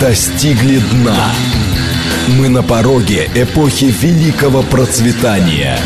достигли 0.00 0.78
дна. 0.78 1.32
Мы 2.38 2.48
на 2.48 2.62
пороге 2.62 3.28
эпохи 3.34 3.86
великого 3.86 4.62
процветания. 4.62 5.78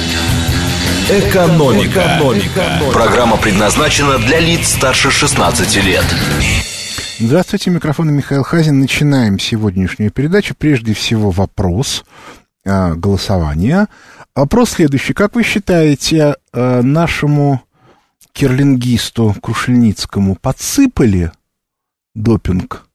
Экономика. 1.09 2.00
Экономика. 2.00 2.80
Программа 2.93 3.36
предназначена 3.36 4.18
для 4.18 4.41
лиц 4.41 4.68
старше 4.75 5.11
16 5.11 5.84
лет. 5.84 6.04
Здравствуйте, 7.18 7.70
микрофон 7.70 8.12
Михаил 8.12 8.43
Хазин. 8.43 8.80
Начинаем 8.80 9.38
сегодняшнюю 9.38 10.11
передачу. 10.11 10.55
Прежде 10.59 10.95
всего 10.95 11.30
вопрос 11.30 12.05
э, 12.64 12.95
голосования. 12.95 13.89
Вопрос 14.34 14.71
следующий. 14.71 15.12
Как 15.12 15.34
вы 15.34 15.43
считаете, 15.43 16.37
э, 16.53 16.82
нашему 16.82 17.62
кирлингисту 18.32 19.37
Крушельницкому 19.41 20.37
подсыпали 20.37 21.30
допинг? 22.14 22.87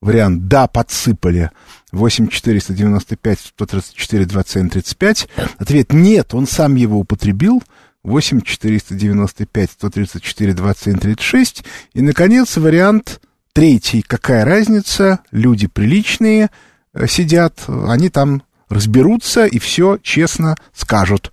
Вариант 0.00 0.48
«да, 0.48 0.66
подсыпали». 0.66 1.50
8 1.92 2.28
495 2.28 3.38
134 3.40 4.24
27 4.24 4.68
35. 4.70 5.28
Ответ 5.58 5.92
«нет, 5.92 6.34
он 6.34 6.46
сам 6.46 6.74
его 6.74 7.00
употребил». 7.00 7.62
8 8.02 8.40
495 8.40 9.70
134 9.72 10.54
27 10.54 10.98
36. 10.98 11.64
И, 11.92 12.00
наконец, 12.00 12.56
вариант 12.56 13.20
третий. 13.52 14.02
Какая 14.02 14.44
разница? 14.44 15.20
Люди 15.32 15.66
приличные 15.66 16.50
э, 16.94 17.06
сидят, 17.06 17.64
они 17.68 18.08
там 18.08 18.42
разберутся 18.70 19.44
и 19.44 19.58
все 19.58 19.98
честно 20.02 20.56
скажут. 20.72 21.32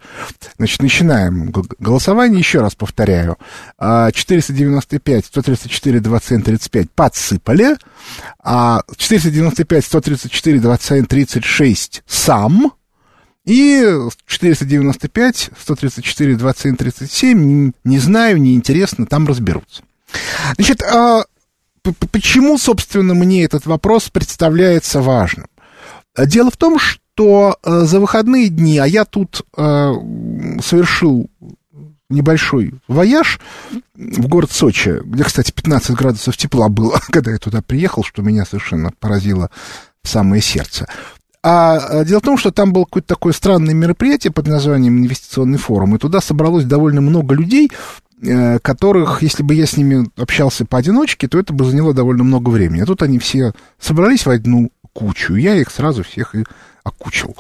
Значит, 0.58 0.82
начинаем 0.82 1.54
голосование. 1.80 2.40
Еще 2.40 2.60
раз 2.60 2.76
повторяю. 2.76 3.38
495, 3.80 5.26
134, 5.26 6.00
27, 6.00 6.42
35 6.42 6.92
подсыпали. 6.92 7.78
А 8.44 8.82
495, 8.98 9.86
134, 9.86 10.60
27, 10.60 11.06
36 11.06 12.04
сам. 12.06 12.74
И 13.46 13.82
495, 14.26 15.52
134, 15.58 16.36
27, 16.36 16.76
37, 16.76 17.72
не 17.86 18.00
знаю, 18.00 18.42
неинтересно, 18.42 19.06
там 19.06 19.26
разберутся. 19.26 19.84
Значит, 20.56 20.82
а 20.84 21.24
почему, 22.12 22.58
собственно, 22.58 23.14
мне 23.14 23.46
этот 23.46 23.66
вопрос 23.66 24.10
представляется 24.10 25.00
важным? 25.00 25.48
Дело 26.18 26.52
в 26.52 26.58
том, 26.58 26.78
что 26.78 27.00
что 27.18 27.58
э, 27.64 27.80
за 27.86 28.00
выходные 28.00 28.48
дни, 28.50 28.78
а 28.78 28.86
я 28.86 29.04
тут 29.04 29.42
э, 29.58 29.94
совершил 30.62 31.28
небольшой 32.12 32.76
вояж 32.88 33.40
в 33.96 34.28
город 34.28 34.52
Сочи, 34.52 35.02
где, 35.04 35.24
кстати, 35.24 35.52
15 35.52 35.96
градусов 35.96 36.38
тепла 36.38 36.70
было, 36.70 37.00
когда 37.10 37.32
я 37.32 37.40
туда 37.40 37.64
приехал, 37.64 38.04
что 38.04 38.22
меня 38.22 38.46
совершенно 38.46 38.92
поразило 39.00 39.50
в 40.04 40.08
самое 40.08 40.44
сердце. 40.44 40.88
А, 41.42 41.78
а 41.78 42.06
дело 42.06 42.20
в 42.20 42.24
том, 42.24 42.38
что 42.38 42.52
там 42.52 42.72
было 42.72 42.84
какое-то 42.84 43.08
такое 43.08 43.34
странное 43.34 43.74
мероприятие 43.74 44.32
под 44.32 44.46
названием 44.46 45.00
«Инвестиционный 45.00 45.58
форум», 45.58 45.96
и 45.96 46.00
туда 46.00 46.22
собралось 46.22 46.66
довольно 46.66 47.02
много 47.02 47.34
людей, 47.34 47.72
э, 48.22 48.60
которых, 48.60 49.24
если 49.24 49.42
бы 49.42 49.56
я 49.56 49.66
с 49.66 49.76
ними 49.76 50.08
общался 50.18 50.66
поодиночке, 50.66 51.28
то 51.28 51.40
это 51.40 51.52
бы 51.52 51.66
заняло 51.66 51.96
довольно 51.96 52.24
много 52.24 52.50
времени. 52.52 52.82
А 52.82 52.86
тут 52.86 53.02
они 53.02 53.18
все 53.18 53.54
собрались 53.80 54.28
в 54.28 54.30
одну 54.30 54.70
кучу, 54.94 55.34
я 55.36 55.56
их 55.56 55.72
сразу 55.72 56.04
всех 56.04 56.36
и 56.36 56.44
окучил. 56.88 57.36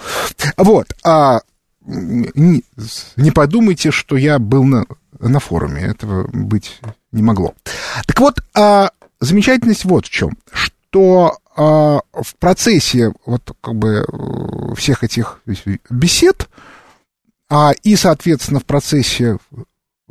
Вот, 0.57 0.93
а 1.03 1.41
не, 1.85 2.63
не 3.15 3.31
подумайте, 3.31 3.91
что 3.91 4.17
я 4.17 4.39
был 4.39 4.63
на, 4.63 4.85
на 5.19 5.39
форуме, 5.39 5.81
этого 5.81 6.27
быть 6.31 6.79
не 7.11 7.21
могло. 7.21 7.53
Так 8.05 8.19
вот, 8.19 8.43
а, 8.53 8.91
замечательность 9.19 9.85
вот 9.85 10.05
в 10.05 10.09
чем, 10.09 10.37
что 10.51 11.37
а, 11.55 11.99
в 12.13 12.35
процессе 12.37 13.13
вот 13.25 13.55
как 13.61 13.75
бы 13.75 14.05
всех 14.75 15.03
этих 15.03 15.41
бесед, 15.89 16.49
а, 17.49 17.71
и, 17.83 17.95
соответственно, 17.95 18.59
в 18.59 18.65
процессе 18.65 19.37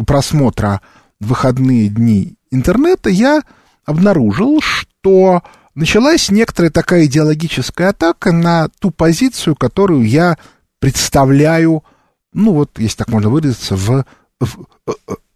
просмотра 0.07 0.81
выходные 1.21 1.89
дни 1.89 2.37
интернета 2.51 3.11
я 3.11 3.43
обнаружил, 3.85 4.61
что 4.61 5.43
началась 5.77 6.31
некоторая 6.31 6.73
такая 6.73 7.05
идеологическая 7.05 7.91
атака 7.91 8.33
на 8.33 8.69
ту 8.81 8.91
позицию, 8.91 9.55
которую 9.55 10.09
я 10.09 10.37
представляю, 10.81 11.85
ну 12.33 12.53
вот, 12.53 12.79
если 12.79 12.97
так 12.97 13.09
можно 13.09 13.31
выразиться, 13.31 13.77
в, 13.77 14.05
в, 14.41 14.67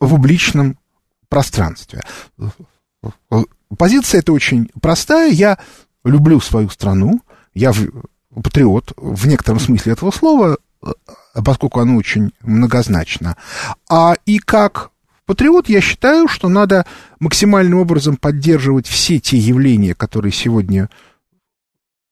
в 0.01 0.09
публичном 0.09 0.77
пространстве. 1.29 2.03
Позиция 3.79 4.19
эта 4.19 4.33
очень 4.33 4.71
простая. 4.81 5.31
Я 5.31 5.59
люблю 6.05 6.41
свою 6.41 6.69
страну, 6.71 7.21
я 7.55 7.73
патриот 8.35 8.93
в 8.97 9.27
некотором 9.29 9.61
смысле 9.61 9.93
этого 9.93 10.11
слова, 10.11 10.59
поскольку 11.35 11.81
оно 11.81 11.97
очень 11.97 12.33
многозначно. 12.41 13.37
А 13.89 14.15
и 14.27 14.39
как 14.39 14.91
патриот, 15.31 15.69
я 15.69 15.81
считаю, 15.81 16.27
что 16.27 16.49
надо 16.49 16.85
максимальным 17.21 17.79
образом 17.79 18.17
поддерживать 18.17 18.89
все 18.89 19.21
те 19.21 19.39
явления, 19.39 19.95
которые 19.95 20.33
сегодня 20.33 20.91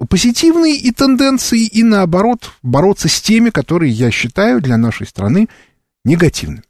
позитивные 0.08 0.76
и 0.76 0.92
тенденции, 0.92 1.66
и 1.66 1.82
наоборот, 1.82 2.52
бороться 2.62 3.08
с 3.08 3.20
теми, 3.20 3.50
которые 3.50 3.90
я 3.90 4.12
считаю 4.12 4.60
для 4.60 4.76
нашей 4.76 5.08
страны 5.08 5.48
негативными. 6.04 6.62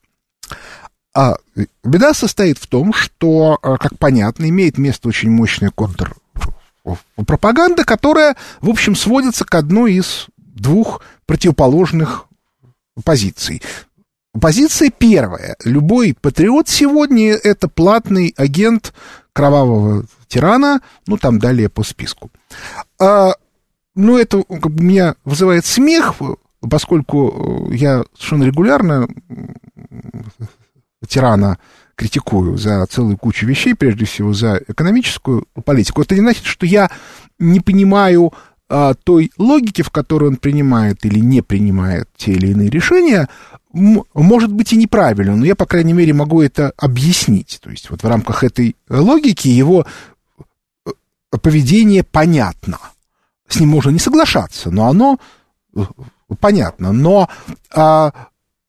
А 1.15 1.37
беда 1.85 2.15
состоит 2.15 2.57
в 2.57 2.67
том, 2.67 2.95
что, 2.95 3.59
а, 3.61 3.77
как 3.77 3.99
понятно, 3.99 4.49
имеет 4.49 4.79
место 4.79 5.09
очень 5.09 5.29
мощная 5.29 5.71
контрпропаганда, 5.71 7.85
которая, 7.85 8.37
в 8.63 8.71
общем, 8.71 8.97
сводится 8.97 9.45
к 9.45 9.55
одной 9.55 9.97
из 9.97 10.29
двух 10.39 11.03
противоположных 11.27 12.25
позиций. 13.05 13.61
Позиция 14.33 14.91
первая. 14.91 15.57
Любой 15.65 16.15
патриот 16.21 16.69
сегодня 16.69 17.33
это 17.33 17.69
платный 17.69 18.35
агент 18.37 18.93
кровавого 19.33 20.05
тирана, 20.29 20.81
ну, 21.07 21.17
там 21.17 21.39
далее 21.39 21.69
по 21.69 21.83
списку. 21.83 22.31
А, 23.01 23.33
ну, 23.95 24.19
это 24.19 24.43
как 24.43 24.73
бы, 24.73 24.83
меня 24.83 25.15
вызывает 25.25 25.65
смех, 25.65 26.15
поскольку 26.61 27.71
я 27.73 28.05
совершенно 28.15 28.45
регулярно 28.45 29.09
тирана 31.07 31.59
критикую 31.95 32.57
за 32.59 32.87
целую 32.87 33.17
кучу 33.17 33.47
вещей, 33.47 33.75
прежде 33.75 34.05
всего 34.05 34.33
за 34.33 34.61
экономическую 34.69 35.47
политику. 35.65 36.03
Это 36.03 36.15
не 36.15 36.21
значит, 36.21 36.45
что 36.45 36.65
я 36.65 36.91
не 37.39 37.61
понимаю 37.61 38.33
а, 38.69 38.95
той 38.95 39.33
логики, 39.39 39.83
в 39.83 39.91
которой 39.91 40.29
он 40.29 40.37
принимает 40.37 41.05
или 41.05 41.19
не 41.19 41.43
принимает 41.43 42.09
те 42.17 42.33
или 42.33 42.49
иные 42.49 42.71
решения, 42.71 43.29
может 43.73 44.53
быть 44.53 44.73
и 44.73 44.77
неправильно, 44.77 45.37
но 45.37 45.45
я, 45.45 45.55
по 45.55 45.67
крайней 45.67 45.93
мере, 45.93 46.13
могу 46.13 46.41
это 46.41 46.73
объяснить. 46.77 47.59
То 47.63 47.71
есть 47.71 47.91
вот 47.91 48.03
в 48.03 48.07
рамках 48.07 48.45
этой 48.45 48.77
логики 48.89 49.49
его 49.49 49.87
э, 50.87 50.91
поведение 51.43 52.03
понятно. 52.03 52.79
С 53.49 53.61
ним 53.61 53.71
можно 53.71 53.91
не 53.91 53.99
соглашаться, 53.99 54.71
но 54.71 54.87
оно 54.87 55.19
э, 55.77 55.81
понятно. 56.41 56.93
Но, 56.93 57.29
а, 57.73 58.13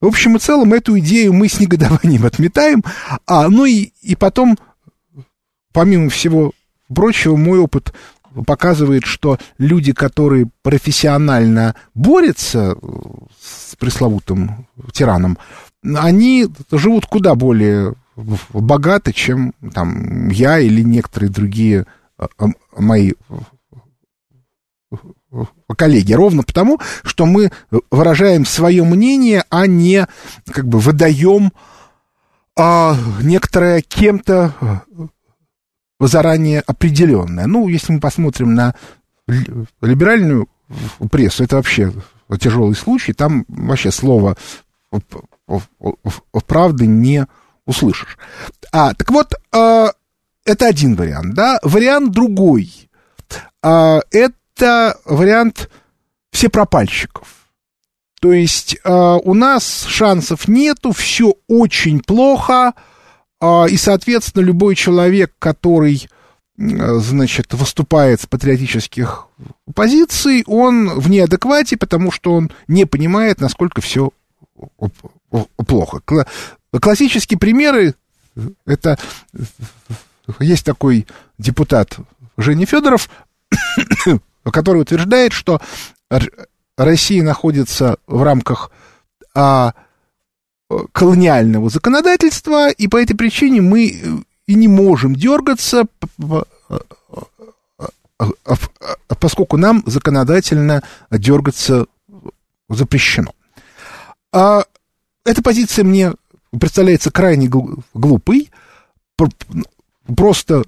в 0.00 0.06
общем 0.06 0.36
и 0.36 0.38
целом, 0.38 0.72
эту 0.74 0.98
идею 0.98 1.32
мы 1.32 1.48
с 1.48 1.60
негодованием 1.60 2.26
отметаем. 2.26 2.82
А, 3.26 3.48
ну 3.48 3.64
и, 3.64 3.92
и 4.02 4.16
потом, 4.16 4.58
помимо 5.72 6.10
всего 6.10 6.52
прочего, 6.94 7.36
мой 7.36 7.58
опыт 7.58 7.92
показывает, 8.46 9.04
что 9.04 9.38
люди, 9.58 9.92
которые 9.92 10.48
профессионально 10.62 11.74
борются 11.94 12.76
с 13.40 13.76
пресловутым 13.76 14.66
тираном, 14.92 15.38
они 15.82 16.48
живут 16.70 17.06
куда 17.06 17.34
более 17.34 17.94
богато, 18.50 19.12
чем 19.12 19.54
там 19.72 20.28
я 20.28 20.58
или 20.58 20.82
некоторые 20.82 21.30
другие 21.30 21.86
а, 22.18 22.28
а, 22.38 22.46
мои 22.76 23.12
коллеги. 25.76 26.12
Ровно 26.12 26.42
потому, 26.42 26.80
что 27.02 27.24
мы 27.24 27.50
выражаем 27.90 28.44
свое 28.44 28.84
мнение, 28.84 29.44
а 29.48 29.66
не 29.66 30.06
как 30.46 30.66
бы 30.66 30.80
выдаем 30.80 31.52
а, 32.58 32.96
некоторое 33.22 33.80
кем-то 33.80 34.82
заранее 36.06 36.60
определенное. 36.60 37.46
Ну, 37.46 37.68
если 37.68 37.92
мы 37.92 38.00
посмотрим 38.00 38.54
на 38.54 38.74
либеральную 39.80 40.48
прессу, 41.10 41.44
это 41.44 41.56
вообще 41.56 41.92
тяжелый 42.38 42.74
случай, 42.74 43.12
там 43.12 43.44
вообще 43.48 43.90
слово 43.90 44.36
правды 46.46 46.86
не 46.86 47.26
услышишь. 47.66 48.18
А, 48.72 48.94
так 48.94 49.10
вот, 49.10 49.34
э, 49.52 49.86
это 50.44 50.66
один 50.66 50.96
вариант, 50.96 51.34
да. 51.34 51.58
Вариант 51.62 52.12
другой. 52.12 52.88
Э, 53.62 54.00
это 54.10 54.96
вариант 55.04 55.70
все 56.32 56.48
пропальщиков. 56.48 57.28
То 58.20 58.32
есть 58.32 58.76
э, 58.82 59.18
у 59.24 59.34
нас 59.34 59.84
шансов 59.86 60.46
нету, 60.48 60.92
все 60.92 61.34
очень 61.48 62.00
плохо, 62.00 62.68
а, 62.68 62.74
и, 63.42 63.76
соответственно, 63.76 64.42
любой 64.42 64.74
человек, 64.74 65.32
который 65.38 66.08
значит, 66.56 67.54
выступает 67.54 68.20
с 68.20 68.26
патриотических 68.26 69.28
позиций, 69.74 70.44
он 70.46 71.00
в 71.00 71.08
неадеквате, 71.08 71.78
потому 71.78 72.10
что 72.10 72.34
он 72.34 72.50
не 72.68 72.84
понимает, 72.84 73.40
насколько 73.40 73.80
все 73.80 74.10
плохо. 75.66 76.02
Классические 76.70 77.38
примеры, 77.38 77.94
это 78.66 78.98
есть 80.38 80.64
такой 80.66 81.06
депутат 81.38 81.96
Женя 82.36 82.66
Федоров, 82.66 83.08
который 84.44 84.82
утверждает, 84.82 85.32
что 85.32 85.60
Россия 86.76 87.22
находится 87.22 87.96
в 88.06 88.22
рамках 88.22 88.70
а, 89.34 89.74
колониального 90.92 91.68
законодательства, 91.70 92.70
и 92.70 92.88
по 92.88 92.96
этой 92.96 93.14
причине 93.14 93.60
мы 93.60 94.24
и 94.46 94.54
не 94.54 94.68
можем 94.68 95.14
дергаться, 95.14 95.84
поскольку 99.20 99.56
нам 99.56 99.82
законодательно 99.86 100.82
дергаться 101.10 101.86
запрещено. 102.68 103.32
А 104.32 104.64
эта 105.24 105.42
позиция 105.42 105.84
мне 105.84 106.12
представляется 106.58 107.10
крайне 107.10 107.48
глупой, 107.94 108.50
просто 110.16 110.64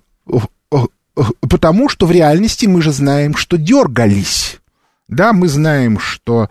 потому, 1.40 1.88
что 1.88 2.06
в 2.06 2.10
реальности 2.10 2.66
мы 2.66 2.82
же 2.82 2.92
знаем, 2.92 3.36
что 3.36 3.56
дергались. 3.56 4.58
Да, 5.08 5.32
мы 5.32 5.48
знаем, 5.48 5.98
что 5.98 6.48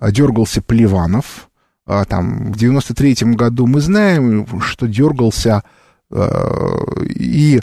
дергался 0.00 0.62
Поливанов, 0.62 1.24
а, 1.34 1.53
там, 1.86 2.52
в 2.52 2.56
93-м 2.56 3.34
году 3.34 3.66
мы 3.66 3.80
знаем, 3.80 4.46
что 4.60 4.86
дергался 4.86 5.62
э, 6.10 6.28
и, 7.08 7.60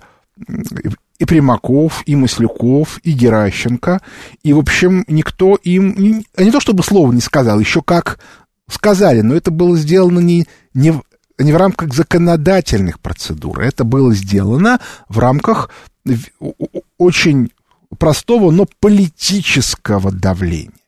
и 1.18 1.25
Примаков, 1.25 2.03
и 2.06 2.15
Маслюков, 2.15 3.00
и 3.03 3.12
Геращенко, 3.12 4.01
и, 4.44 4.53
в 4.53 4.59
общем, 4.59 5.03
никто 5.07 5.56
им, 5.56 5.95
не, 5.97 6.25
не 6.38 6.51
то 6.51 6.59
чтобы 6.59 6.83
слова 6.83 7.12
не 7.12 7.21
сказал, 7.21 7.59
еще 7.59 7.81
как 7.81 8.19
сказали, 8.69 9.21
но 9.21 9.35
это 9.35 9.51
было 9.51 9.75
сделано 9.77 10.19
не, 10.19 10.47
не, 10.73 10.94
не 11.38 11.51
в 11.51 11.57
рамках 11.57 11.94
законодательных 11.94 13.00
процедур, 13.00 13.59
это 13.59 13.83
было 13.83 14.13
сделано 14.13 14.79
в 15.09 15.19
рамках 15.19 15.69
очень 16.97 17.51
простого, 17.97 18.51
но 18.51 18.68
политического 18.79 20.12
давления. 20.12 20.81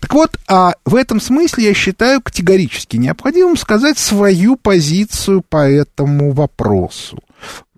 Так 0.00 0.12
вот, 0.12 0.38
а 0.48 0.74
в 0.84 0.94
этом 0.94 1.20
смысле 1.20 1.64
я 1.64 1.74
считаю 1.74 2.20
категорически 2.20 2.96
необходимым 2.96 3.56
сказать 3.56 3.98
свою 3.98 4.56
позицию 4.56 5.42
по 5.42 5.68
этому 5.68 6.32
вопросу. 6.32 7.18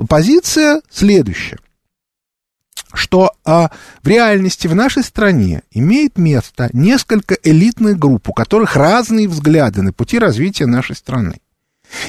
Позиция 0.09 0.83
следующая 0.91 1.59
что 2.97 3.33
а, 3.45 3.71
в 4.03 4.09
реальности 4.09 4.67
в 4.67 4.75
нашей 4.75 5.03
стране 5.03 5.63
имеет 5.71 6.19
место 6.19 6.71
несколько 6.73 7.37
элитных 7.43 7.99
групп, 7.99 8.29
у 8.29 8.33
которых 8.33 8.75
разные 8.75 9.29
взгляды 9.29 9.83
на 9.83 9.93
пути 9.93 10.19
развития 10.19 10.67
нашей 10.67 10.97
страны. 10.97 11.41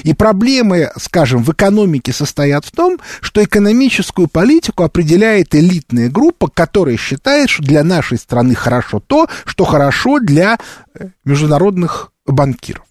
И 0.02 0.12
проблемы, 0.14 0.90
скажем, 0.98 1.42
в 1.42 1.52
экономике 1.52 2.12
состоят 2.12 2.64
в 2.64 2.70
том, 2.70 2.98
что 3.20 3.42
экономическую 3.42 4.28
политику 4.28 4.82
определяет 4.82 5.54
элитная 5.54 6.08
группа, 6.10 6.48
которая 6.48 6.96
считает, 6.96 7.50
что 7.50 7.62
для 7.62 7.84
нашей 7.84 8.18
страны 8.18 8.54
хорошо 8.54 9.00
то, 9.00 9.28
что 9.44 9.64
хорошо 9.64 10.20
для 10.20 10.58
э, 10.94 11.08
международных 11.24 12.12
банкиров. 12.26 12.84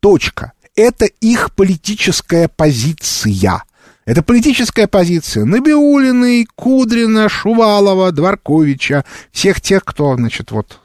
Точка. 0.00 0.52
Это 0.74 1.04
их 1.04 1.54
политическая 1.54 2.48
позиция. 2.48 3.62
Это 4.04 4.22
политическая 4.22 4.88
позиция 4.88 5.44
Набиулиной, 5.44 6.46
Кудрина, 6.56 7.28
Шувалова, 7.28 8.10
Дворковича, 8.10 9.04
всех 9.30 9.60
тех, 9.60 9.84
кто, 9.84 10.16
значит, 10.16 10.50
вот 10.50 10.80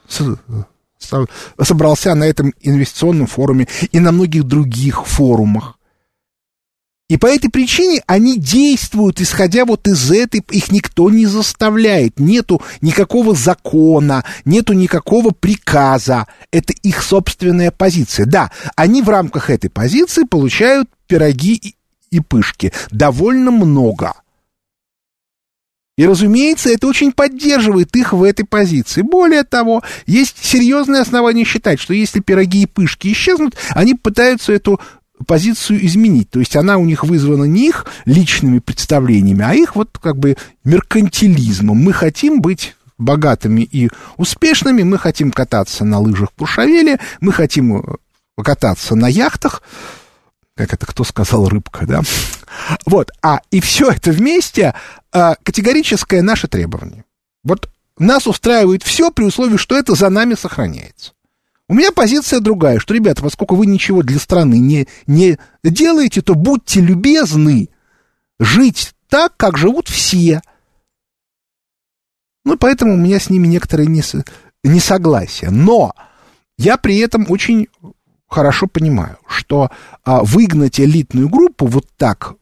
собрался 1.00 2.14
на 2.16 2.26
этом 2.26 2.54
инвестиционном 2.60 3.28
форуме 3.28 3.68
и 3.92 4.00
на 4.00 4.12
многих 4.12 4.44
других 4.44 5.06
форумах. 5.06 5.78
И 7.10 7.16
по 7.16 7.28
этой 7.28 7.50
причине 7.50 8.02
они 8.06 8.38
действуют, 8.38 9.22
исходя 9.22 9.64
вот 9.64 9.88
из 9.88 10.12
этой, 10.12 10.44
их 10.52 10.72
никто 10.72 11.10
не 11.10 11.26
заставляет, 11.26 12.20
нету 12.20 12.62
никакого 12.82 13.34
закона, 13.34 14.26
нету 14.44 14.74
никакого 14.74 15.32
приказа, 15.32 16.28
это 16.52 16.74
их 16.84 17.02
собственная 17.02 17.72
позиция. 17.72 18.26
Да, 18.26 18.52
они 18.76 19.02
в 19.02 19.08
рамках 19.08 19.50
этой 19.50 19.70
позиции 19.70 20.24
получают 20.26 20.90
пироги 21.08 21.54
и, 21.54 21.76
и 22.12 22.20
пышки, 22.20 22.74
довольно 22.92 23.52
много– 23.52 24.14
и, 25.98 26.06
разумеется, 26.06 26.70
это 26.70 26.88
очень 26.88 27.12
поддерживает 27.12 27.96
их 27.96 28.14
в 28.14 28.24
этой 28.24 28.46
позиции. 28.46 29.02
Более 29.02 29.44
того, 29.44 29.82
есть 30.06 30.44
серьезные 30.44 31.02
основания 31.02 31.44
считать, 31.44 31.80
что 31.80 31.94
если 31.94 32.20
пироги 32.20 32.64
и 32.64 32.68
пышки 32.68 33.12
исчезнут, 33.12 33.56
они 33.72 33.96
пытаются 33.96 34.54
эту 34.54 34.80
позицию 35.26 35.84
изменить. 35.86 36.30
То 36.30 36.40
есть 36.40 36.56
она 36.56 36.78
у 36.78 36.86
них 36.86 37.04
вызвана 37.04 37.46
не 37.46 37.70
их 37.70 37.88
личными 38.06 38.60
представлениями, 38.60 39.44
а 39.44 39.56
их 39.56 39.76
вот 39.76 39.98
как 40.00 40.18
бы 40.18 40.38
меркантилизмом. 40.64 41.78
Мы 41.78 41.94
хотим 41.94 42.42
быть 42.42 42.76
богатыми 43.00 43.62
и 43.62 43.90
успешными, 44.18 44.84
мы 44.84 45.00
хотим 45.00 45.32
кататься 45.32 45.84
на 45.84 46.00
лыжах 46.00 46.32
Пуршавеле, 46.34 47.00
мы 47.22 47.32
хотим 47.32 47.78
э, 47.78 47.82
кататься 48.44 48.96
на 48.96 49.08
яхтах, 49.08 49.64
как 50.58 50.74
это 50.74 50.86
кто 50.86 51.04
сказал, 51.04 51.48
рыбка, 51.48 51.86
да? 51.86 52.02
Вот, 52.86 53.12
а 53.22 53.40
и 53.52 53.62
все 53.62 53.90
это 53.92 54.12
вместе 54.12 54.74
а, 55.12 55.36
категорическое 55.36 56.22
наше 56.22 56.48
требование. 56.48 57.06
Вот 57.44 57.70
нас 57.98 58.28
устраивает 58.28 58.84
все 58.84 59.12
при 59.12 59.24
условии, 59.24 59.58
что 59.58 59.78
это 59.78 59.96
за 59.96 60.10
нами 60.10 60.34
сохраняется. 60.34 61.14
У 61.70 61.74
меня 61.74 61.92
позиция 61.92 62.40
другая, 62.40 62.80
что, 62.80 62.94
ребята, 62.94 63.22
поскольку 63.22 63.56
вы 63.56 63.66
ничего 63.66 64.02
для 64.02 64.20
страны 64.20 64.58
не, 64.60 64.88
не 65.06 65.38
делаете, 65.64 66.22
то 66.22 66.34
будьте 66.34 66.80
любезны 66.80 67.70
жить 68.40 68.94
так, 69.10 69.36
как 69.38 69.58
живут 69.58 69.90
все. 69.90 70.42
Ну, 72.46 72.58
поэтому 72.58 72.94
у 72.94 72.98
меня 72.98 73.20
с 73.20 73.30
ними 73.30 73.48
некоторые 73.48 73.88
нес, 73.88 74.16
несогласия. 74.64 75.50
Но 75.50 75.94
я 76.58 76.78
при 76.78 76.98
этом 77.00 77.26
очень 77.30 77.68
хорошо 78.28 78.68
понимаю, 78.68 79.18
что 79.28 79.70
а, 80.04 80.24
выгнать 80.24 80.80
элитную 80.80 81.30
группу 81.30 81.66
вот 81.66 81.86
так 81.98 82.36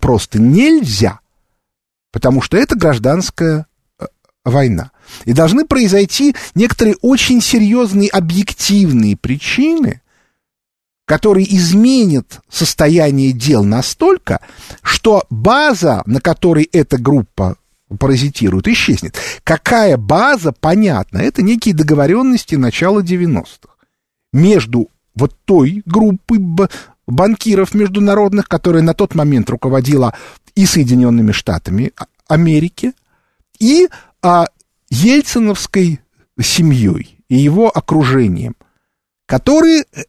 просто 0.00 0.40
нельзя, 0.40 1.20
потому 2.12 2.40
что 2.40 2.56
это 2.56 2.76
гражданская 2.76 3.66
э, 3.98 4.06
война. 4.44 4.90
И 5.24 5.32
должны 5.32 5.66
произойти 5.66 6.34
некоторые 6.54 6.96
очень 7.02 7.42
серьезные 7.42 8.08
объективные 8.08 9.16
причины, 9.16 10.00
которые 11.04 11.54
изменят 11.56 12.40
состояние 12.48 13.32
дел 13.32 13.64
настолько, 13.64 14.40
что 14.82 15.24
база, 15.28 16.02
на 16.06 16.20
которой 16.20 16.68
эта 16.72 16.98
группа 16.98 17.56
паразитирует, 17.98 18.68
исчезнет. 18.68 19.16
Какая 19.42 19.96
база, 19.96 20.52
понятно, 20.52 21.18
это 21.18 21.42
некие 21.42 21.74
договоренности 21.74 22.54
начала 22.54 23.00
90-х 23.00 23.69
между 24.32 24.88
вот 25.14 25.34
той 25.44 25.82
группой 25.86 26.38
банкиров 27.06 27.74
международных, 27.74 28.48
которая 28.48 28.82
на 28.82 28.94
тот 28.94 29.14
момент 29.14 29.50
руководила 29.50 30.14
и 30.54 30.66
Соединенными 30.66 31.32
Штатами 31.32 31.92
Америки, 32.28 32.92
и 33.58 33.88
а, 34.22 34.46
ельциновской 34.88 36.00
семьей 36.40 37.18
и 37.28 37.36
его 37.36 37.70
окружением, 37.70 38.56
которые 39.26 39.84
э, 39.92 40.02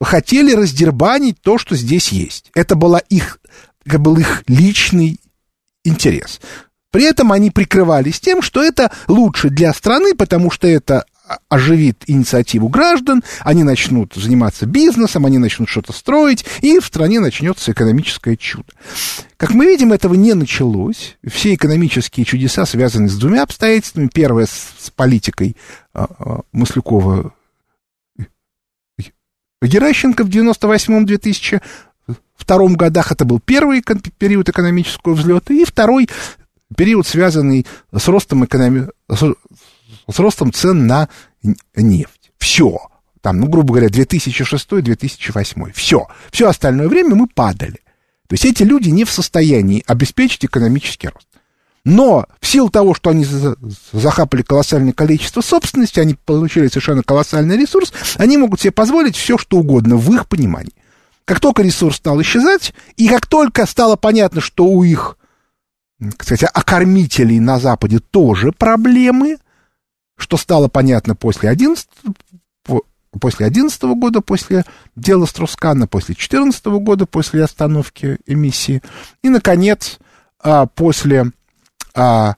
хотели 0.00 0.52
раздербанить 0.52 1.40
то, 1.40 1.58
что 1.58 1.74
здесь 1.74 2.08
есть. 2.08 2.50
Это 2.54 2.76
была 2.76 2.98
их, 2.98 3.40
был 3.84 4.16
их 4.18 4.44
личный 4.46 5.18
интерес. 5.84 6.40
При 6.90 7.04
этом 7.04 7.32
они 7.32 7.50
прикрывались 7.50 8.20
тем, 8.20 8.42
что 8.42 8.62
это 8.62 8.90
лучше 9.08 9.48
для 9.48 9.72
страны, 9.72 10.14
потому 10.14 10.50
что 10.50 10.66
это 10.66 11.04
оживит 11.48 12.04
инициативу 12.06 12.68
граждан, 12.68 13.22
они 13.40 13.62
начнут 13.62 14.14
заниматься 14.14 14.66
бизнесом, 14.66 15.26
они 15.26 15.38
начнут 15.38 15.68
что-то 15.68 15.92
строить, 15.92 16.44
и 16.60 16.78
в 16.78 16.86
стране 16.86 17.20
начнется 17.20 17.72
экономическое 17.72 18.36
чудо. 18.36 18.72
Как 19.36 19.50
мы 19.54 19.66
видим, 19.66 19.92
этого 19.92 20.14
не 20.14 20.34
началось. 20.34 21.16
Все 21.26 21.54
экономические 21.54 22.26
чудеса 22.26 22.66
связаны 22.66 23.08
с 23.08 23.16
двумя 23.16 23.42
обстоятельствами. 23.42 24.10
Первое 24.12 24.46
с, 24.46 24.90
политикой 24.94 25.56
а, 25.94 26.08
а, 26.18 26.40
Маслюкова 26.52 27.32
Геращенко 29.62 30.24
в 30.24 30.28
98-2002 30.28 31.60
годах. 32.76 33.12
Это 33.12 33.24
был 33.24 33.40
первый 33.40 33.82
период 34.18 34.48
экономического 34.48 35.14
взлета. 35.14 35.54
И 35.54 35.64
второй 35.64 36.08
период, 36.76 37.06
связанный 37.06 37.66
с 37.94 38.08
ростом, 38.08 38.44
экономи 38.44 38.88
с 40.12 40.18
ростом 40.18 40.52
цен 40.52 40.86
на 40.86 41.08
нефть. 41.74 42.32
Все. 42.38 42.78
Там, 43.20 43.40
ну, 43.40 43.48
грубо 43.48 43.74
говоря, 43.74 43.88
2006-2008. 43.88 45.72
Все. 45.74 46.06
Все 46.30 46.48
остальное 46.48 46.88
время 46.88 47.14
мы 47.14 47.26
падали. 47.26 47.80
То 48.28 48.34
есть 48.34 48.44
эти 48.44 48.62
люди 48.62 48.88
не 48.88 49.04
в 49.04 49.10
состоянии 49.10 49.82
обеспечить 49.86 50.44
экономический 50.44 51.08
рост. 51.08 51.26
Но 51.84 52.26
в 52.40 52.46
силу 52.46 52.70
того, 52.70 52.94
что 52.94 53.10
они 53.10 53.26
захапали 53.92 54.42
колоссальное 54.42 54.92
количество 54.92 55.40
собственности, 55.40 55.98
они 55.98 56.14
получили 56.14 56.68
совершенно 56.68 57.02
колоссальный 57.02 57.56
ресурс, 57.56 57.92
они 58.16 58.36
могут 58.36 58.60
себе 58.60 58.70
позволить 58.70 59.16
все, 59.16 59.38
что 59.38 59.58
угодно 59.58 59.96
в 59.96 60.14
их 60.14 60.28
понимании. 60.28 60.74
Как 61.24 61.40
только 61.40 61.62
ресурс 61.62 61.96
стал 61.96 62.20
исчезать, 62.22 62.74
и 62.96 63.08
как 63.08 63.26
только 63.26 63.66
стало 63.66 63.96
понятно, 63.96 64.40
что 64.40 64.64
у 64.64 64.84
их, 64.84 65.16
кстати, 66.16 66.48
окормителей 66.52 67.40
на 67.40 67.58
Западе 67.58 67.98
тоже 67.98 68.52
проблемы, 68.52 69.38
что 70.20 70.36
стало 70.36 70.68
понятно 70.68 71.14
после 71.14 71.48
11, 71.48 71.88
после 73.18 73.46
11 73.46 73.82
года, 73.82 74.20
после 74.20 74.64
дела 74.96 75.26
Струскана, 75.26 75.86
после 75.86 76.14
14 76.14 76.64
года, 76.66 77.06
после 77.06 77.44
остановки 77.44 78.18
эмиссии, 78.26 78.82
и, 79.22 79.28
наконец, 79.28 79.98
а, 80.38 80.66
после 80.66 81.32
а, 81.94 82.36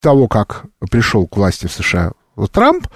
того, 0.00 0.28
как 0.28 0.66
пришел 0.90 1.26
к 1.26 1.36
власти 1.36 1.66
в 1.66 1.72
США 1.72 2.12
Трамп, 2.52 2.86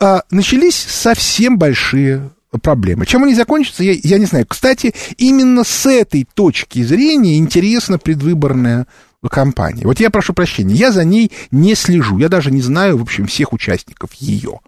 а, 0.00 0.22
начались 0.30 0.76
совсем 0.76 1.58
большие 1.58 2.30
проблемы. 2.62 3.04
Чем 3.04 3.24
они 3.24 3.34
закончатся, 3.34 3.84
я, 3.84 3.92
я 3.92 4.18
не 4.18 4.24
знаю. 4.24 4.46
Кстати, 4.46 4.94
именно 5.16 5.64
с 5.64 5.86
этой 5.86 6.26
точки 6.34 6.82
зрения 6.82 7.36
интересна 7.38 7.98
предвыборная 7.98 8.86
кампания. 9.26 9.84
Вот 9.84 9.98
я 9.98 10.10
прошу 10.10 10.32
прощения, 10.32 10.74
я 10.74 10.92
за 10.92 11.04
ней 11.04 11.32
не 11.50 11.74
слежу, 11.74 12.18
я 12.18 12.28
даже 12.28 12.52
не 12.52 12.60
знаю, 12.60 12.98
в 12.98 13.02
общем, 13.02 13.26
всех 13.26 13.52
участников 13.52 14.14
ее. 14.14 14.60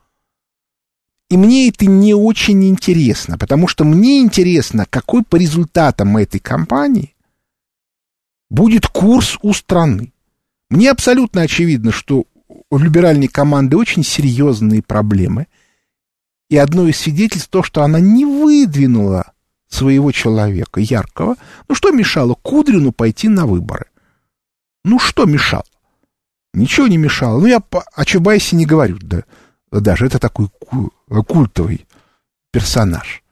И 1.29 1.37
мне 1.37 1.69
это 1.69 1.87
не 1.87 2.13
очень 2.13 2.69
интересно, 2.69 3.39
потому 3.39 3.69
что 3.69 3.85
мне 3.85 4.21
интересно, 4.21 4.87
какой 4.91 5.23
по 5.23 5.37
результатам 5.37 6.17
этой 6.17 6.41
кампании 6.41 7.15
будет 8.51 8.89
курс 8.89 9.39
у 9.43 9.55
страны. 9.55 10.13
Мне 10.71 10.91
абсолютно 10.91 11.43
очевидно, 11.43 11.93
что 11.93 12.25
у 12.71 12.79
либеральной 12.79 13.29
команды 13.29 13.77
очень 13.77 14.03
серьезные 14.03 14.83
проблемы. 14.83 15.47
И 16.49 16.57
одно 16.57 16.89
из 16.89 16.99
свидетельств 16.99 17.49
то, 17.49 17.63
что 17.63 17.83
она 17.83 18.01
не 18.01 18.25
выдвинула 18.25 19.33
своего 19.69 20.11
человека 20.11 20.81
яркого. 20.81 21.37
Ну, 21.69 21.75
что 21.77 21.93
мешало 21.93 22.35
Кудрину 22.35 22.91
пойти 22.91 23.29
на 23.29 23.47
выборы? 23.47 23.87
Ну, 24.85 24.99
что 24.99 25.27
мешало? 25.27 25.65
Ничего 26.53 26.87
не 26.87 26.97
мешало. 26.97 27.41
Ну, 27.41 27.47
я 27.47 27.63
о 27.71 28.05
Чубайсе 28.05 28.57
не 28.57 28.67
говорю, 28.67 28.99
да, 29.01 29.23
даже 29.71 30.07
это 30.07 30.19
такой 30.19 30.49
культовый 31.27 31.87
персонаж. 32.51 33.23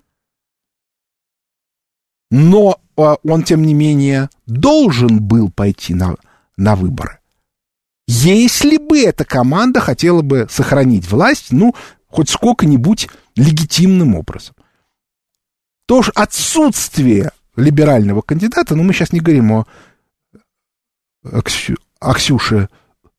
Но 2.30 2.80
а, 2.96 3.16
он, 3.24 3.42
тем 3.42 3.62
не 3.62 3.74
менее, 3.74 4.28
должен 4.46 5.22
был 5.22 5.50
пойти 5.50 5.94
на, 5.94 6.16
на 6.56 6.76
выборы. 6.76 7.18
Если 8.06 8.76
бы 8.76 9.00
эта 9.00 9.24
команда 9.24 9.80
хотела 9.80 10.22
бы 10.22 10.46
сохранить 10.50 11.10
власть, 11.10 11.50
ну, 11.50 11.74
хоть 12.06 12.30
сколько-нибудь 12.30 13.08
легитимным 13.36 14.14
образом. 14.14 14.54
То 15.86 16.02
же 16.02 16.12
отсутствие 16.14 17.32
либерального 17.56 18.20
кандидата, 18.20 18.74
ну, 18.74 18.82
мы 18.82 18.92
сейчас 18.92 19.12
не 19.12 19.20
говорим 19.20 19.52
о, 19.52 19.66
о, 21.25 21.42
Ксю, 21.42 21.76
о 22.00 22.14
Ксюше 22.14 22.68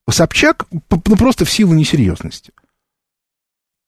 Собчак, 0.09 0.65
ну, 0.71 1.15
просто 1.17 1.45
в 1.45 1.51
силу 1.51 1.73
несерьезности. 1.73 2.51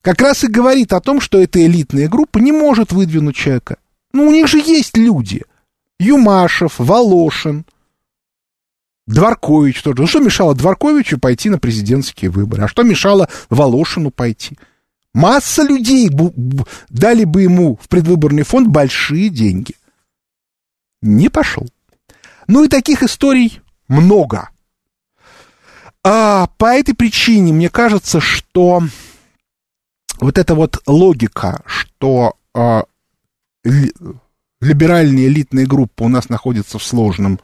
Как 0.01 0.21
раз 0.21 0.43
и 0.43 0.47
говорит 0.47 0.93
о 0.93 1.01
том, 1.01 1.19
что 1.19 1.39
эта 1.39 1.65
элитная 1.65 2.07
группа 2.07 2.37
не 2.37 2.51
может 2.51 2.91
выдвинуть 2.91 3.35
человека. 3.35 3.77
Ну, 4.13 4.27
у 4.27 4.31
них 4.31 4.47
же 4.47 4.59
есть 4.59 4.97
люди. 4.97 5.43
Юмашев, 5.99 6.77
Волошин– 6.77 7.65
Дворкович 9.07 9.81
тоже. 9.81 10.01
Ну, 10.01 10.07
что 10.07 10.19
мешало 10.19 10.55
Дворковичу 10.55 11.19
пойти 11.19 11.49
на 11.49 11.59
президентские 11.59 12.31
выборы? 12.31 12.63
А 12.63 12.67
что 12.67 12.83
мешало 12.83 13.29
Волошину 13.49 14.11
пойти? 14.11 14.57
Масса 15.13 15.63
людей 15.63 16.09
дали 16.89 17.25
бы 17.25 17.41
ему 17.41 17.77
в 17.81 17.89
предвыборный 17.89 18.43
фонд 18.43 18.69
большие 18.69 19.29
деньги. 19.29 19.75
Не 21.01 21.29
пошел. 21.29 21.67
Ну 22.47 22.63
и 22.63 22.69
таких 22.69 23.03
историй 23.03 23.61
много. 23.91 24.49
А 26.03 26.47
по 26.57 26.65
этой 26.65 26.95
причине 26.95 27.53
мне 27.53 27.69
кажется, 27.69 28.19
что 28.19 28.81
вот 30.19 30.37
эта 30.37 30.55
вот 30.55 30.81
логика, 30.87 31.61
что 31.65 32.35
а, 32.55 32.85
либеральная 33.63 35.27
элитная 35.27 35.67
группа 35.67 36.03
у 36.03 36.07
нас 36.07 36.29
находится 36.29 36.79
в 36.79 36.83
сложном 36.83 37.39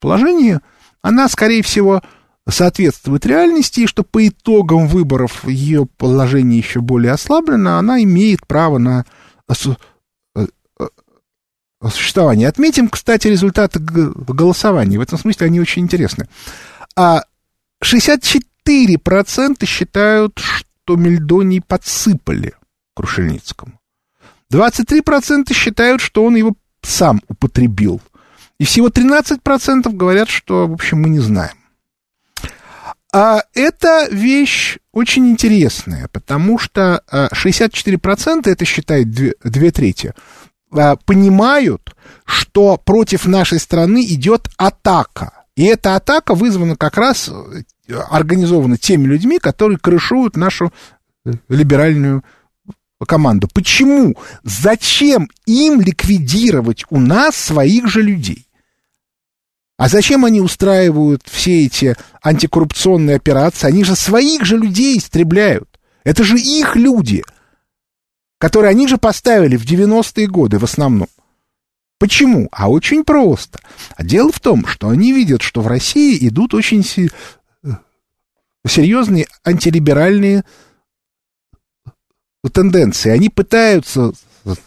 положении– 0.00 0.58
она, 1.02 1.28
скорее 1.28 1.62
всего, 1.62 2.00
соответствует 2.48 3.26
реальности, 3.26 3.80
и 3.80 3.86
что 3.86 4.04
по 4.04 4.26
итогам 4.26 4.86
выборов 4.86 5.46
ее 5.46 5.86
положение 5.86 6.58
еще 6.58 6.80
более 6.80 7.12
ослаблено, 7.12 7.76
она 7.76 8.02
имеет 8.02 8.46
право 8.46 8.78
на 8.78 9.04
существование. 11.90 12.48
Отметим, 12.48 12.88
кстати, 12.88 13.28
результаты 13.28 13.78
голосования. 13.80 14.98
В 14.98 15.02
этом 15.02 15.18
смысле 15.18 15.46
они 15.46 15.60
очень 15.60 15.82
интересны. 15.82 16.28
А 16.96 17.22
64% 17.84 19.66
считают, 19.66 20.38
что 20.38 20.96
Мельдоний 20.96 21.60
подсыпали 21.60 22.54
Крушельницкому. 22.94 23.80
23% 24.52 25.52
считают, 25.54 26.00
что 26.00 26.24
он 26.24 26.36
его 26.36 26.54
сам 26.82 27.20
употребил– 27.28 28.00
и 28.62 28.64
всего 28.64 28.90
13% 28.90 29.92
говорят, 29.92 30.28
что, 30.28 30.68
в 30.68 30.72
общем, 30.72 31.02
мы 31.02 31.08
не 31.08 31.18
знаем. 31.18 31.56
А 33.12 33.42
это 33.54 34.06
вещь 34.08 34.78
очень 34.92 35.28
интересная, 35.30 36.06
потому 36.12 36.60
что 36.60 37.02
64%, 37.10 38.42
а, 38.46 38.50
это 38.50 38.64
считает 38.64 39.10
две, 39.10 39.34
две 39.42 39.72
трети, 39.72 40.14
а, 40.72 40.96
понимают, 40.96 41.94
что 42.24 42.76
против 42.76 43.26
нашей 43.26 43.58
страны 43.58 44.04
идет 44.04 44.48
атака. 44.56 45.44
И 45.56 45.64
эта 45.64 45.96
атака 45.96 46.34
вызвана 46.34 46.76
как 46.76 46.96
раз, 46.96 47.28
э, 47.28 47.94
организована 48.10 48.78
теми 48.78 49.06
людьми, 49.06 49.38
которые 49.38 49.78
крышуют 49.78 50.36
нашу 50.36 50.72
э, 51.24 51.32
либеральную 51.48 52.24
команду. 53.06 53.48
Почему? 53.52 54.14
Зачем 54.44 55.28
им 55.46 55.80
ликвидировать 55.80 56.84
у 56.88 57.00
нас 57.00 57.36
своих 57.36 57.88
же 57.88 58.02
людей? 58.02 58.46
А 59.76 59.88
зачем 59.88 60.24
они 60.24 60.40
устраивают 60.40 61.22
все 61.26 61.66
эти 61.66 61.96
антикоррупционные 62.22 63.16
операции? 63.16 63.66
Они 63.66 63.84
же 63.84 63.96
своих 63.96 64.44
же 64.44 64.56
людей 64.56 64.96
истребляют. 64.96 65.68
Это 66.04 66.24
же 66.24 66.38
их 66.38 66.76
люди, 66.76 67.24
которые 68.42 68.70
они 68.70 68.88
же 68.88 68.98
поставили 68.98 69.56
в 69.56 69.64
90-е 69.64 70.26
годы 70.26 70.58
в 70.58 70.64
основном. 70.64 71.06
Почему? 72.00 72.48
А 72.50 72.68
очень 72.68 73.04
просто. 73.04 73.60
Дело 74.00 74.32
в 74.32 74.40
том, 74.40 74.66
что 74.66 74.88
они 74.88 75.12
видят, 75.12 75.42
что 75.42 75.60
в 75.60 75.68
России 75.68 76.26
идут 76.26 76.52
очень 76.52 76.82
серьезные 78.66 79.28
антилиберальные 79.44 80.42
тенденции. 82.52 83.10
Они 83.10 83.28
пытаются 83.28 84.10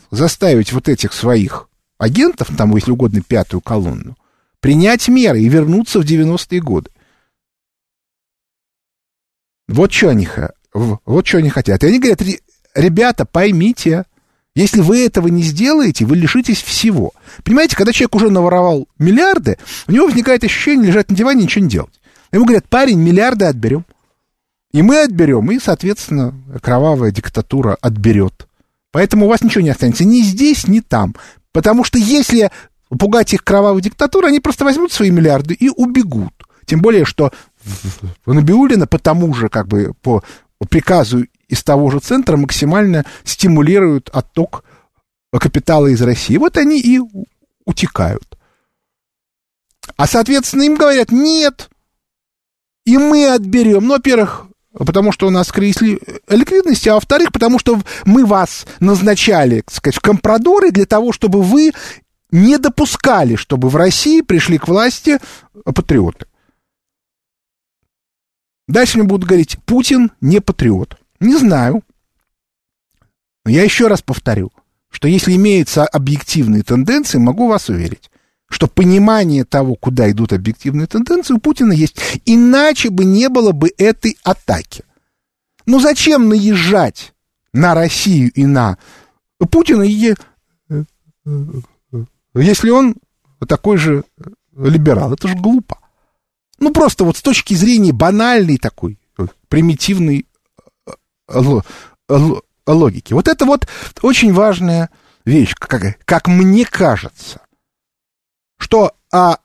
заставить 0.10 0.72
вот 0.72 0.88
этих 0.88 1.12
своих 1.12 1.68
агентов, 1.98 2.56
там, 2.56 2.74
если 2.76 2.92
угодно, 2.92 3.22
пятую 3.22 3.60
колонну, 3.60 4.16
принять 4.62 5.10
меры 5.10 5.42
и 5.42 5.50
вернуться 5.50 6.00
в 6.00 6.06
90-е 6.06 6.62
годы. 6.62 6.92
Вот 9.68 9.92
что 9.92 10.12
они, 10.12 10.30
вот 10.74 11.28
что 11.28 11.40
они 11.40 11.50
хотят. 11.50 11.84
И 11.84 11.88
они 11.88 12.00
говорят, 12.00 12.22
ребята, 12.76 13.26
поймите, 13.26 14.06
если 14.56 14.82
вы 14.82 15.06
этого 15.06 15.28
не 15.28 15.42
сделаете, 15.42 16.06
вы 16.06 16.16
лишитесь 16.16 16.62
всего. 16.62 17.14
Понимаете, 17.44 17.76
когда 17.76 17.92
человек 17.92 18.16
уже 18.16 18.30
наворовал 18.30 18.88
миллиарды, 19.00 19.58
у 19.88 19.92
него 19.92 20.06
возникает 20.06 20.44
ощущение 20.44 20.88
лежать 20.88 21.10
на 21.10 21.16
диване 21.16 21.42
и 21.42 21.44
ничего 21.44 21.64
не 21.64 21.72
делать. 21.72 22.00
Ему 22.32 22.46
говорят, 22.46 22.68
парень, 22.70 23.00
миллиарды 23.00 23.46
отберем. 23.46 23.86
И 24.72 24.82
мы 24.82 25.02
отберем, 25.02 25.50
и, 25.52 25.60
соответственно, 25.60 26.34
кровавая 26.62 27.12
диктатура 27.12 27.78
отберет. 27.82 28.48
Поэтому 28.92 29.26
у 29.26 29.30
вас 29.30 29.42
ничего 29.42 29.62
не 29.62 29.70
останется 29.70 30.06
ни 30.06 30.22
здесь, 30.22 30.68
ни 30.68 30.80
там. 30.80 31.16
Потому 31.52 31.84
что 31.84 31.98
если 31.98 32.50
пугать 32.90 33.34
их 33.34 33.44
кровавой 33.44 33.82
диктатурой, 33.82 34.30
они 34.30 34.40
просто 34.40 34.66
возьмут 34.66 34.92
свои 34.92 35.12
миллиарды 35.12 35.54
и 35.54 35.70
убегут. 35.70 36.34
Тем 36.66 36.82
более, 36.82 37.06
что 37.06 37.32
Набиулина 38.26 38.88
по 38.88 39.00
тому 39.00 39.34
же, 39.34 39.50
как 39.50 39.68
бы, 39.68 39.94
по 40.02 40.24
приказу 40.66 41.26
из 41.48 41.64
того 41.64 41.90
же 41.92 42.00
центра 42.00 42.38
максимально 42.38 43.06
стимулируют 43.24 44.10
отток 44.14 44.64
капитала 45.32 45.88
из 45.88 46.02
России. 46.02 46.38
Вот 46.38 46.58
они 46.58 46.80
и 46.80 47.00
утекают. 47.66 48.38
А, 49.98 50.08
соответственно, 50.08 50.64
им 50.64 50.76
говорят, 50.76 51.12
нет, 51.12 51.70
и 52.86 52.98
мы 52.98 53.28
отберем. 53.28 53.86
Ну, 53.86 53.94
во-первых, 53.94 54.48
потому 54.74 55.12
что 55.12 55.28
у 55.28 55.30
нас 55.30 55.52
кризис 55.52 55.82
ликвидности, 56.28 56.90
а 56.90 56.96
во-вторых, 56.96 57.32
потому 57.32 57.60
что 57.60 57.80
мы 58.06 58.26
вас 58.26 58.66
назначали, 58.80 59.62
так 59.62 59.74
сказать, 59.76 59.96
в 59.96 60.02
компрадоры 60.02 60.72
для 60.72 60.86
того, 60.86 61.12
чтобы 61.12 61.42
вы 61.42 61.72
не 62.32 62.58
допускали, 62.58 63.36
чтобы 63.36 63.70
в 63.70 63.76
России 63.76 64.22
пришли 64.22 64.58
к 64.58 64.68
власти 64.68 65.20
патриоты. 65.64 66.26
Дальше 68.68 68.98
мне 68.98 69.08
будут 69.08 69.28
говорить, 69.28 69.58
Путин 69.66 70.12
не 70.22 70.42
патриот. 70.42 70.98
Не 71.20 71.38
знаю. 71.38 71.84
Но 73.46 73.52
я 73.52 73.64
еще 73.64 73.88
раз 73.88 74.02
повторю, 74.02 74.52
что 74.90 75.08
если 75.08 75.36
имеются 75.36 75.86
объективные 75.86 76.64
тенденции, 76.64 77.20
могу 77.20 77.48
вас 77.48 77.70
уверить, 77.70 78.10
что 78.50 78.68
понимание 78.68 79.46
того, 79.46 79.76
куда 79.76 80.10
идут 80.10 80.34
объективные 80.34 80.88
тенденции, 80.88 81.36
у 81.36 81.40
Путина 81.40 81.74
есть. 81.74 81.98
Иначе 82.26 82.90
бы 82.90 83.06
не 83.06 83.30
было 83.30 83.52
бы 83.52 83.72
этой 83.78 84.18
атаки. 84.24 84.84
Ну 85.68 85.80
зачем 85.80 86.28
наезжать 86.30 87.14
на 87.54 87.76
Россию 87.76 88.32
и 88.34 88.46
на 88.46 88.78
Путина, 89.52 89.84
если 92.34 92.70
он 92.70 92.96
такой 93.48 93.78
же 93.78 94.04
либерал? 94.56 95.14
Это 95.14 95.28
же 95.28 95.36
глупо. 95.36 95.80
Ну 96.60 96.72
просто 96.72 97.04
вот 97.04 97.18
с 97.18 97.22
точки 97.22 97.54
зрения 97.54 97.92
банальной 97.92 98.58
такой, 98.58 98.98
примитивной 99.48 100.26
логики. 102.68 103.14
Вот 103.14 103.28
это 103.28 103.46
вот 103.46 103.68
очень 104.02 104.34
важная 104.34 104.90
вещь, 105.26 105.54
как, 105.58 105.98
как 106.06 106.28
мне 106.28 106.66
кажется 106.66 107.42
что 108.66 108.94
а, 109.12 109.38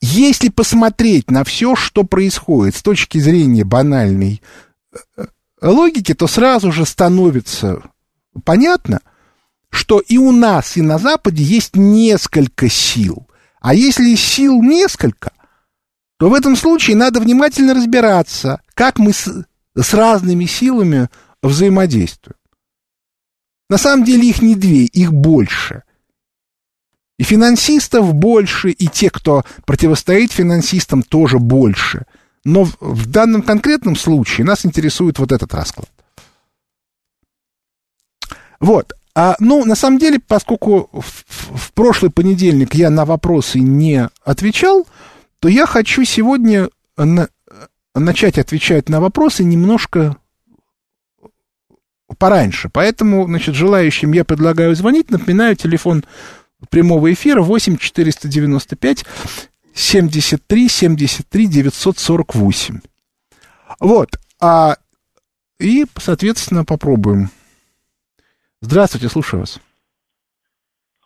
если 0.00 0.48
посмотреть 0.48 1.30
на 1.30 1.44
все, 1.44 1.76
что 1.76 2.04
происходит 2.04 2.74
с 2.74 2.82
точки 2.82 3.18
зрения 3.18 3.64
банальной 3.64 4.42
э, 5.16 5.26
логики, 5.62 6.12
то 6.12 6.26
сразу 6.26 6.72
же 6.72 6.86
становится 6.86 7.82
понятно, 8.44 9.00
что 9.70 10.00
и 10.00 10.18
у 10.18 10.32
нас, 10.32 10.76
и 10.76 10.82
на 10.82 10.98
Западе 10.98 11.42
есть 11.42 11.76
несколько 11.76 12.68
сил. 12.68 13.28
А 13.60 13.74
если 13.74 14.14
сил 14.16 14.60
несколько, 14.60 15.30
то 16.24 16.30
в 16.30 16.32
этом 16.32 16.56
случае 16.56 16.96
надо 16.96 17.20
внимательно 17.20 17.74
разбираться, 17.74 18.62
как 18.72 18.98
мы 18.98 19.12
с, 19.12 19.28
с 19.76 19.92
разными 19.92 20.46
силами 20.46 21.10
взаимодействуем. 21.42 22.38
На 23.68 23.76
самом 23.76 24.06
деле 24.06 24.30
их 24.30 24.40
не 24.40 24.54
две, 24.54 24.84
их 24.84 25.12
больше– 25.12 25.82
и 27.18 27.24
финансистов 27.24 28.14
больше, 28.14 28.70
и 28.70 28.86
те, 28.88 29.10
кто 29.10 29.44
противостоит 29.66 30.32
финансистам, 30.32 31.02
тоже 31.02 31.38
больше. 31.38 32.06
Но 32.42 32.64
в, 32.64 32.78
в 32.80 33.06
данном 33.06 33.42
конкретном 33.42 33.94
случае 33.94 34.46
нас 34.46 34.64
интересует 34.64 35.18
вот 35.18 35.30
этот 35.30 35.52
расклад. 35.52 35.90
Вот. 38.60 38.94
А, 39.14 39.36
ну, 39.40 39.66
на 39.66 39.74
самом 39.74 39.98
деле, 39.98 40.20
поскольку 40.20 40.88
в, 40.90 41.24
в 41.54 41.72
прошлый 41.74 42.10
понедельник 42.10 42.74
я 42.74 42.88
на 42.88 43.04
вопросы 43.04 43.58
не 43.58 44.08
отвечал, 44.24 44.86
то 45.44 45.48
я 45.48 45.66
хочу 45.66 46.04
сегодня 46.04 46.70
на, 46.96 47.28
начать 47.94 48.38
отвечать 48.38 48.88
на 48.88 48.98
вопросы 48.98 49.44
немножко 49.44 50.16
пораньше. 52.18 52.70
Поэтому, 52.72 53.26
значит, 53.26 53.54
желающим 53.54 54.12
я 54.12 54.24
предлагаю 54.24 54.74
звонить. 54.74 55.10
Напоминаю, 55.10 55.54
телефон 55.54 56.02
прямого 56.70 57.12
эфира 57.12 57.42
8 57.42 57.76
495 57.76 59.04
73 59.74 60.68
73 60.70 61.46
948. 61.46 62.80
Вот. 63.80 64.18
А, 64.40 64.78
и, 65.60 65.84
соответственно, 65.98 66.64
попробуем. 66.64 67.28
Здравствуйте, 68.62 69.10
слушаю 69.10 69.40
вас. 69.40 69.60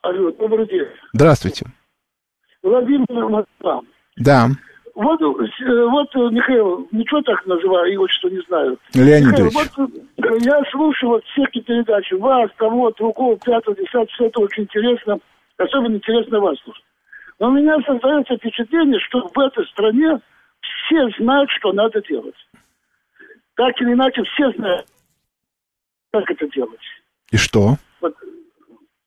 Алло, 0.02 0.30
добрый 0.30 0.68
день. 0.68 0.87
Здравствуйте. 1.12 1.66
Владимир 2.62 3.28
Москва. 3.28 3.83
Да. 4.18 4.48
Вот, 4.94 5.20
э, 5.22 5.84
вот, 5.87 6.14
Михаил, 6.32 6.88
ничего 6.90 7.22
так 7.22 7.46
называю, 7.46 7.92
его 7.92 8.08
что 8.08 8.28
не 8.28 8.40
знаю. 8.48 8.78
Леонидович. 8.94 9.54
Михаил, 9.54 9.90
вот 10.16 10.42
я 10.42 10.61
слушаю 10.72 11.11
вот 11.11 11.24
все 11.26 11.44
эти 11.44 11.61
передачи, 11.61 12.14
вас, 12.14 12.50
того, 12.59 12.90
другого, 12.90 13.38
пятого, 13.38 13.76
десятого, 13.76 14.07
все 14.07 14.26
это 14.26 14.40
очень 14.40 14.64
интересно. 14.64 15.20
Особенно 15.57 15.94
интересно 15.94 16.40
вас 16.40 16.59
слушать. 16.64 16.85
Но 17.38 17.48
у 17.48 17.52
меня 17.52 17.76
создается 17.87 18.37
впечатление, 18.37 18.98
что 19.00 19.28
в 19.33 19.38
этой 19.38 19.64
стране 19.66 20.18
все 20.61 21.09
знают, 21.18 21.48
что 21.50 21.72
надо 21.72 22.02
делать. 22.02 22.35
Так 23.54 23.81
или 23.81 23.92
иначе, 23.92 24.22
все 24.24 24.50
знают, 24.52 24.87
как 26.12 26.28
это 26.31 26.48
делать. 26.48 26.81
И 27.31 27.37
что? 27.37 27.76
Вот, 28.00 28.14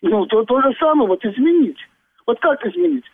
ну, 0.01 0.25
то, 0.25 0.43
то 0.43 0.61
же 0.61 0.73
самое, 0.79 1.07
вот 1.07 1.23
изменить. 1.25 1.79
Вот 2.25 2.39
как 2.39 2.65
изменить? 2.65 3.05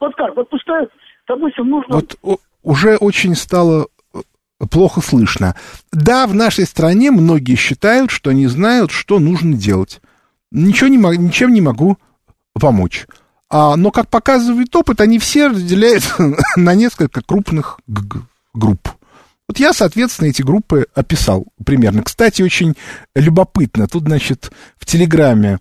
Вот 0.00 0.14
как? 0.16 0.36
Вот 0.36 0.48
пустая, 0.48 0.88
допустим, 1.28 1.68
нужно... 1.68 1.94
Вот 1.96 2.16
уже 2.62 2.96
очень 2.96 3.34
стало 3.34 3.86
плохо 4.70 5.00
слышно. 5.00 5.56
Да, 5.92 6.26
в 6.26 6.34
нашей 6.34 6.64
стране 6.66 7.10
многие 7.10 7.56
считают, 7.56 8.10
что 8.10 8.30
они 8.30 8.46
знают, 8.46 8.90
что 8.90 9.18
нужно 9.18 9.54
делать. 9.54 10.00
Ничего 10.50 10.88
не, 10.88 10.98
ничем 11.16 11.52
не 11.52 11.60
могу 11.60 11.98
помочь. 12.54 13.06
А, 13.48 13.76
но, 13.76 13.90
как 13.90 14.08
показывает 14.08 14.74
опыт, 14.74 15.00
они 15.00 15.18
все 15.18 15.48
разделяются 15.48 16.14
на 16.56 16.74
несколько 16.74 17.22
крупных 17.22 17.80
групп. 18.54 18.88
Вот 19.48 19.58
я, 19.58 19.72
соответственно, 19.72 20.28
эти 20.28 20.40
группы 20.40 20.86
описал 20.94 21.46
примерно. 21.64 22.02
Кстати, 22.02 22.42
очень 22.42 22.74
любопытно. 23.14 23.88
Тут, 23.88 24.04
значит, 24.04 24.50
в 24.78 24.86
Телеграме 24.86 25.58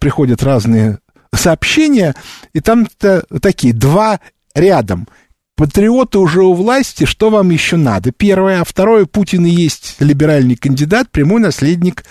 приходят 0.00 0.42
разные 0.42 0.98
сообщения, 1.34 2.14
и 2.52 2.60
там 2.60 2.86
такие 3.40 3.72
два 3.74 4.20
рядом. 4.54 5.08
Патриоты 5.56 6.18
уже 6.18 6.42
у 6.42 6.54
власти, 6.54 7.04
что 7.04 7.30
вам 7.30 7.50
еще 7.50 7.76
надо? 7.76 8.12
Первое. 8.12 8.60
А 8.60 8.64
второе, 8.64 9.06
Путин 9.06 9.44
и 9.44 9.50
есть 9.50 9.96
либеральный 9.98 10.56
кандидат, 10.56 11.10
прямой 11.10 11.40
наследник 11.40 12.04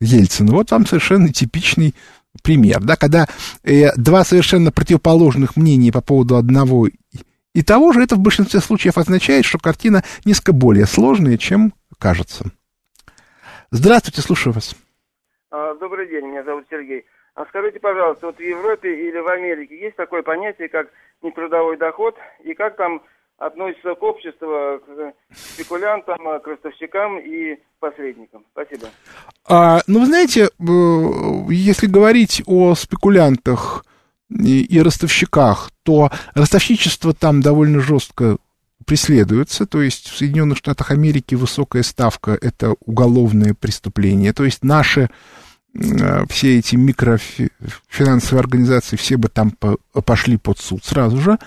Ельцина. 0.00 0.52
Вот 0.52 0.70
вам 0.70 0.86
совершенно 0.86 1.32
типичный 1.32 1.94
пример, 2.42 2.80
да, 2.80 2.96
когда 2.96 3.26
э, 3.64 3.92
два 3.96 4.24
совершенно 4.24 4.70
противоположных 4.72 5.56
мнения 5.56 5.92
по 5.92 6.00
поводу 6.00 6.36
одного 6.36 6.88
и 7.56 7.62
того 7.62 7.92
же, 7.92 8.02
это 8.02 8.16
в 8.16 8.20
большинстве 8.20 8.60
случаев 8.60 8.98
означает, 8.98 9.46
что 9.46 9.58
картина 9.58 10.04
несколько 10.26 10.52
более 10.52 10.84
сложная, 10.84 11.38
чем 11.38 11.72
кажется. 11.98 12.44
Здравствуйте, 13.70 14.20
слушаю 14.20 14.52
вас. 14.52 14.76
А, 15.50 15.74
добрый 15.76 16.08
день, 16.08 16.26
меня 16.26 16.44
зовут 16.44 16.66
Сергей. 16.70 17.04
А 17.36 17.44
скажите, 17.50 17.78
пожалуйста, 17.80 18.26
вот 18.28 18.38
в 18.38 18.40
Европе 18.40 19.08
или 19.08 19.18
в 19.18 19.28
Америке 19.28 19.78
есть 19.78 19.96
такое 19.96 20.22
понятие, 20.22 20.70
как 20.70 20.88
нетрудовой 21.20 21.76
доход, 21.76 22.16
и 22.42 22.54
как 22.54 22.76
там 22.76 23.02
относится 23.36 23.94
к 23.94 24.02
обществу, 24.02 24.80
к 24.80 25.12
спекулянтам, 25.34 26.40
к 26.40 26.46
ростовщикам 26.46 27.18
и 27.18 27.58
посредникам. 27.78 28.46
Спасибо. 28.52 28.88
А, 29.46 29.80
ну, 29.86 30.00
вы 30.00 30.06
знаете, 30.06 30.44
э, 30.44 31.52
если 31.52 31.86
говорить 31.86 32.42
о 32.46 32.74
спекулянтах 32.74 33.84
и, 34.30 34.64
и 34.64 34.80
ростовщиках, 34.80 35.70
то 35.82 36.08
ростовщичество 36.34 37.12
там 37.12 37.42
довольно 37.42 37.80
жестко 37.80 38.38
преследуется, 38.86 39.66
то 39.66 39.82
есть 39.82 40.08
в 40.08 40.16
Соединенных 40.16 40.56
Штатах 40.56 40.90
Америки 40.90 41.34
высокая 41.34 41.82
ставка– 41.82 42.38
это 42.40 42.76
уголовное 42.80 43.52
преступление, 43.52 44.32
то 44.32 44.44
есть 44.44 44.64
наши 44.64 45.10
все 46.28 46.58
эти 46.58 46.76
микрофинансовые 46.76 48.40
организации, 48.40 48.96
все 48.96 49.16
бы 49.16 49.28
там 49.28 49.52
пошли 50.04 50.36
под 50.36 50.58
суд 50.58 50.84
сразу 50.84 51.20
же. 51.20 51.38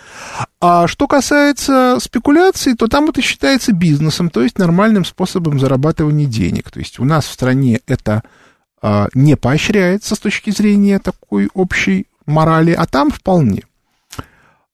А 0.62 0.88
что 0.88 1.08
касается 1.08 1.98
спекуляций, 2.00 2.76
то 2.76 2.88
там 2.88 3.10
это 3.10 3.22
считается 3.22 3.72
бизнесом, 3.72 4.30
то 4.30 4.42
есть 4.42 4.58
нормальным 4.58 5.06
способом 5.06 5.60
зарабатывания 5.60 6.28
денег. 6.28 6.72
То 6.72 6.80
есть 6.80 7.00
у 7.00 7.06
нас 7.06 7.26
в 7.26 7.32
стране 7.32 7.82
это 7.88 8.24
а, 8.82 9.08
не 9.14 9.36
поощряется 9.36 10.16
с 10.16 10.20
точки 10.20 10.52
зрения 10.52 11.00
такой 11.00 11.50
общей 11.54 12.08
морали, 12.26 12.72
а 12.72 12.86
там 12.86 13.12
вполне. 13.12 13.64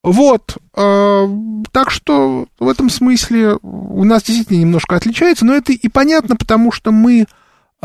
Вот, 0.03 0.57
э, 0.75 1.27
так 1.71 1.89
что 1.89 2.45
в 2.59 2.67
этом 2.67 2.91
смысле 2.91 3.57
у 3.63 4.03
нас 4.03 4.21
действительно 4.21 4.59
немножко 4.59 4.95
отличается, 4.95 5.45
но 5.45 5.55
это 5.55 5.73
и 5.73 5.87
понятно, 5.87 6.35
потому 6.35 6.71
что 6.71 6.91
мы 6.91 7.25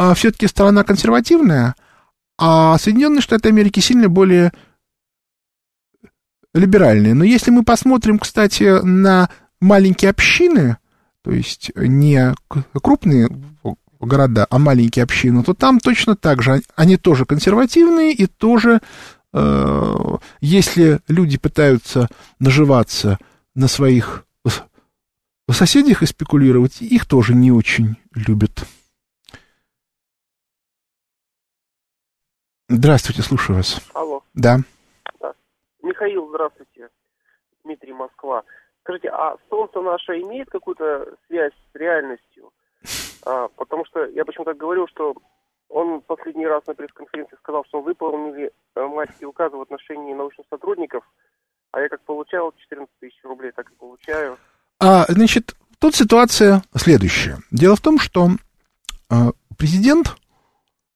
а, 0.01 0.15
все-таки 0.15 0.47
страна 0.47 0.83
консервативная, 0.83 1.75
а 2.39 2.79
Соединенные 2.79 3.21
Штаты 3.21 3.51
Америки 3.51 3.81
сильно 3.81 4.09
более 4.09 4.51
либеральные. 6.55 7.13
Но 7.13 7.23
если 7.23 7.51
мы 7.51 7.65
посмотрим, 7.65 8.19
кстати, 8.19 8.83
на 8.83 9.29
маленькие 9.61 10.11
общины, 10.11 10.79
то 11.23 11.33
есть 11.33 11.71
не 11.77 12.35
крупные 12.83 13.29
города, 14.01 14.47
а 14.49 14.59
маленькие 14.59 15.03
общины, 15.03 15.45
то 15.45 15.53
там 15.53 15.79
точно 15.79 16.17
так 16.17 16.41
же. 16.41 16.63
Они 16.77 16.97
тоже 16.97 17.27
консервативные 17.27 18.15
и 18.15 18.25
тоже, 18.25 18.81
э, 19.35 20.17
если 20.41 21.01
люди 21.09 21.37
пытаются 21.37 22.09
наживаться 22.39 23.19
на 23.55 23.69
своих 23.69 24.25
соседях 25.51 26.03
и 26.03 26.07
спекулировать, 26.07 26.81
их 26.81 27.05
тоже 27.05 27.35
не 27.35 27.53
очень 27.53 27.97
любят. 28.15 28.67
Здравствуйте, 32.73 33.23
слушаю 33.23 33.57
вас. 33.57 33.81
Алло. 33.95 34.23
Да. 34.33 34.59
Да. 35.21 35.33
Михаил, 35.83 36.29
здравствуйте. 36.29 36.89
Дмитрий, 37.65 37.93
Москва. 37.93 38.45
Скажите, 38.85 39.09
а 39.09 39.37
Солнце 39.49 39.81
наше 39.81 40.13
имеет 40.21 40.49
какую-то 40.51 41.17
связь 41.27 41.53
с 41.53 41.75
реальностью? 41.75 42.53
А, 43.27 43.49
потому 43.57 43.85
что 43.87 44.07
я 44.07 44.25
почему-то 44.25 44.55
говорил, 44.55 44.87
что 44.87 45.17
он 45.69 46.01
последний 46.03 46.47
раз 46.47 46.65
на 46.69 46.75
пресс-конференции 46.75 47.37
сказал, 47.43 47.65
что 47.65 47.81
выполнили 47.81 48.53
э, 48.77 48.87
майские 48.87 49.27
указы 49.27 49.57
в 49.57 49.63
отношении 49.63 50.15
научных 50.15 50.47
сотрудников, 50.49 51.03
а 51.73 51.81
я 51.81 51.89
как 51.89 52.01
получал 52.03 52.53
14 52.57 52.89
тысяч 53.01 53.19
рублей, 53.25 53.51
так 53.51 53.69
и 53.69 53.75
получаю. 53.75 54.39
А, 54.79 55.07
значит, 55.09 55.57
тут 55.81 55.97
ситуация 55.97 56.63
следующая. 56.77 57.39
Дело 57.51 57.75
в 57.75 57.81
том, 57.81 57.99
что 57.99 58.29
а, 59.11 59.33
президент, 59.59 60.15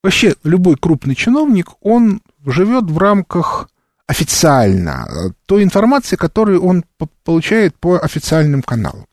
вообще 0.04 0.34
любой 0.44 0.76
крупный 0.76 1.14
чиновник, 1.14 1.70
он 1.80 2.20
живет 2.44 2.84
в 2.84 2.98
рамках 2.98 3.70
официально 4.06 5.06
э, 5.08 5.30
той 5.46 5.64
информации, 5.64 6.16
которую 6.16 6.62
он 6.62 6.84
получает 7.24 7.74
по 7.76 7.98
официальным 7.98 8.62
каналам. 8.62 9.06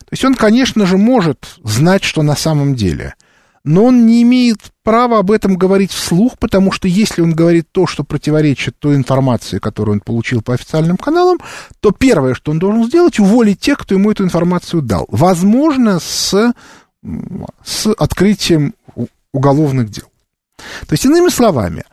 То 0.00 0.12
есть 0.12 0.24
он, 0.24 0.34
конечно 0.34 0.84
же, 0.84 0.98
может 0.98 1.56
знать, 1.64 2.04
что 2.04 2.22
на 2.22 2.36
самом 2.36 2.74
деле, 2.74 3.14
но 3.64 3.84
он 3.84 4.06
не 4.06 4.20
имеет 4.22 4.58
права 4.82 5.18
об 5.18 5.30
этом 5.30 5.56
говорить 5.56 5.92
вслух, 5.92 6.38
потому 6.38 6.72
что 6.72 6.88
если 6.88 7.22
он 7.22 7.32
говорит 7.32 7.66
то, 7.72 7.86
что 7.86 8.04
противоречит 8.04 8.78
той 8.78 8.96
информации, 8.96 9.58
которую 9.58 9.94
он 9.94 10.00
получил 10.00 10.42
по 10.42 10.52
официальным 10.52 10.98
каналам, 10.98 11.38
то 11.80 11.90
первое, 11.90 12.34
что 12.34 12.50
он 12.50 12.58
должен 12.58 12.84
сделать, 12.84 13.18
уволить 13.18 13.60
тех, 13.60 13.78
кто 13.78 13.94
ему 13.94 14.10
эту 14.10 14.24
информацию 14.24 14.82
дал. 14.82 15.06
Возможно, 15.08 15.98
с, 16.00 16.52
с 17.64 17.92
открытием 17.94 18.74
уголовных 19.32 19.88
дел. 19.88 20.04
То 20.56 20.92
есть, 20.92 21.04
иными 21.04 21.28
словами, 21.28 21.84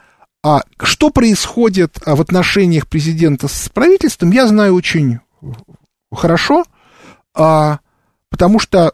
а 0.44 0.64
что 0.82 1.10
происходит 1.10 2.00
а, 2.06 2.16
в 2.16 2.22
отношениях 2.22 2.88
президента 2.88 3.48
с 3.48 3.70
правительством, 3.70 4.32
я 4.32 4.48
знаю 4.48 4.74
очень 4.74 5.20
хорошо, 6.12 6.66
а, 7.36 7.80
потому 8.30 8.60
что 8.60 8.94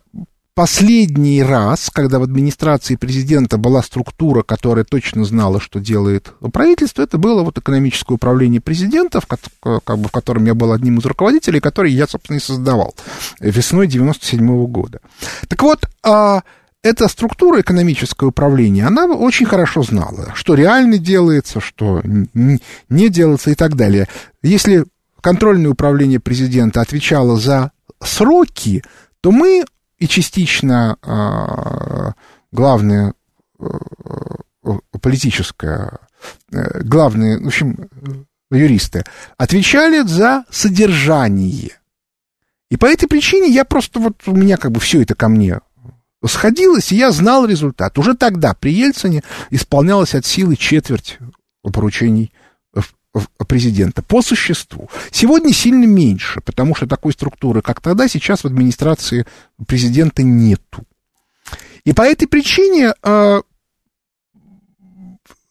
последний 0.58 1.44
раз, 1.44 1.92
когда 1.94 2.18
в 2.18 2.24
администрации 2.24 2.96
президента 2.96 3.58
была 3.58 3.84
структура, 3.84 4.42
которая 4.42 4.84
точно 4.84 5.24
знала, 5.24 5.62
что 5.62 5.80
делает 5.80 6.34
правительство, 6.52 7.04
это 7.04 7.20
было 7.20 7.44
вот 7.44 7.60
экономическое 7.60 8.16
управление 8.16 8.60
президента, 8.60 9.22
в, 9.22 9.28
как 9.28 10.00
бы, 10.00 10.08
в 10.08 10.12
котором 10.12 10.46
я 10.46 10.56
был 10.56 10.72
одним 10.72 10.98
из 10.98 11.06
руководителей, 11.06 11.60
который 11.60 11.92
я, 11.92 12.08
собственно, 12.08 12.38
и 12.38 12.42
создавал 12.42 12.96
весной 13.40 13.86
97 13.86 14.50
-го 14.50 14.66
года. 14.66 15.00
Так 15.48 15.62
вот, 15.62 15.86
а, 16.04 16.42
эта 16.84 17.08
структура 17.08 17.62
экономического 17.62 18.30
управления, 18.30 18.86
она 18.86 19.06
очень 19.06 19.46
хорошо 19.46 19.84
знала, 19.84 20.32
что 20.36 20.54
реально 20.54 20.98
делается, 20.98 21.60
что 21.60 22.02
не 22.04 23.10
делается 23.10 23.52
и 23.52 23.56
так 23.56 23.76
далее. 23.76 24.08
Если 24.42 24.86
контрольное 25.22 25.72
управление 25.72 26.20
президента 26.20 26.82
отвечало 26.82 27.38
за 27.38 27.72
сроки, 28.02 28.84
то 29.22 29.32
мы 29.32 29.66
и 29.98 30.08
частично 30.08 30.98
э, 31.02 32.12
главное 32.52 33.14
э, 33.60 33.66
политическое, 35.02 36.00
э, 36.52 36.82
главные, 36.84 37.40
в 37.40 37.48
общем, 37.48 37.90
юристы, 38.52 39.04
отвечали 39.38 40.08
за 40.08 40.46
содержание. 40.52 41.72
И 42.70 42.78
по 42.78 42.86
этой 42.86 43.08
причине 43.08 43.50
я 43.50 43.66
просто, 43.66 44.00
вот 44.00 44.22
у 44.28 44.36
меня 44.36 44.58
как 44.58 44.72
бы 44.72 44.80
все 44.80 45.02
это 45.02 45.16
ко 45.16 45.28
мне 45.28 45.60
сходилось, 46.26 46.92
и 46.92 46.96
я 46.96 47.12
знал 47.12 47.46
результат. 47.46 47.98
Уже 47.98 48.16
тогда 48.16 48.54
при 48.54 48.72
Ельцине 48.72 49.24
исполнялось 49.50 50.16
от 50.16 50.26
силы 50.26 50.56
четверть 50.56 51.20
поручений 51.62 52.32
президента 53.48 54.02
по 54.02 54.22
существу. 54.22 54.90
Сегодня 55.12 55.54
сильно 55.54 55.86
меньше, 55.86 56.42
потому 56.42 56.76
что 56.76 56.88
такой 56.88 57.14
структуры, 57.14 57.62
как 57.62 57.82
тогда, 57.82 58.08
сейчас 58.08 58.44
в 58.44 58.48
администрации 58.48 59.26
президента 59.68 60.24
нету. 60.24 60.84
И 61.84 61.94
по 61.94 62.02
этой 62.02 62.28
причине 62.28 62.94
э, 63.02 63.42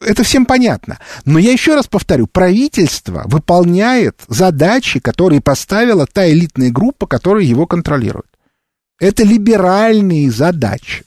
это 0.00 0.22
всем 0.22 0.46
понятно. 0.46 0.98
Но 1.24 1.38
я 1.38 1.52
еще 1.52 1.74
раз 1.74 1.86
повторю, 1.86 2.26
правительство 2.26 3.22
выполняет 3.26 4.20
задачи, 4.28 5.00
которые 5.00 5.40
поставила 5.40 6.06
та 6.06 6.30
элитная 6.30 6.70
группа, 6.70 7.06
которая 7.06 7.44
его 7.44 7.66
контролирует. 7.66 8.26
Это 8.98 9.24
либеральные 9.24 10.30
задачи. 10.30 11.04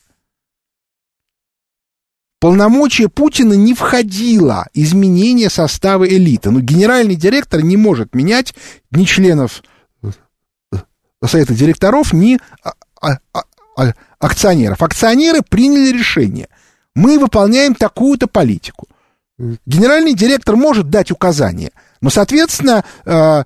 полномочия 2.39 3.09
Путина 3.09 3.53
не 3.53 3.73
входило 3.73 4.67
изменение 4.73 5.49
состава 5.49 6.07
элиты. 6.07 6.51
Но 6.51 6.59
генеральный 6.61 7.15
директор 7.15 7.61
не 7.61 7.77
может 7.77 8.13
менять 8.13 8.53
ни 8.91 9.05
членов 9.05 9.63
э, 10.03 10.07
совета 11.25 11.53
директоров, 11.53 12.13
ни 12.13 12.39
а, 12.63 12.73
а, 13.01 13.17
а, 13.75 13.93
акционеров. 14.19 14.81
Акционеры 14.81 15.41
приняли 15.41 15.91
решение. 15.91 16.47
Мы 16.95 17.17
выполняем 17.17 17.73
такую-то 17.75 18.27
политику. 18.27 18.87
Генеральный 19.65 20.13
директор 20.13 20.55
может 20.55 20.89
дать 20.89 21.11
указания, 21.11 21.71
но, 22.01 22.09
соответственно, 22.09 22.83
э, 23.05 23.43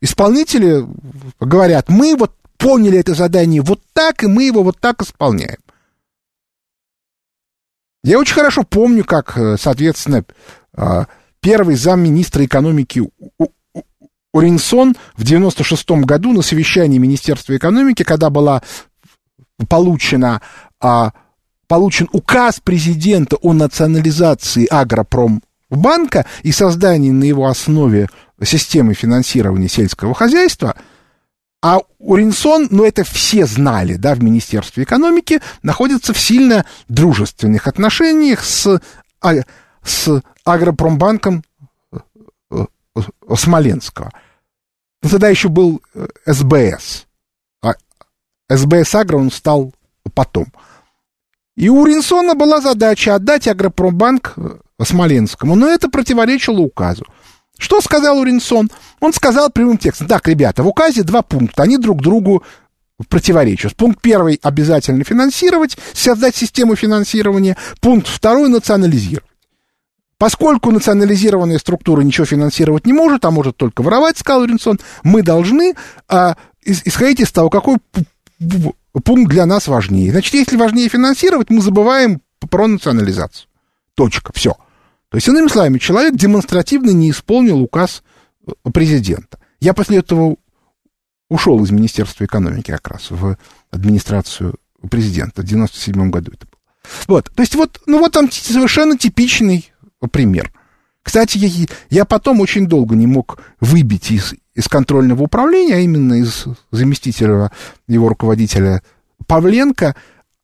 исполнители 0.00 0.84
говорят, 1.38 1.88
мы 1.88 2.16
вот 2.16 2.32
поняли 2.56 2.98
это 2.98 3.14
задание 3.14 3.62
вот 3.62 3.80
так, 3.92 4.22
и 4.22 4.26
мы 4.26 4.44
его 4.44 4.62
вот 4.62 4.78
так 4.80 5.02
исполняем. 5.02 5.58
Я 8.04 8.18
очень 8.18 8.34
хорошо 8.34 8.62
помню, 8.62 9.04
как, 9.04 9.36
э, 9.36 9.56
соответственно, 9.58 10.24
э, 10.76 11.04
первый 11.40 11.74
замминистра 11.74 12.44
экономики 12.44 13.02
Уринсон 14.32 14.94
в 15.16 15.24
96 15.24 16.04
году 16.04 16.32
на 16.32 16.42
совещании 16.42 16.98
Министерства 16.98 17.56
экономики, 17.56 18.02
когда 18.04 18.30
была 18.30 18.62
получена, 19.68 20.42
а, 20.80 21.12
получен 21.66 22.08
указ 22.12 22.60
президента 22.60 23.36
о 23.36 23.54
национализации 23.54 24.66
агропромбанка 24.66 26.26
и 26.42 26.52
создании 26.52 27.10
на 27.10 27.24
его 27.24 27.46
основе 27.46 28.08
системы 28.42 28.94
финансирования 28.94 29.68
сельского 29.68 30.14
хозяйства– 30.14 30.76
а 31.66 31.80
Уринсон, 31.98 32.68
ну 32.70 32.84
это 32.84 33.02
все 33.02 33.44
знали, 33.44 33.96
да, 33.96 34.14
в 34.14 34.22
Министерстве 34.22 34.84
экономики, 34.84 35.40
находится 35.64 36.12
в 36.12 36.20
сильно 36.20 36.64
дружественных 36.86 37.66
отношениях 37.66 38.44
с, 38.44 38.80
а, 39.20 39.32
с 39.82 40.22
Агропромбанком 40.44 41.42
э, 41.90 41.98
э, 42.52 42.64
Смоленского. 43.34 44.12
Но 45.02 45.08
тогда 45.08 45.28
еще 45.28 45.48
был 45.48 45.82
э, 45.94 46.06
СБС. 46.26 47.06
А 47.64 47.74
СБС 48.48 48.94
Агро 48.94 49.16
он 49.16 49.32
стал 49.32 49.74
потом. 50.14 50.46
И 51.56 51.68
у 51.68 51.80
Уринсона 51.80 52.36
была 52.36 52.60
задача 52.60 53.16
отдать 53.16 53.48
Агропромбанк 53.48 54.36
Смоленскому, 54.80 55.56
но 55.56 55.68
это 55.68 55.88
противоречило 55.88 56.60
указу. 56.60 57.04
Что 57.58 57.80
сказал 57.80 58.18
Уринсон? 58.18 58.70
Он 59.00 59.12
сказал 59.12 59.50
прямым 59.50 59.78
текстом, 59.78 60.08
так, 60.08 60.28
ребята, 60.28 60.62
в 60.62 60.68
указе 60.68 61.02
два 61.02 61.22
пункта, 61.22 61.62
они 61.62 61.78
друг 61.78 62.02
другу 62.02 62.42
противоречат. 63.08 63.76
Пункт 63.76 64.00
первый– 64.00 64.38
обязательно 64.42 65.04
финансировать, 65.04 65.76
создать 65.92 66.34
систему 66.34 66.76
финансирования. 66.76 67.56
Пункт 67.80 68.08
второй– 68.08 68.48
национализировать. 68.50 69.30
Поскольку 70.18 70.70
национализированная 70.70 71.58
структура 71.58 72.00
ничего 72.00 72.24
финансировать 72.24 72.86
не 72.86 72.94
может, 72.94 73.26
а 73.26 73.30
может 73.30 73.58
только 73.58 73.82
воровать, 73.82 74.16
сказал 74.16 74.42
Уринсон, 74.42 74.80
мы 75.02 75.22
должны 75.22 75.74
а, 76.08 76.36
исходить 76.64 77.20
из 77.20 77.30
того, 77.32 77.50
какой 77.50 77.76
пункт 79.04 79.30
для 79.30 79.44
нас 79.44 79.68
важнее. 79.68 80.12
Значит, 80.12 80.32
если 80.32 80.56
важнее 80.56 80.88
финансировать, 80.88 81.50
мы 81.50 81.60
забываем 81.60 82.22
про 82.50 82.66
национализацию. 82.66 83.46
Точка. 83.94 84.32
Все. 84.34 84.56
То 85.10 85.16
есть, 85.16 85.28
иными 85.28 85.48
словами, 85.48 85.78
человек 85.78 86.14
демонстративно 86.14 86.90
не 86.90 87.10
исполнил 87.10 87.60
указ 87.60 88.02
э, 88.46 88.70
президента. 88.72 89.38
Я 89.60 89.72
после 89.72 89.98
этого 89.98 90.36
ушел 91.28 91.62
из 91.64 91.70
Министерства 91.70 92.24
экономики 92.24 92.70
как 92.70 92.88
раз 92.88 93.10
в 93.10 93.36
администрацию 93.70 94.56
президента. 94.90 95.42
В 95.42 95.44
97 95.44 96.10
году 96.10 96.32
это 96.32 96.46
было. 96.46 96.56
Вот, 97.08 97.30
то 97.34 97.42
есть 97.42 97.54
вот, 97.54 97.80
ну 97.86 97.98
вот 97.98 98.12
там 98.12 98.30
совершенно 98.30 98.96
типичный 98.96 99.72
пример. 100.12 100.52
Кстати, 101.02 101.38
я, 101.38 101.66
я 101.90 102.04
потом 102.04 102.40
очень 102.40 102.66
долго 102.66 102.94
не 102.96 103.06
мог 103.06 103.40
выбить 103.60 104.10
из, 104.10 104.34
из 104.54 104.68
контрольного 104.68 105.22
управления, 105.22 105.76
а 105.76 105.78
именно 105.78 106.14
из 106.14 106.44
заместителя 106.70 107.50
его 107.86 108.08
руководителя 108.08 108.82
Павленко, 109.26 109.94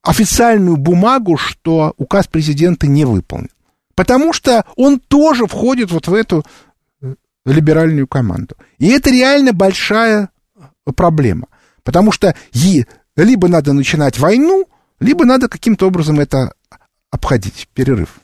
официальную 0.03 0.77
бумагу, 0.77 1.37
что 1.37 1.95
указ 1.97 2.27
президента 2.27 2.87
не 2.87 3.05
выполнен. 3.05 3.51
Потому 3.95 4.33
что 4.33 4.65
он 4.77 4.99
тоже 5.01 5.47
входит 5.47 5.91
вот 5.91 6.09
в 6.09 6.15
эту 6.15 6.45
э, 7.03 7.15
либеральную 7.45 8.07
команду. 8.07 8.57
И 8.79 8.89
это 8.89 9.11
реально 9.11 9.53
большая 9.53 10.31
проблема. 10.97 11.49
Потому 11.83 12.13
что 12.13 12.35
либо 13.17 13.49
надо 13.49 13.73
начинать 13.73 14.19
войну, 14.19 14.67
либо 15.01 15.25
надо 15.25 15.49
каким-то 15.49 15.87
образом 15.87 16.21
это 16.21 16.53
обходить. 17.11 17.69
Перерыв. 17.75 18.21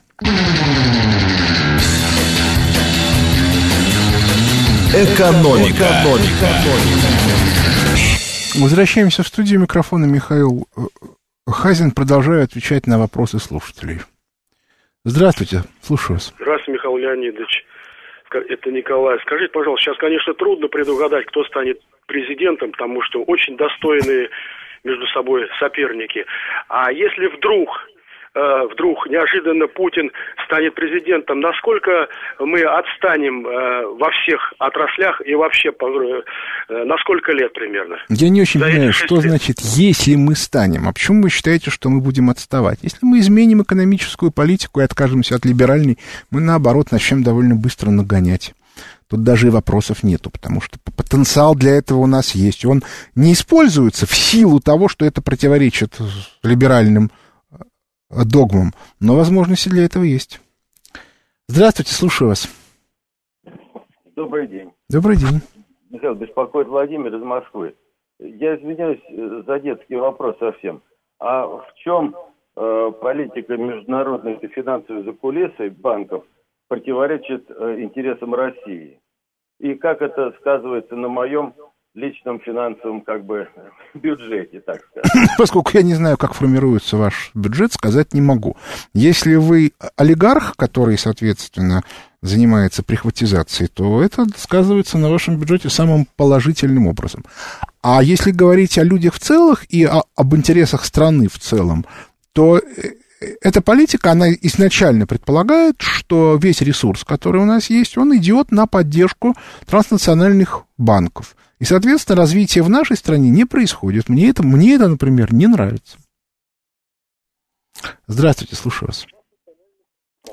Экономика. 4.91 6.03
Возвращаемся 8.55 9.23
в 9.23 9.27
студию 9.27 9.59
микрофона 9.59 10.05
Михаил 10.05 10.67
э, 10.75 10.81
Хазин. 11.47 11.91
Продолжаю 11.91 12.43
отвечать 12.43 12.87
на 12.87 12.97
вопросы 12.97 13.39
слушателей. 13.39 14.01
Здравствуйте, 15.09 15.63
слушаю 15.81 16.17
вас. 16.17 16.31
Здравствуйте, 16.39 16.73
Михаил 16.73 16.97
Леонидович. 16.97 17.65
Это 18.29 18.71
Николай. 18.71 19.17
Скажите, 19.21 19.51
пожалуйста, 19.51 19.85
сейчас, 19.85 19.97
конечно, 19.97 20.35
трудно 20.35 20.67
предугадать, 20.67 21.25
кто 21.25 21.43
станет 21.45 21.81
президентом, 22.05 22.71
потому 22.71 23.01
что 23.01 23.23
очень 23.23 23.57
достойные 23.57 24.29
между 24.83 25.07
собой 25.07 25.49
соперники. 25.59 26.23
А 26.67 26.91
если 26.91 27.25
вдруг 27.25 27.69
Э, 28.35 28.67
вдруг 28.71 29.07
неожиданно 29.09 29.67
Путин 29.67 30.11
станет 30.45 30.75
президентом, 30.75 31.39
насколько 31.39 32.07
мы 32.37 32.61
отстанем 32.61 33.45
э, 33.47 33.85
во 33.97 34.11
всех 34.11 34.53
отраслях 34.59 35.19
и 35.25 35.33
вообще 35.33 35.69
э, 35.69 36.83
на 36.85 36.97
сколько 36.99 37.31
лет 37.31 37.51
примерно? 37.53 37.97
Я 38.07 38.29
не 38.29 38.41
очень 38.41 38.59
понимаю, 38.61 38.93
что 38.93 39.15
лет. 39.15 39.23
значит, 39.23 39.59
если 39.61 40.13
мы 40.15 40.35
станем. 40.35 40.87
А 40.87 40.93
почему 40.93 41.23
вы 41.23 41.29
считаете, 41.31 41.71
что 41.71 41.89
мы 41.89 42.01
будем 42.01 42.29
отставать? 42.29 42.79
Если 42.83 42.99
мы 43.01 43.19
изменим 43.19 43.63
экономическую 43.63 44.31
политику 44.31 44.79
и 44.79 44.83
откажемся 44.83 45.35
от 45.35 45.45
либеральной, 45.45 45.97
мы, 46.29 46.41
наоборот, 46.41 46.91
начнем 46.91 47.23
довольно 47.23 47.55
быстро 47.55 47.89
нагонять. 47.89 48.53
Тут 49.09 49.23
даже 49.23 49.47
и 49.47 49.49
вопросов 49.49 50.03
нету, 50.03 50.29
потому 50.29 50.61
что 50.61 50.77
потенциал 50.95 51.55
для 51.55 51.71
этого 51.71 51.97
у 51.97 52.05
нас 52.05 52.35
есть. 52.35 52.63
Он 52.63 52.83
не 53.15 53.33
используется 53.33 54.05
в 54.05 54.15
силу 54.15 54.59
того, 54.59 54.87
что 54.87 55.03
это 55.03 55.23
противоречит 55.23 55.97
либеральным 56.43 57.09
догмам, 58.09 58.71
но 58.99 59.15
возможности 59.15 59.69
для 59.69 59.85
этого 59.85 60.03
есть. 60.03 60.41
Здравствуйте, 61.47 61.93
слушаю 61.93 62.29
вас. 62.29 62.47
Добрый 64.15 64.47
день. 64.47 64.71
Добрый 64.89 65.17
день. 65.17 65.41
Михаил, 65.89 66.15
беспокоит 66.15 66.67
Владимир 66.67 67.15
из 67.15 67.23
Москвы. 67.23 67.75
Я 68.19 68.55
извиняюсь 68.55 69.01
э, 69.09 69.43
за 69.47 69.59
детский 69.59 69.95
вопрос 69.95 70.37
совсем. 70.39 70.81
А 71.19 71.47
в 71.47 71.65
чем 71.75 72.15
э, 72.55 72.91
политика 73.01 73.57
международных 73.57 74.43
и 74.43 74.47
финансовых 74.47 75.05
закулисой 75.05 75.69
банков 75.69 76.25
противоречит 76.67 77.49
э, 77.49 77.79
интересам 77.79 78.35
России? 78.35 78.99
И 79.59 79.75
как 79.75 80.01
это 80.01 80.33
сказывается 80.39 80.95
на 80.95 81.07
моем 81.07 81.53
личном 81.93 82.39
финансовом 82.39 83.01
как 83.01 83.25
бы 83.25 83.47
бюджете, 83.93 84.61
так 84.61 84.81
сказать. 84.91 85.29
Поскольку 85.37 85.71
я 85.73 85.81
не 85.81 85.95
знаю, 85.95 86.17
как 86.17 86.33
формируется 86.33 86.97
ваш 86.97 87.31
бюджет, 87.33 87.73
сказать 87.73 88.13
не 88.13 88.21
могу. 88.21 88.57
Если 88.93 89.35
вы 89.35 89.73
олигарх, 89.95 90.55
который, 90.55 90.97
соответственно, 90.97 91.83
занимается 92.21 92.83
прихватизацией, 92.83 93.69
то 93.73 94.03
это 94.03 94.25
сказывается 94.35 94.97
на 94.97 95.09
вашем 95.09 95.37
бюджете 95.37 95.69
самым 95.69 96.05
положительным 96.17 96.87
образом. 96.87 97.23
А 97.81 98.03
если 98.03 98.31
говорить 98.31 98.77
о 98.77 98.83
людях 98.83 99.13
в 99.15 99.19
целом 99.19 99.57
и 99.69 99.85
о, 99.85 100.03
об 100.15 100.35
интересах 100.35 100.85
страны 100.85 101.29
в 101.29 101.39
целом, 101.39 101.85
то 102.33 102.57
э, 102.57 102.61
эта 103.41 103.61
политика, 103.61 104.11
она 104.11 104.31
изначально 104.31 105.07
предполагает, 105.07 105.81
что 105.81 106.37
весь 106.41 106.61
ресурс, 106.61 107.03
который 107.05 107.41
у 107.41 107.45
нас 107.45 107.69
есть, 107.69 107.97
он 107.97 108.15
идет 108.17 108.51
на 108.51 108.67
поддержку 108.67 109.35
транснациональных 109.65 110.63
банков. 110.77 111.35
И, 111.59 111.65
соответственно, 111.65 112.17
развитие 112.17 112.63
в 112.63 112.69
нашей 112.69 112.95
стране 112.95 113.29
не 113.29 113.45
происходит. 113.45 114.07
Мне 114.07 114.29
это, 114.29 114.43
мне 114.43 114.75
это, 114.75 114.87
например, 114.87 115.33
не 115.33 115.47
нравится. 115.47 115.97
Здравствуйте, 118.07 118.55
слушаю 118.55 118.87
вас. 118.87 119.05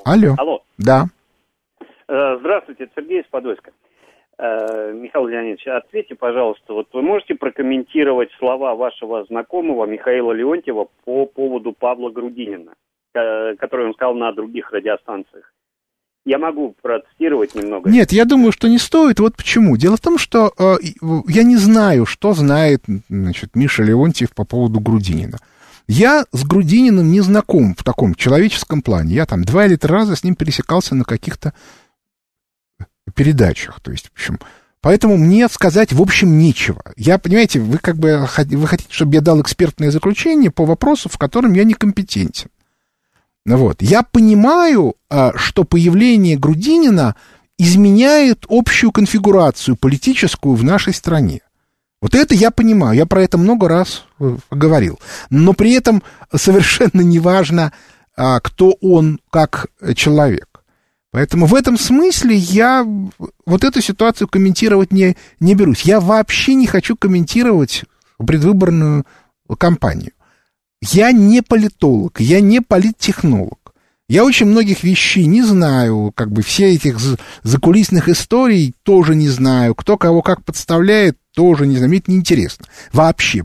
Алло. 0.04 0.34
Алло. 0.38 0.62
Да. 0.78 1.06
Э, 2.08 2.36
здравствуйте, 2.38 2.88
Сергей 2.94 3.22
из 3.22 3.26
Подольска. 3.26 3.72
Э, 4.38 4.92
Михаил 4.92 5.26
Леонидович, 5.26 5.66
ответьте, 5.66 6.14
пожалуйста, 6.14 6.74
вот 6.74 6.88
вы 6.92 7.02
можете 7.02 7.34
прокомментировать 7.34 8.30
слова 8.38 8.74
вашего 8.76 9.24
знакомого 9.24 9.86
Михаила 9.86 10.32
Леонтьева 10.32 10.88
по 11.04 11.26
поводу 11.26 11.72
Павла 11.72 12.10
Грудинина, 12.10 12.74
который 13.12 13.86
он 13.86 13.94
сказал 13.94 14.14
на 14.14 14.32
других 14.32 14.70
радиостанциях? 14.70 15.52
Я 16.26 16.38
могу 16.38 16.74
процитировать 16.82 17.54
немного. 17.54 17.88
Нет, 17.88 18.10
я 18.10 18.24
думаю, 18.24 18.50
что 18.50 18.68
не 18.68 18.78
стоит. 18.78 19.20
Вот 19.20 19.36
почему. 19.36 19.76
Дело 19.76 19.96
в 19.96 20.00
том, 20.00 20.18
что 20.18 20.52
э, 20.58 20.78
я 21.28 21.44
не 21.44 21.56
знаю, 21.56 22.04
что 22.04 22.34
знает 22.34 22.82
значит, 23.08 23.54
Миша 23.54 23.84
Леонтьев 23.84 24.34
по 24.34 24.44
поводу 24.44 24.80
Грудинина. 24.80 25.38
Я 25.86 26.24
с 26.32 26.44
Грудининым 26.44 27.12
не 27.12 27.20
знаком 27.20 27.76
в 27.76 27.84
таком 27.84 28.16
человеческом 28.16 28.82
плане. 28.82 29.14
Я 29.14 29.24
там 29.24 29.44
два 29.44 29.66
или 29.66 29.76
три 29.76 29.88
раза 29.88 30.16
с 30.16 30.24
ним 30.24 30.34
пересекался 30.34 30.96
на 30.96 31.04
каких-то 31.04 31.54
передачах. 33.14 33.80
То 33.80 33.92
есть, 33.92 34.08
в 34.08 34.12
общем, 34.14 34.40
поэтому 34.80 35.16
мне 35.16 35.48
сказать, 35.48 35.92
в 35.92 36.02
общем, 36.02 36.38
нечего. 36.38 36.82
Я, 36.96 37.18
понимаете, 37.18 37.60
вы 37.60 37.78
как 37.78 37.98
бы 37.98 38.26
вы 38.36 38.66
хотите, 38.66 38.92
чтобы 38.92 39.14
я 39.14 39.20
дал 39.20 39.40
экспертное 39.40 39.92
заключение 39.92 40.50
по 40.50 40.64
вопросу, 40.64 41.08
в 41.08 41.18
котором 41.18 41.52
я 41.52 41.62
некомпетентен. 41.62 42.48
Вот. 43.46 43.80
Я 43.80 44.02
понимаю, 44.02 44.96
а, 45.09 45.32
что 45.37 45.62
появление 45.62 46.37
Грудинина 46.37 47.14
изменяет 47.59 48.44
общую 48.48 48.90
конфигурацию 48.90 49.76
политическую 49.76 50.56
в 50.56 50.64
нашей 50.64 50.92
стране. 50.92 51.40
Вот 52.02 52.14
это 52.14 52.35
я 52.35 52.50
понимаю, 52.50 52.96
я 52.96 53.06
про 53.06 53.22
это 53.22 53.38
много 53.38 53.68
раз 53.68 54.04
э, 54.18 54.37
говорил. 54.50 54.98
Но 55.30 55.54
при 55.54 55.72
этом 55.72 56.02
совершенно 56.35 57.00
не 57.00 57.20
важно, 57.20 57.72
а, 58.16 58.40
кто 58.40 58.72
он 58.80 59.20
как 59.30 59.68
человек. 59.94 60.48
Поэтому 61.12 61.46
в 61.46 61.54
этом 61.54 61.78
смысле 61.78 62.37
я 62.37 62.85
вот 63.46 63.64
эту 63.64 63.80
ситуацию 63.80 64.28
комментировать 64.28 64.92
не, 64.92 65.16
не 65.40 65.54
берусь. 65.54 65.82
Я 65.82 66.00
вообще 66.00 66.54
не 66.54 66.66
хочу 66.66 66.96
комментировать 66.96 67.85
предвыборную 68.18 69.06
кампанию. 69.56 70.12
Я 70.92 71.12
не 71.12 71.42
политолог, 71.42 72.20
я 72.20 72.40
не 72.40 72.61
политтехнолог. 72.61 73.75
Я 74.09 74.25
очень 74.25 74.46
многих 74.46 74.85
вещей 74.85 75.27
не 75.27 75.42
знаю, 75.42 76.12
как 76.14 76.31
бы 76.31 76.42
все 76.42 76.75
этих 76.75 76.99
закулисных 77.42 78.09
историй 78.09 78.72
тоже 78.85 79.16
не 79.16 79.29
знаю, 79.29 79.75
кто 79.75 79.96
кого 79.96 80.22
как 80.22 80.44
подставляет, 80.44 81.18
тоже 81.35 81.66
не 81.66 81.77
знаю, 81.77 81.88
мне 81.88 81.99
это 81.99 82.12
неинтересно. 82.12 82.66
Вообще, 82.92 83.44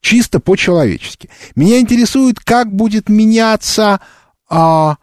чисто 0.00 0.40
по-человечески. 0.40 1.28
Меня 1.54 1.80
интересует, 1.80 2.40
как 2.40 2.72
будет 2.74 3.10
меняться 3.10 4.00
а, 4.48 4.96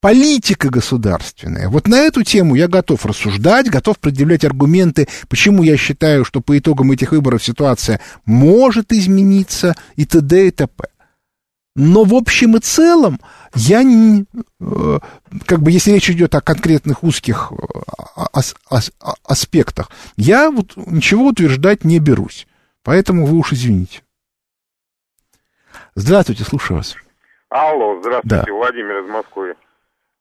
политика 0.00 0.70
государственная. 0.70 1.68
Вот 1.68 1.86
на 1.86 2.00
эту 2.00 2.22
тему 2.22 2.54
я 2.54 2.68
готов 2.68 3.04
рассуждать, 3.06 3.70
готов 3.70 3.98
предъявлять 3.98 4.44
аргументы, 4.44 5.08
почему 5.28 5.62
я 5.62 5.76
считаю, 5.76 6.24
что 6.24 6.40
по 6.40 6.58
итогам 6.58 6.90
этих 6.92 7.12
выборов 7.12 7.44
ситуация 7.44 8.00
может 8.24 8.92
измениться 8.92 9.74
и 9.96 10.06
т.д. 10.06 10.48
и 10.48 10.50
т.п. 10.50 10.88
Но 11.76 12.04
в 12.04 12.14
общем 12.14 12.56
и 12.56 12.60
целом 12.60 13.20
я 13.54 13.82
не, 13.82 14.24
э, 14.60 14.98
как 15.46 15.62
бы 15.62 15.70
если 15.70 15.92
речь 15.92 16.10
идет 16.10 16.34
о 16.34 16.40
конкретных 16.40 17.04
узких 17.04 17.52
э, 17.52 18.40
аспектах, 19.24 19.90
я 20.16 20.50
вот 20.50 20.72
ничего 20.76 21.26
утверждать 21.26 21.84
не 21.84 21.98
берусь. 22.00 22.46
Поэтому 22.82 23.26
вы 23.26 23.36
уж 23.38 23.52
извините. 23.52 24.02
Здравствуйте, 25.94 26.44
слушаю 26.44 26.78
вас. 26.78 26.96
Алло, 27.50 28.00
здравствуйте, 28.00 28.44
да. 28.46 28.52
Владимир 28.52 29.04
из 29.04 29.10
Москвы. 29.10 29.54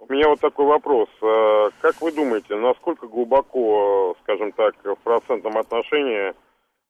Меня 0.09 0.27
вот 0.27 0.39
такой 0.39 0.65
вопрос. 0.65 1.07
А, 1.21 1.69
как 1.81 2.01
вы 2.01 2.11
думаете, 2.11 2.55
насколько 2.55 3.07
глубоко, 3.07 4.15
скажем 4.23 4.51
так, 4.53 4.73
в 4.83 4.95
процентном 5.03 5.57
отношении 5.57 6.33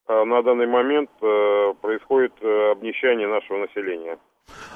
а, 0.07 0.23
на 0.23 0.41
данный 0.41 0.67
момент 0.67 1.09
а, 1.21 1.73
происходит 1.81 2.31
обнищание 2.41 3.27
нашего 3.27 3.57
населения? 3.57 4.17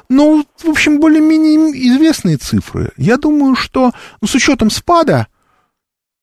Ну, 0.10 0.44
в 0.58 0.70
общем, 0.70 1.00
более-менее 1.00 1.72
известные 1.88 2.36
цифры. 2.36 2.92
Я 2.98 3.18
думаю, 3.18 3.56
что 3.56 3.92
ну, 4.22 4.28
с 4.28 4.36
учетом 4.36 4.70
спада, 4.70 5.28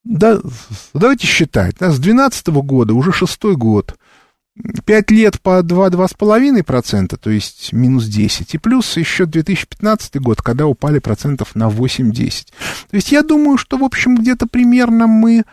да, 0.04 0.38
давайте 0.92 1.26
считать, 1.26 1.76
да, 1.80 1.90
с 1.90 1.98
2012 1.98 2.48
года, 2.48 2.92
уже 2.92 3.12
шестой 3.12 3.56
год, 3.56 3.96
5 4.62 5.10
лет 5.10 5.40
по 5.40 5.60
2-2,5%, 5.60 7.16
то 7.16 7.30
есть 7.30 7.72
минус 7.72 8.06
10, 8.06 8.54
и 8.54 8.58
плюс 8.58 8.96
еще 8.96 9.26
2015 9.26 10.20
год, 10.20 10.42
когда 10.42 10.66
упали 10.66 10.98
процентов 10.98 11.54
на 11.54 11.68
8-10. 11.68 12.48
То 12.90 12.96
есть 12.96 13.12
я 13.12 13.22
думаю, 13.22 13.58
что, 13.58 13.78
в 13.78 13.84
общем, 13.84 14.16
где-то 14.16 14.46
примерно 14.46 15.06
мы 15.06 15.44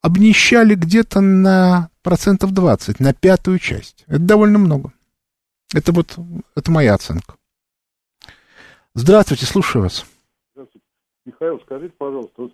обнищали 0.00 0.74
где-то 0.74 1.20
на 1.20 1.90
процентов 2.02 2.52
20, 2.52 3.00
на 3.00 3.12
пятую 3.12 3.58
часть. 3.58 4.04
Это 4.06 4.20
довольно 4.20 4.58
много. 4.58 4.92
Это 5.74 5.92
вот, 5.92 6.16
это 6.54 6.70
моя 6.70 6.94
оценка. 6.94 7.34
Здравствуйте, 8.94 9.46
слушаю 9.46 9.82
вас. 9.82 10.06
Здравствуйте. 10.54 10.86
Михаил, 11.24 11.60
скажите, 11.60 11.94
пожалуйста, 11.98 12.42
вот 12.42 12.52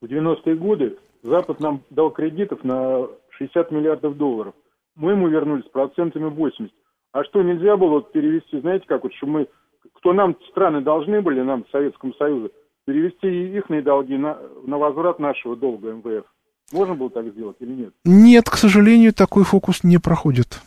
в 0.00 0.04
90-е 0.04 0.56
годы 0.56 0.98
Запад 1.22 1.60
нам 1.60 1.82
дал 1.90 2.10
кредитов 2.10 2.64
на 2.64 3.06
60 3.30 3.70
миллиардов 3.70 4.16
долларов– 4.16 4.54
мы 4.98 5.12
ему 5.12 5.28
вернули 5.28 5.62
с 5.62 5.70
процентами 5.70 6.26
80. 6.26 6.72
А 7.12 7.24
что, 7.24 7.42
нельзя 7.42 7.76
было 7.76 7.90
вот 7.90 8.12
перевести, 8.12 8.60
знаете, 8.60 8.84
как 8.86 9.04
вот, 9.04 9.14
чтобы 9.14 9.32
мы, 9.32 9.48
кто 9.94 10.12
нам 10.12 10.36
страны 10.50 10.82
должны 10.82 11.22
были, 11.22 11.40
нам, 11.40 11.64
Советскому 11.70 12.12
Союзу, 12.14 12.52
перевести 12.84 13.56
их 13.56 13.84
долги 13.84 14.16
на, 14.16 14.38
на 14.66 14.76
возврат 14.76 15.18
нашего 15.18 15.56
долга 15.56 15.92
МВФ? 15.92 16.26
Можно 16.72 16.94
было 16.94 17.10
так 17.10 17.26
сделать 17.28 17.56
или 17.60 17.70
нет? 17.70 17.94
Нет, 18.04 18.50
к 18.50 18.56
сожалению, 18.56 19.14
такой 19.14 19.44
фокус 19.44 19.84
не 19.84 19.98
проходит. 19.98 20.60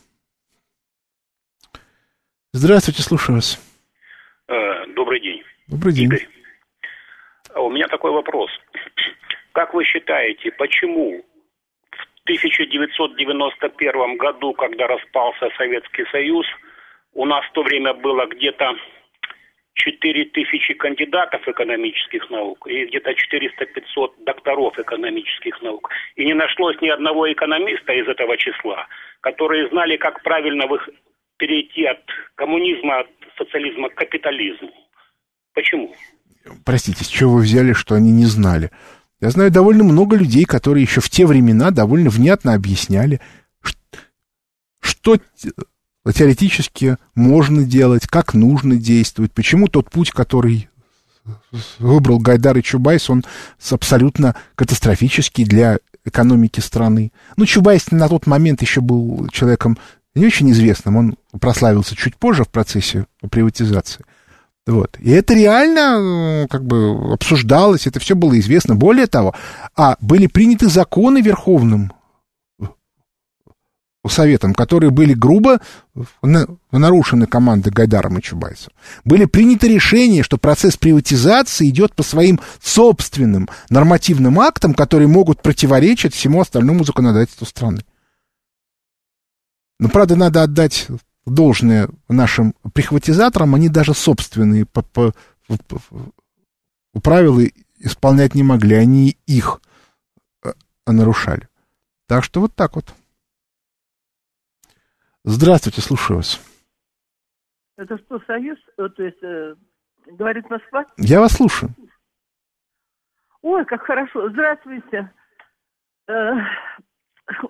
Здравствуйте, 2.54 3.04
слушаю 3.04 3.36
вас. 3.36 3.60
Э, 4.48 4.88
добрый 4.96 5.22
день. 5.22 5.44
Добрый 5.68 5.94
день. 5.94 6.06
Игорь. 6.06 6.28
А 7.54 7.62
у 7.62 7.70
меня 7.70 7.88
такой 7.88 8.12
вопрос. 8.12 8.50
Как 9.52 9.74
вы 9.74 9.84
считаете, 9.84 10.52
почему 10.52 11.24
1991 12.38 14.18
году, 14.18 14.54
когда 14.54 14.88
распался 14.88 15.50
Советский 15.58 16.06
Союз, 16.12 16.46
у 17.14 17.26
нас 17.26 17.46
в 17.46 17.52
то 17.52 17.64
время 17.64 17.94
было 17.94 18.26
где-то 18.26 18.74
4 19.74 20.26
тысячи 20.26 20.74
кандидатов 20.74 21.46
экономических 21.48 22.30
наук 22.30 22.68
и 22.68 22.86
где-то 22.86 23.12
400-500 23.12 24.24
докторов 24.26 24.80
экономических 24.80 25.62
наук. 25.62 25.90
И 26.16 26.26
не 26.26 26.34
нашлось 26.34 26.80
ни 26.82 26.88
одного 26.88 27.32
экономиста 27.32 27.94
из 27.94 28.08
этого 28.08 28.38
числа, 28.38 28.88
которые 29.22 29.68
знали, 29.70 29.98
как 29.98 30.24
правильно 30.24 30.66
перейти 31.38 31.86
от 31.86 32.02
коммунизма, 32.36 33.00
от 33.00 33.10
социализма 33.38 33.90
к 33.90 33.96
капитализму. 33.96 34.72
Почему? 35.54 35.94
Простите, 36.66 37.04
с 37.04 37.08
чего 37.08 37.32
вы 37.32 37.42
взяли, 37.42 37.74
что 37.74 37.96
они 37.96 38.12
не 38.12 38.26
знали? 38.26 38.70
Я 39.22 39.30
знаю 39.30 39.52
довольно 39.52 39.84
много 39.84 40.16
людей, 40.16 40.46
которые 40.46 40.84
еще 40.84 41.00
в 41.00 41.10
те 41.10 41.28
времена 41.28 41.70
довольно 41.70 42.10
внятно 42.10 42.56
объясняли, 42.56 43.22
что 44.80 45.20
теоретически 46.12 46.98
можно 47.14 47.64
делать, 47.64 48.08
как 48.08 48.34
нужно 48.34 48.78
действовать, 48.78 49.32
почему 49.32 49.68
тот 49.68 49.92
путь, 49.92 50.10
который 50.10 50.70
выбрал 51.78 52.18
Гайдар 52.18 52.58
и 52.58 52.64
Чубайс, 52.64 53.12
он 53.12 53.24
абсолютно 53.70 54.36
катастрофический 54.56 55.46
для 55.46 55.78
экономики 56.04 56.60
страны. 56.60 57.12
Ну, 57.38 57.46
Чубайс 57.46 57.92
на 57.92 58.10
тот 58.10 58.26
момент 58.26 58.64
еще 58.64 58.82
был 58.82 59.28
человеком 59.30 59.78
не 60.16 60.26
очень 60.26 60.50
известным, 60.52 60.98
он 60.98 61.16
прославился 61.40 61.96
чуть 61.96 62.18
позже 62.18 62.44
в 62.44 62.50
процессе 62.50 63.06
приватизации. 63.30 64.04
Вот. 64.68 64.98
И 65.00 65.10
это 65.10 65.34
реально 65.34 66.48
как 66.50 66.66
бы 66.66 67.14
обсуждалось, 67.14 67.88
это 67.88 68.00
все 68.00 68.16
было 68.16 68.40
известно. 68.40 68.76
Более 68.76 69.08
того, 69.08 69.34
а 69.76 69.98
были 70.00 70.28
приняты 70.28 70.68
законы 70.70 71.22
Верховным 71.22 71.92
Советом, 74.08 74.56
которые 74.56 74.90
были 74.90 75.14
грубо 75.14 75.62
нарушены 76.72 77.28
командой 77.28 77.70
Гайдаром 77.70 78.18
и 78.18 78.22
Чубайсом. 78.22 78.74
Были 79.06 79.26
приняты 79.26 79.68
решения, 79.68 80.24
что 80.24 80.38
процесс 80.40 80.76
приватизации 80.76 81.70
идет 81.70 81.94
по 81.94 82.02
своим 82.02 82.40
собственным 82.60 83.48
нормативным 83.70 84.40
актам, 84.40 84.74
которые 84.74 85.08
могут 85.08 85.44
противоречить 85.44 86.16
всему 86.16 86.42
остальному 86.42 86.84
законодательству 86.84 87.46
страны. 87.46 87.82
Но, 89.80 89.88
правда, 89.90 90.16
надо 90.16 90.42
отдать 90.42 90.88
должное 91.26 91.90
нашим 92.08 92.54
прихватизаторам, 92.74 93.56
они 93.56 93.70
даже 93.70 93.94
собственные 93.94 94.66
по, 94.66 94.82
по, 94.82 95.14
по, 95.48 97.00
правила 97.02 97.42
исполнять 97.80 98.36
не 98.36 98.44
могли, 98.44 98.76
они 98.76 99.18
их 99.26 99.62
э, 100.44 100.52
нарушали. 100.86 101.48
Так 102.08 102.24
что 102.24 102.42
вот 102.42 102.56
так 102.56 102.76
вот. 102.76 102.94
Здравствуйте, 105.24 105.82
слушаю 105.82 106.18
вас. 106.18 106.42
Это 107.78 107.98
что, 107.98 108.20
Союз? 108.28 108.58
Э, 108.78 108.90
то 108.90 109.04
есть, 109.04 109.24
э, 109.24 109.56
говорит 110.08 110.50
Москва? 110.50 110.86
Я 110.98 111.20
вас 111.20 111.34
слушаю. 111.34 111.74
Ой, 113.42 113.66
как 113.66 113.84
хорошо. 113.84 114.30
Здравствуйте. 114.30 115.12
Э, 116.08 116.32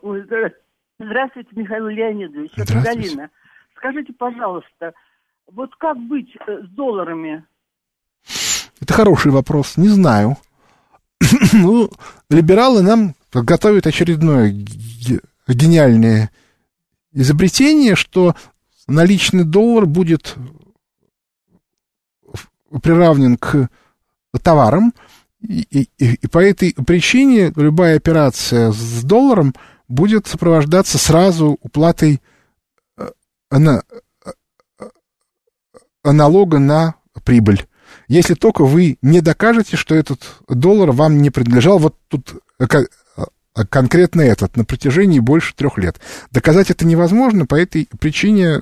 ой, 0.01 0.23
здравствуйте. 0.23 0.61
Здравствуйте, 1.03 1.49
Михаил 1.55 1.87
Леонидович. 1.87 2.51
Это 2.57 2.79
Галина. 2.81 3.31
Скажите, 3.81 4.13
пожалуйста, 4.13 4.93
вот 5.51 5.71
как 5.79 5.97
быть 5.97 6.29
э, 6.47 6.61
с 6.63 6.69
долларами? 6.75 7.43
Это 8.79 8.93
хороший 8.93 9.31
вопрос. 9.31 9.75
Не 9.75 9.87
знаю. 9.87 10.37
ну, 11.53 11.89
либералы 12.29 12.83
нам 12.83 13.15
готовят 13.33 13.87
очередное 13.87 14.53
гениальное 15.47 16.29
изобретение, 17.11 17.95
что 17.95 18.35
наличный 18.87 19.45
доллар 19.45 19.87
будет 19.87 20.35
приравнен 22.83 23.35
к 23.35 23.67
товарам, 24.43 24.93
и, 25.41 25.89
и, 25.97 26.13
и 26.21 26.27
по 26.27 26.37
этой 26.37 26.75
причине 26.85 27.51
любая 27.55 27.97
операция 27.97 28.71
с 28.71 29.03
долларом– 29.03 29.55
будет 29.91 30.27
сопровождаться 30.27 30.97
сразу 30.97 31.57
уплатой 31.61 32.21
э, 33.51 33.57
на, 33.57 33.83
э, 36.03 36.11
налога 36.11 36.59
на 36.59 36.95
прибыль. 37.23 37.67
Если 38.07 38.33
только 38.33 38.65
вы 38.65 38.97
не 39.01 39.21
докажете, 39.21 39.77
что 39.77 39.95
этот 39.95 40.21
доллар 40.47 40.91
вам 40.91 41.21
не 41.21 41.29
принадлежал, 41.29 41.77
вот 41.77 41.95
тут 42.07 42.41
э, 42.59 42.65
конкретно 43.69 44.21
этот, 44.21 44.55
на 44.57 44.65
протяжении 44.65 45.19
больше 45.19 45.55
трех 45.55 45.77
лет. 45.77 45.99
Доказать 46.31 46.71
это 46.71 46.85
невозможно, 46.85 47.45
по 47.45 47.55
этой 47.55 47.87
причине 47.99 48.59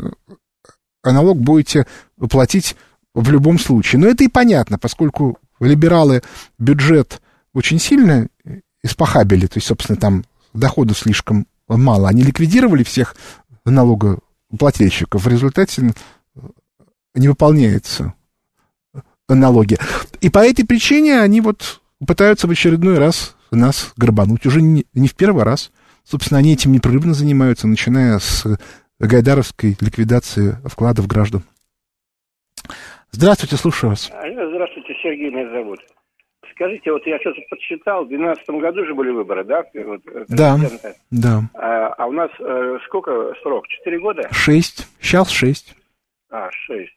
налог 1.04 1.40
будете 1.40 1.86
платить 2.30 2.76
в 3.14 3.30
любом 3.30 3.60
случае. 3.60 4.02
Но 4.02 4.08
это 4.08 4.24
и 4.24 4.28
понятно, 4.28 4.78
поскольку 4.78 5.38
либералы 5.60 6.22
бюджет 6.58 7.22
очень 7.54 7.80
сильно 7.80 8.28
испохабили, 8.84 9.48
то 9.48 9.58
есть, 9.58 9.68
собственно, 9.68 9.98
там 9.98 10.26
дохода 10.54 10.94
слишком 10.94 11.48
мало. 11.68 12.10
Они 12.10 12.24
ликвидировали 12.24 12.84
всех 12.84 13.16
налогоплательщиков. 13.66 14.29
В 14.52 15.28
результате 15.28 15.94
не 17.14 17.28
выполняется 17.28 18.14
налоги. 19.28 19.78
И 20.22 20.30
по 20.30 20.40
этой 20.40 20.66
причине 20.66 21.20
они 21.20 21.42
вот 21.42 21.82
пытаются 22.06 22.48
в 22.48 22.52
очередной 22.52 22.98
раз 22.98 23.36
нас 23.52 23.94
грабануть. 23.96 24.46
Уже 24.46 24.62
не, 24.62 24.86
не 24.94 25.08
в 25.08 25.16
первый 25.16 25.44
раз. 25.44 25.72
Собственно, 26.04 26.40
они 26.40 26.54
этим 26.54 26.72
непрерывно 26.72 27.14
занимаются, 27.14 27.68
начиная 27.68 28.18
с 28.20 28.46
гайдаровской 29.00 29.78
ликвидации 29.80 30.58
вкладов 30.66 31.08
граждан. 31.08 31.44
Здравствуйте, 33.12 33.56
слушаю 33.58 33.92
вас. 33.92 34.10
Здравствуйте, 34.12 34.94
Сергей 35.02 35.32
меня 35.32 35.50
зовут. 35.52 35.80
Скажите, 36.60 36.92
вот 36.92 37.08
я 37.08 37.18
что-то 37.22 37.40
подсчитал, 37.50 38.04
в 38.04 38.10
2012 38.10 38.50
году 38.62 38.86
же 38.86 38.94
были 38.94 39.12
выборы, 39.12 39.46
да? 39.46 39.64
Вот, 39.74 40.02
э, 40.08 40.26
да, 40.28 40.58
да. 41.10 41.42
А, 41.54 41.88
а 41.98 42.06
у 42.06 42.12
нас 42.12 42.30
э, 42.38 42.78
сколько 42.86 43.34
срок? 43.42 43.66
Четыре 43.70 44.00
года? 44.00 44.28
Шесть. 44.32 44.86
Сейчас 45.00 45.30
шесть. 45.30 45.74
А, 46.30 46.52
шесть. 46.52 46.92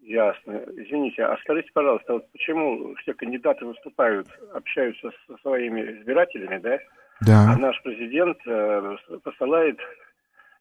Ясно. 0.00 0.60
Извините, 0.76 1.24
а 1.24 1.34
скажите, 1.38 1.70
пожалуйста, 1.72 2.12
вот 2.12 2.30
почему 2.32 2.94
все 2.96 3.14
кандидаты 3.14 3.64
выступают, 3.64 4.28
общаются 4.52 5.10
со 5.26 5.36
своими 5.38 5.80
избирателями, 6.00 6.58
да? 6.58 6.78
Да. 7.22 7.54
А 7.54 7.56
наш 7.56 7.82
президент 7.82 8.36
э, 8.46 8.96
посылает 9.22 9.78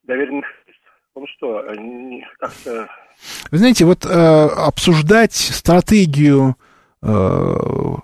доверенных 0.04 0.46
он 1.16 1.28
что, 1.28 1.62
как-то... 2.40 2.90
Вы 3.52 3.58
знаете, 3.58 3.84
вот 3.84 4.06
э, 4.06 4.10
обсуждать 4.10 5.34
стратегию 5.34 6.56
Э, 7.04 7.96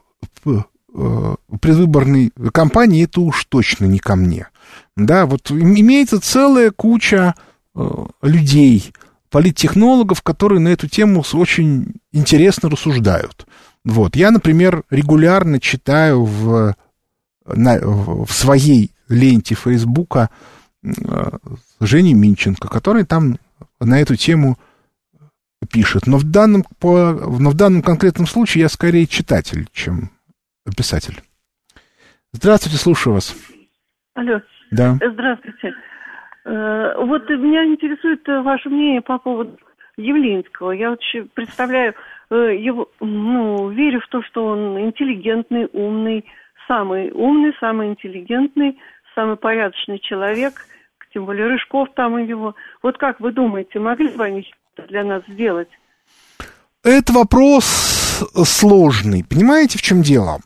предвыборной 1.61 2.31
кампании, 2.51 3.03
это 3.03 3.21
уж 3.21 3.45
точно 3.45 3.85
не 3.85 3.99
ко 3.99 4.15
мне. 4.15 4.47
Да, 4.95 5.25
вот 5.25 5.51
имеется 5.51 6.19
целая 6.19 6.71
куча 6.71 7.35
э, 7.75 8.05
людей, 8.21 8.91
политтехнологов, 9.29 10.21
которые 10.21 10.59
на 10.59 10.69
эту 10.69 10.87
тему 10.87 11.23
очень 11.33 11.93
интересно 12.11 12.69
рассуждают. 12.69 13.45
Вот. 13.85 14.15
Я, 14.15 14.31
например, 14.31 14.83
регулярно 14.89 15.59
читаю 15.59 16.25
в, 16.25 16.75
на, 17.45 17.79
в 17.79 18.31
своей 18.31 18.91
ленте 19.07 19.55
Фейсбука 19.55 20.29
э, 20.83 21.31
Женю 21.79 22.15
Минченко, 22.15 22.67
который 22.67 23.05
там 23.05 23.37
на 23.79 24.01
эту 24.01 24.15
тему 24.15 24.57
пишет. 25.71 26.07
Но 26.07 26.17
в 26.17 26.23
данном, 26.23 26.65
по, 26.79 27.11
но 27.13 27.51
в 27.51 27.53
данном 27.53 27.81
конкретном 27.81 28.27
случае 28.27 28.63
я 28.63 28.69
скорее 28.69 29.07
читатель, 29.07 29.67
чем 29.71 30.11
писатель. 30.75 31.21
Здравствуйте, 32.31 32.77
слушаю 32.77 33.15
вас. 33.15 33.35
Алло. 34.13 34.41
Да. 34.71 34.97
Здравствуйте. 35.01 35.73
Э, 36.45 36.93
вот 36.97 37.29
меня 37.29 37.65
интересует 37.65 38.21
ваше 38.27 38.69
мнение 38.69 39.01
по 39.01 39.17
поводу 39.17 39.57
Явлинского. 39.97 40.71
Я 40.71 40.91
вот 40.91 40.99
представляю 41.33 41.95
э, 42.29 42.55
его, 42.57 42.89
ну, 42.99 43.69
верю 43.69 44.01
в 44.01 44.07
то, 44.07 44.21
что 44.23 44.45
он 44.45 44.79
интеллигентный, 44.79 45.67
умный, 45.73 46.25
самый 46.67 47.11
умный, 47.11 47.53
самый 47.59 47.89
интеллигентный, 47.89 48.77
самый 49.15 49.35
порядочный 49.35 49.99
человек, 49.99 50.53
тем 51.13 51.25
более 51.25 51.47
Рыжков 51.47 51.89
там 51.95 52.17
и 52.19 52.27
его. 52.27 52.55
Вот 52.83 52.97
как 52.97 53.19
вы 53.19 53.31
думаете, 53.31 53.79
могли 53.79 54.09
бы 54.09 54.23
они 54.23 54.43
что-то 54.43 54.87
для 54.87 55.03
нас 55.03 55.23
сделать? 55.27 55.69
Это 56.83 57.11
вопрос 57.11 57.65
сложный. 58.45 59.25
Понимаете, 59.27 59.77
в 59.77 59.81
чем 59.81 60.01
дело? 60.01 60.39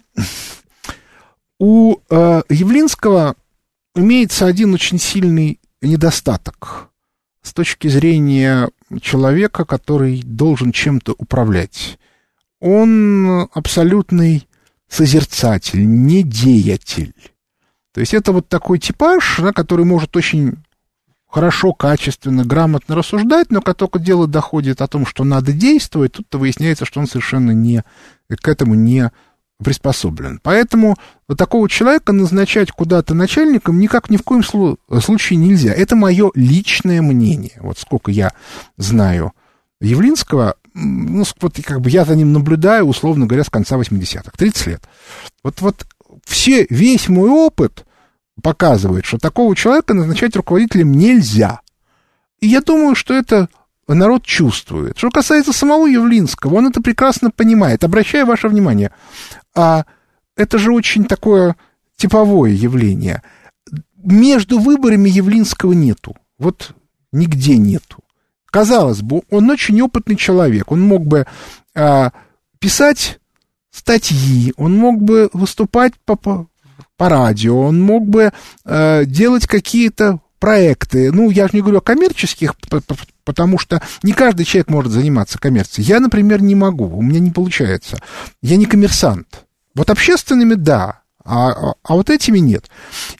У 1.59 1.97
э, 2.09 2.41
Явлинского 2.49 3.35
имеется 3.95 4.45
один 4.45 4.73
очень 4.73 4.99
сильный 4.99 5.59
недостаток 5.81 6.89
с 7.41 7.53
точки 7.53 7.87
зрения 7.87 8.69
человека, 9.01 9.65
который 9.65 10.21
должен 10.23 10.71
чем-то 10.71 11.13
управлять. 11.17 11.99
Он 12.59 13.49
абсолютный 13.53 14.47
созерцатель, 14.87 15.85
не 15.85 16.23
деятель. 16.23 17.13
То 17.93 17.99
есть 17.99 18.13
это 18.13 18.31
вот 18.31 18.47
такой 18.47 18.79
типаж, 18.79 19.39
да, 19.39 19.51
который 19.51 19.85
может 19.85 20.15
очень 20.15 20.57
хорошо, 21.27 21.73
качественно, 21.73 22.45
грамотно 22.45 22.95
рассуждать, 22.95 23.49
но 23.49 23.61
как 23.61 23.75
только 23.75 23.99
дело 23.99 24.27
доходит 24.27 24.81
о 24.81 24.87
том, 24.87 25.05
что 25.05 25.23
надо 25.23 25.51
действовать, 25.51 26.13
тут-то 26.13 26.37
выясняется, 26.37 26.85
что 26.85 26.99
он 26.99 27.07
совершенно 27.07 27.51
не, 27.51 27.83
к 28.29 28.47
этому 28.47 28.75
не 28.75 29.11
приспособлен. 29.63 30.39
Поэтому 30.43 30.95
вот 31.27 31.37
такого 31.37 31.69
человека 31.69 32.11
назначать 32.13 32.71
куда-то 32.71 33.13
начальником 33.13 33.79
никак 33.79 34.09
ни 34.09 34.17
в 34.17 34.23
коем 34.23 34.43
случае 34.43 35.37
нельзя. 35.37 35.73
Это 35.73 35.95
мое 35.95 36.31
личное 36.35 37.01
мнение. 37.01 37.57
Вот 37.61 37.79
сколько 37.79 38.11
я 38.11 38.31
знаю 38.77 39.33
Явлинского, 39.81 40.55
ну, 40.73 41.23
вот 41.41 41.59
как 41.63 41.81
бы 41.81 41.89
я 41.89 42.05
за 42.05 42.15
ним 42.15 42.31
наблюдаю, 42.33 42.85
условно 42.85 43.25
говоря, 43.25 43.43
с 43.43 43.49
конца 43.49 43.77
80-х, 43.77 44.31
30 44.37 44.67
лет. 44.67 44.83
Вот, 45.43 45.61
вот 45.61 45.85
все, 46.25 46.65
весь 46.69 47.09
мой 47.09 47.29
опыт 47.29 47.85
показывает, 48.41 49.05
что 49.05 49.17
такого 49.17 49.55
человека 49.55 49.93
назначать 49.93 50.35
руководителем 50.35 50.91
нельзя. 50.91 51.61
И 52.39 52.47
я 52.47 52.61
думаю, 52.61 52.95
что 52.95 53.13
это 53.13 53.49
народ 53.87 54.23
чувствует. 54.23 54.97
Что 54.97 55.09
касается 55.09 55.53
самого 55.53 55.85
Явлинского, 55.85 56.55
он 56.55 56.67
это 56.67 56.81
прекрасно 56.81 57.31
понимает. 57.31 57.83
Обращаю 57.83 58.25
ваше 58.25 58.47
внимание, 58.47 58.91
а 59.55 59.85
это 60.35 60.57
же 60.57 60.73
очень 60.73 61.05
такое 61.05 61.55
типовое 61.95 62.51
явление. 62.51 63.21
Между 64.03 64.59
выборами 64.59 65.09
Явлинского 65.09 65.73
нету. 65.73 66.15
Вот 66.37 66.75
нигде 67.11 67.57
нету. 67.57 68.03
Казалось 68.47 69.01
бы, 69.01 69.21
он 69.29 69.49
очень 69.49 69.81
опытный 69.81 70.15
человек. 70.15 70.71
Он 70.71 70.81
мог 70.81 71.05
бы 71.05 71.25
а, 71.73 72.11
писать 72.59 73.19
статьи, 73.71 74.53
он 74.57 74.75
мог 74.75 75.01
бы 75.01 75.29
выступать 75.33 75.93
по, 76.05 76.15
по, 76.15 76.47
радио, 76.99 77.59
он 77.59 77.81
мог 77.81 78.07
бы 78.07 78.31
а, 78.63 79.05
делать 79.05 79.47
какие-то 79.47 80.19
проекты. 80.39 81.11
Ну, 81.11 81.29
я 81.29 81.47
же 81.47 81.51
не 81.53 81.61
говорю 81.61 81.79
о 81.79 81.81
коммерческих, 81.81 82.53
потому 83.23 83.57
что 83.57 83.81
не 84.03 84.13
каждый 84.13 84.45
человек 84.45 84.69
может 84.69 84.91
заниматься 84.91 85.39
коммерцией. 85.39 85.87
Я, 85.87 85.99
например, 85.99 86.41
не 86.41 86.55
могу, 86.55 86.85
у 86.85 87.01
меня 87.01 87.19
не 87.19 87.31
получается. 87.31 87.97
Я 88.41 88.57
не 88.57 88.65
коммерсант. 88.65 89.45
Вот 89.75 89.89
общественными– 89.89 90.53
да, 90.55 91.01
а, 91.23 91.49
а, 91.49 91.73
а 91.83 91.93
вот 91.93 92.09
этими 92.09 92.39
нет. 92.39 92.69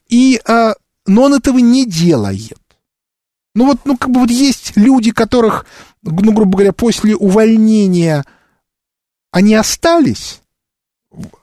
И, 0.08 0.39
а, 0.45 0.74
но 1.06 1.24
он 1.24 1.34
этого 1.34 1.58
не 1.60 1.86
делает. 1.86 2.58
Ну 3.56 3.66
вот, 3.66 3.80
ну 3.86 3.97
как 3.97 4.10
бы 4.10 4.22
вот 4.22 4.32
есть 4.32 4.74
люди, 4.76 5.12
которых, 5.12 5.66
ну, 6.01 6.34
грубо 6.34 6.58
говоря, 6.58 6.74
после 6.74 7.16
увольнения 7.16 8.24
они 9.32 9.56
остались 9.56 10.41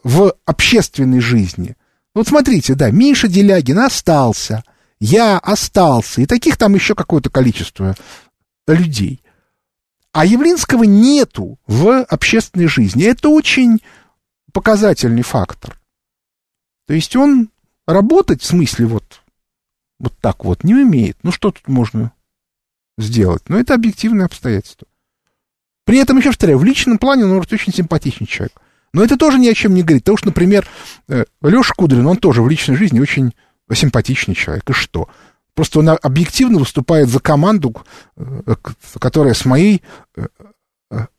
в 0.03 0.35
общественной 0.45 1.21
жизни. 1.21 1.77
Вот 2.15 2.29
смотрите, 2.29 2.75
да, 2.75 2.91
Миша 2.91 3.29
Делягин 3.29 3.79
остался, 3.79 4.65
я 4.99 5.39
остался, 5.39 6.21
и 6.21 6.27
таких 6.27 6.57
там 6.57 6.75
еще 6.75 6.95
какое-то 6.95 7.31
количество 7.31 7.95
людей. 8.67 9.23
А 10.13 10.27
Явлинского 10.27 10.85
нету 10.85 11.59
в 11.67 12.03
общественной 12.05 12.67
жизни. 12.67 13.05
Это 13.05 13.29
очень 13.29 13.79
показательный 14.53 15.23
фактор. 15.23 15.81
То 16.87 16.95
есть 16.95 17.15
он 17.15 17.51
работать 17.87 18.43
в 18.43 18.47
смысле 18.47 18.87
вот, 18.87 19.23
вот 19.99 20.13
так 20.21 20.45
вот 20.45 20.65
не 20.65 20.75
умеет. 20.75 21.17
Ну 21.23 21.31
что 21.31 21.53
тут 21.53 21.69
можно 21.69 22.13
сделать? 22.99 23.49
Но 23.49 23.59
это 23.59 23.75
объективное 23.75 24.27
обстоятельство. 24.27 24.89
При 25.85 25.99
этом, 25.99 26.19
еще 26.19 26.31
повторяю, 26.31 26.59
в 26.59 26.65
личном 26.65 26.99
плане 26.99 27.25
он 27.25 27.35
может 27.35 27.53
очень 27.53 27.73
симпатичный 27.73 28.27
человек. 28.27 28.61
Но 28.93 29.05
это 29.05 29.17
тоже 29.17 29.39
ни 29.39 29.49
о 29.49 29.55
чем 29.55 29.75
не 29.75 29.83
говорит. 29.83 30.03
Потому 30.03 30.19
что, 30.19 30.27
например, 30.27 30.67
э, 31.09 31.25
Леша 31.43 31.75
Кудрин, 31.75 32.07
он 32.07 32.17
тоже 32.17 32.43
в 32.43 32.49
личной 32.49 32.77
жизни 32.77 33.01
очень 33.01 33.35
симпатичный 33.73 34.35
человек. 34.35 34.69
И 34.69 34.73
что? 34.73 35.09
Просто 35.61 35.81
он 35.81 35.91
объективно 35.91 36.59
выступает 36.59 37.09
за 37.09 37.21
команду, 37.21 37.75
э, 38.17 38.23
которая 38.99 39.35
с 39.35 39.45
моей 39.45 39.83
э, 40.17 40.23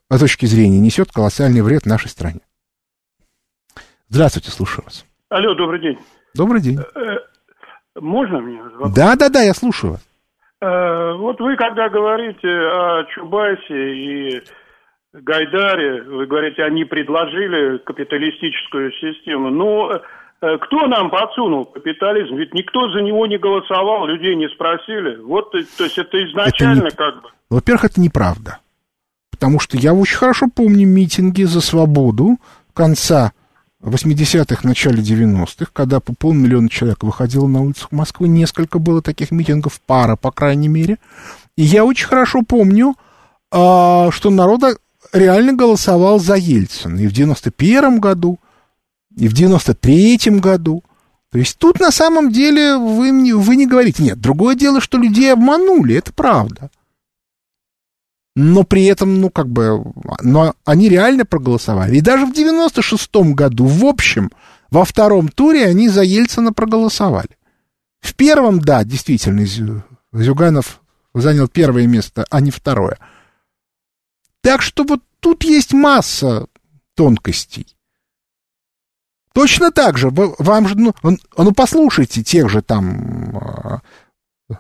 точки 0.10 0.48
зрения 0.48 0.80
несет 0.80 1.12
колоссальный 1.12 1.62
вред 1.62 1.86
нашей 1.86 2.08
стране. 2.08 2.40
Здравствуйте, 4.10 4.50
слушаю 4.50 4.86
вас. 4.86 5.06
Алло, 5.30 5.54
добрый 5.54 5.80
день. 5.80 6.00
Добрый 6.34 6.60
день. 6.60 6.80
Э, 6.80 7.20
можно 8.00 8.42
мне 8.42 8.64
вопрос? 8.64 8.96
Да, 8.96 9.16
да, 9.16 9.30
да, 9.30 9.44
я 9.44 9.54
слушаю 9.54 9.92
вас. 9.92 10.08
Э, 10.60 11.14
вот 11.18 11.40
вы 11.40 11.56
когда 11.56 11.88
говорите 11.90 12.48
о 12.48 13.06
Чубайсе 13.14 13.94
и 13.94 14.42
Гайдаре, 15.14 16.02
вы 16.02 16.26
говорите, 16.26 16.64
они 16.64 16.84
предложили 16.86 17.78
капиталистическую 17.78 18.92
систему. 18.94 19.52
Но 19.52 19.92
э, 19.92 20.02
кто 20.42 20.88
нам 20.88 21.12
подсунул 21.12 21.66
капитализм? 21.66 22.36
Ведь 22.36 22.54
никто 22.54 22.90
за 22.92 23.02
него 23.02 23.28
не 23.28 23.38
голосовал, 23.38 24.08
людей 24.08 24.36
не 24.36 24.50
спросили. 24.50 25.18
Вот, 25.22 25.52
то 25.52 25.58
есть 25.58 25.98
это 25.98 26.24
изначально 26.30 26.88
это 26.88 26.92
не... 26.92 26.92
как 26.92 27.22
бы... 27.22 27.30
Во-первых, 27.50 27.86
это 27.86 28.02
неправда. 28.02 28.58
Потому 29.30 29.60
что 29.60 29.78
я 29.78 29.94
очень 29.94 30.18
хорошо 30.18 30.48
помню 30.54 30.88
митинги 30.88 31.44
за 31.44 31.62
свободу 31.62 32.38
конца 32.74 33.34
80-х, 33.84 34.68
начале 34.68 35.02
90-х, 35.02 35.72
когда 35.74 36.00
по 36.00 36.14
полмиллиона 36.14 36.70
человек 36.70 37.04
выходило 37.04 37.48
на 37.48 37.62
улицах 37.62 37.92
Москвы, 37.92 38.28
несколько 38.28 38.80
было 38.80 39.02
таких 39.02 39.32
митингов, 39.32 39.82
пара, 39.82 40.16
по 40.16 40.32
крайней 40.32 40.68
мере. 40.68 40.98
И 41.56 41.64
я 41.64 41.84
очень 41.86 42.08
хорошо 42.08 42.44
помню, 42.48 42.96
а, 43.52 44.12
что 44.12 44.30
народ 44.30 44.62
реально 45.14 45.54
голосовал 45.54 46.20
за 46.20 46.36
Ельцина 46.36 47.00
и 47.00 47.08
в 47.08 47.14
91-м 47.14 48.00
году, 48.00 48.40
и 49.16 49.28
в 49.28 49.34
93-м 49.34 50.40
году. 50.40 50.84
То 51.32 51.38
есть 51.38 51.58
тут 51.58 51.80
на 51.80 51.92
самом 51.92 52.32
деле 52.32 52.76
вы, 52.76 53.12
вы 53.38 53.56
не 53.56 53.66
говорите, 53.66 54.04
нет, 54.04 54.20
другое 54.20 54.56
дело, 54.56 54.82
что 54.82 54.98
людей 54.98 55.32
обманули, 55.32 55.96
это 55.96 56.12
правда 56.12 56.70
но 58.36 58.64
при 58.64 58.86
этом, 58.86 59.20
ну, 59.20 59.30
как 59.30 59.50
бы, 59.50 59.84
но 60.22 60.56
они 60.64 60.90
реально 60.90 61.26
проголосовали. 61.26 61.98
И 61.98 62.02
даже 62.02 62.26
в 62.26 62.32
96-м 62.32 63.34
году, 63.34 63.66
в 63.66 63.86
общем, 63.86 64.32
во 64.70 64.86
втором 64.86 65.28
туре 65.28 65.66
они 65.66 65.90
за 65.90 66.02
Ельцина 66.04 66.54
проголосовали. 66.54 67.38
В 68.00 68.16
первом, 68.16 68.60
да, 68.60 68.84
действительно, 68.84 69.46
Зюганов 70.14 70.82
занял 71.14 71.48
первое 71.48 71.88
место, 71.88 72.26
а 72.30 72.40
не 72.40 72.52
второе. 72.52 72.98
Так 74.42 74.62
что 74.62 74.84
вот 74.86 75.02
тут 75.20 75.44
есть 75.44 75.74
масса 75.74 76.48
тонкостей. 76.96 77.76
Точно 79.34 79.72
так 79.72 79.98
же, 79.98 80.10
вам 80.12 80.68
же, 80.68 80.76
ну, 80.76 80.94
ну 81.04 81.52
послушайте 81.54 82.22
тех 82.22 82.50
же 82.50 82.62
там 82.62 83.82
э, 84.50 84.56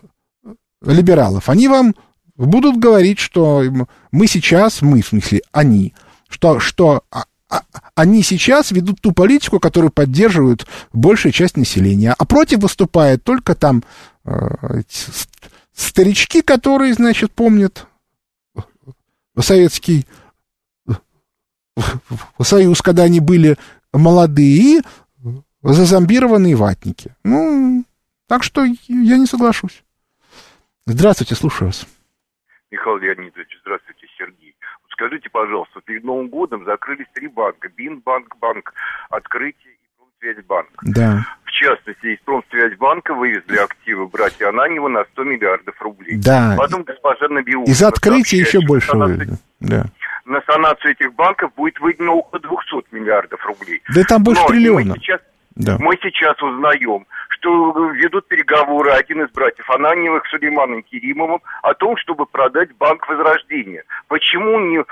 либералов, 0.81 1.49
они 1.49 1.67
вам 1.67 1.93
будут 2.37 2.77
говорить, 2.77 3.19
что 3.19 3.63
мы 4.11 4.27
сейчас, 4.27 4.81
мы 4.81 5.01
в 5.01 5.07
смысле 5.07 5.41
они, 5.51 5.93
что, 6.29 6.59
что 6.59 7.03
а, 7.11 7.25
а, 7.49 7.63
они 7.95 8.23
сейчас 8.23 8.71
ведут 8.71 9.01
ту 9.01 9.11
политику, 9.11 9.59
которую 9.59 9.91
поддерживают 9.91 10.65
большая 10.93 11.33
часть 11.33 11.57
населения, 11.57 12.15
а 12.17 12.25
против 12.25 12.59
выступает 12.59 13.23
только 13.25 13.55
там 13.55 13.83
э, 14.23 14.83
старички, 15.73 16.41
которые, 16.41 16.93
значит, 16.93 17.33
помнят 17.33 17.87
советский 19.37 20.07
союз, 22.41 22.81
когда 22.81 23.03
они 23.03 23.19
были 23.19 23.57
молодые 23.93 24.81
зазомбированные 25.63 26.55
ватники. 26.55 27.15
Ну, 27.23 27.85
так 28.27 28.43
что 28.43 28.63
я 28.63 29.17
не 29.17 29.25
соглашусь. 29.25 29.83
Здравствуйте, 30.85 31.35
слушаю 31.35 31.67
вас. 31.67 31.85
Михаил 32.71 32.97
Леонидович, 32.97 33.59
здравствуйте, 33.61 34.07
Сергей. 34.17 34.55
Скажите, 34.91 35.29
пожалуйста, 35.29 35.81
перед 35.81 36.03
Новым 36.03 36.29
годом 36.29 36.63
закрылись 36.65 37.07
три 37.13 37.27
банка. 37.27 37.69
Бинбанк, 37.75 38.35
Банк 38.39 38.73
Открытие 39.09 39.73
и 39.73 39.87
Промсвязьбанк. 39.97 40.69
Да. 40.83 41.25
В 41.43 41.51
частности, 41.51 42.07
из 42.07 42.19
Промсвязьбанка 42.19 43.13
вывезли 43.13 43.57
активы 43.57 44.07
братья 44.07 44.49
Ананева 44.49 44.87
на 44.87 45.03
100 45.03 45.23
миллиардов 45.23 45.81
рублей. 45.81 46.17
Да. 46.17 46.55
Потом 46.57 46.83
госпожа 46.83 47.27
Набиулина... 47.27 47.69
Из 47.69 47.81
открытия 47.83 48.37
еще 48.37 48.61
больше 48.61 48.95
вывезли. 48.95 49.37
Да. 49.59 49.85
На 50.25 50.41
санацию 50.41 50.91
этих 50.91 51.13
банков 51.13 51.51
будет 51.55 51.79
выделено 51.79 52.17
около 52.17 52.39
200 52.39 52.93
миллиардов 52.93 53.43
рублей. 53.45 53.81
Да 53.93 54.03
там 54.03 54.23
больше 54.23 54.41
Но 54.41 54.47
триллиона. 54.47 54.95
Сейчас, 54.95 55.21
да. 55.55 55.77
мы 55.79 55.97
сейчас 56.01 56.41
узнаем, 56.41 57.05
что 57.29 57.89
ведут 57.89 58.27
переговоры 58.27 58.91
один 58.91 59.23
из 59.23 59.31
братьев 59.31 59.69
Ананьевых 59.69 60.25
с 60.25 60.29
Сулейманом 60.29 60.83
Керимовым 60.83 61.41
о 61.61 61.73
том, 61.73 61.97
чтобы 61.97 62.25
продать 62.25 62.75
Банк 62.77 63.07
Возрождения. 63.07 63.83
Почему 64.07 64.59
не... 64.59 64.83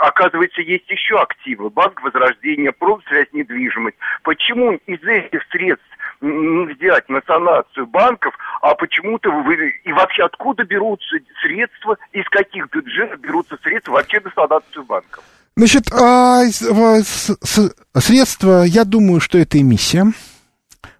Оказывается, 0.00 0.62
есть 0.62 0.88
еще 0.88 1.20
активы. 1.20 1.70
Банк 1.70 2.02
Возрождения, 2.02 2.72
промсвязь, 2.72 3.32
недвижимость. 3.32 3.96
Почему 4.22 4.72
из 4.86 5.02
этих 5.02 5.42
средств 5.50 5.86
не 6.20 6.66
взять 6.74 7.08
на 7.08 7.22
санацию 7.26 7.86
банков, 7.86 8.34
а 8.60 8.74
почему-то 8.74 9.30
вы... 9.30 9.70
И 9.84 9.92
вообще 9.92 10.24
откуда 10.24 10.64
берутся 10.64 11.16
средства, 11.42 11.96
из 12.12 12.28
каких 12.28 12.70
бюджетов 12.70 13.20
берутся 13.20 13.56
средства 13.62 13.92
вообще 13.92 14.20
на 14.20 14.30
санацию 14.30 14.84
банков? 14.84 15.24
Значит, 15.60 15.92
а, 15.92 16.42
средства, 17.98 18.62
я 18.62 18.84
думаю, 18.86 19.20
что 19.20 19.36
это 19.36 19.60
эмиссия 19.60 20.10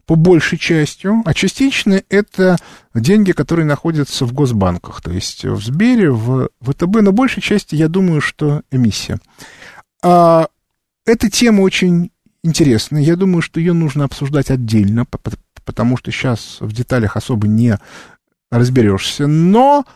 по 0.04 0.16
большей 0.16 0.58
частью, 0.58 1.22
а 1.24 1.32
частично 1.32 2.02
это 2.10 2.58
деньги, 2.94 3.32
которые 3.32 3.64
находятся 3.64 4.26
в 4.26 4.34
госбанках, 4.34 5.00
то 5.00 5.10
есть 5.10 5.46
в 5.46 5.64
Сбере, 5.64 6.10
в 6.10 6.50
ВТБ, 6.60 7.00
но 7.00 7.10
большей 7.10 7.42
части 7.42 7.74
я 7.74 7.88
думаю, 7.88 8.20
что 8.20 8.60
эмиссия. 8.70 9.18
А, 10.02 10.48
эта 11.06 11.30
тема 11.30 11.62
очень 11.62 12.10
интересная, 12.44 13.00
я 13.00 13.16
думаю, 13.16 13.40
что 13.40 13.60
ее 13.60 13.72
нужно 13.72 14.04
обсуждать 14.04 14.50
отдельно, 14.50 15.06
потому 15.64 15.96
что 15.96 16.10
сейчас 16.10 16.58
в 16.60 16.70
деталях 16.74 17.16
особо 17.16 17.48
не 17.48 17.78
разберешься, 18.50 19.26
но 19.26 19.86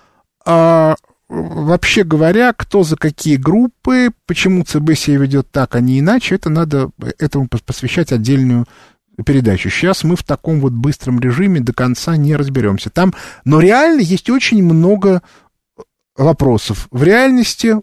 а, 0.46 0.94
вообще 1.28 2.04
говоря, 2.04 2.52
кто 2.52 2.82
за 2.82 2.96
какие 2.96 3.36
группы, 3.36 4.10
почему 4.26 4.64
ЦБ 4.64 4.94
себя 4.94 5.18
ведет 5.18 5.50
так, 5.50 5.74
а 5.74 5.80
не 5.80 6.00
иначе, 6.00 6.34
это 6.34 6.50
надо 6.50 6.90
этому 7.18 7.48
посвящать 7.48 8.12
отдельную 8.12 8.66
передачу. 9.24 9.70
Сейчас 9.70 10.04
мы 10.04 10.16
в 10.16 10.24
таком 10.24 10.60
вот 10.60 10.72
быстром 10.72 11.20
режиме 11.20 11.60
до 11.60 11.72
конца 11.72 12.16
не 12.16 12.34
разберемся. 12.36 12.90
Там, 12.90 13.14
но 13.44 13.60
реально 13.60 14.00
есть 14.00 14.28
очень 14.28 14.62
много 14.62 15.22
вопросов. 16.16 16.88
В 16.90 17.02
реальности, 17.02 17.76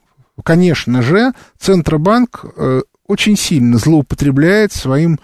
конечно 0.44 1.02
же, 1.02 1.34
Центробанк 1.58 2.46
э, 2.56 2.82
очень 3.08 3.38
сильно 3.38 3.78
злоупотребляет 3.78 4.74
своим 4.74 5.20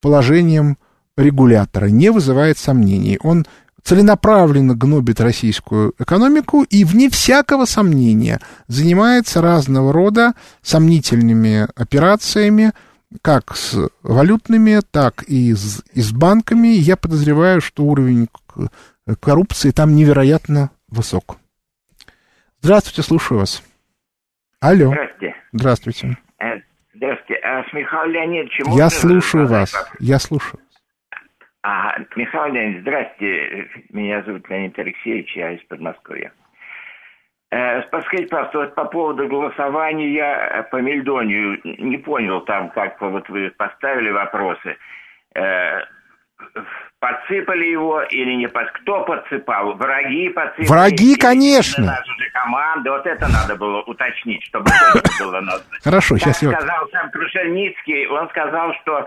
положением 0.00 0.78
регулятора, 1.16 1.86
не 1.86 2.10
вызывает 2.10 2.58
сомнений. 2.58 3.18
Он 3.22 3.46
целенаправленно 3.82 4.74
гнобит 4.74 5.20
российскую 5.20 5.94
экономику 5.98 6.62
и, 6.62 6.84
вне 6.84 7.08
всякого 7.08 7.64
сомнения, 7.64 8.40
занимается 8.66 9.40
разного 9.40 9.92
рода 9.92 10.34
сомнительными 10.62 11.68
операциями, 11.74 12.72
как 13.22 13.56
с 13.56 13.88
валютными, 14.02 14.80
так 14.90 15.22
и 15.22 15.54
с, 15.54 15.82
и 15.94 16.00
с 16.00 16.12
банками. 16.12 16.68
Я 16.68 16.96
подозреваю, 16.96 17.60
что 17.60 17.84
уровень 17.84 18.28
коррупции 19.20 19.70
там 19.70 19.94
невероятно 19.94 20.70
высок. 20.88 21.38
Здравствуйте, 22.60 23.02
слушаю 23.02 23.40
вас. 23.40 23.62
Алло. 24.60 24.92
Здравствуйте. 24.92 25.34
Здравствуйте. 25.52 26.18
Э, 26.40 26.44
здравствуйте. 26.94 27.40
А 27.44 27.62
с 27.62 27.72
Михаилом 27.72 28.10
Леонидовичем... 28.10 28.76
Я 28.76 28.90
слушаю 28.90 29.46
вас. 29.46 29.72
Я 30.00 30.18
слушаю. 30.18 30.60
А, 31.62 31.94
Михаил 32.14 32.52
Леонидович, 32.52 32.82
здрасте. 32.82 33.68
Меня 33.90 34.22
зовут 34.22 34.48
Леонид 34.48 34.78
Алексеевич, 34.78 35.36
я 35.36 35.52
из 35.52 35.62
Подмосковья. 35.64 36.32
Э, 37.50 37.82
подскажите, 37.82 38.28
пожалуйста, 38.28 38.58
вот 38.58 38.74
по 38.74 38.84
поводу 38.84 39.26
голосования 39.26 40.12
я 40.12 40.68
по 40.70 40.76
Мельдонию 40.76 41.60
не 41.64 41.96
понял 41.96 42.42
там, 42.42 42.70
как 42.70 43.00
вот 43.00 43.28
вы 43.28 43.50
поставили 43.50 44.10
вопросы. 44.10 44.76
Э, 45.34 45.80
подсыпали 47.00 47.64
его 47.64 48.02
или 48.02 48.34
не 48.34 48.48
подсыпали? 48.48 48.82
Кто 48.82 49.04
подсыпал? 49.04 49.74
Враги 49.74 50.28
подсыпали? 50.28 50.68
Враги, 50.68 51.16
конечно. 51.16 51.84
Наша 51.84 52.12
же 52.18 52.30
команда. 52.32 52.90
Вот 52.92 53.06
это 53.06 53.28
надо 53.28 53.56
было 53.56 53.82
уточнить, 53.82 54.44
чтобы 54.44 54.66
было 55.18 55.42
Хорошо, 55.82 56.18
сейчас 56.18 56.42
я... 56.42 56.50
сказал 56.52 56.88
сам 56.90 57.10
Крушельницкий, 57.10 58.06
он 58.06 58.28
сказал, 58.30 58.74
что 58.82 59.06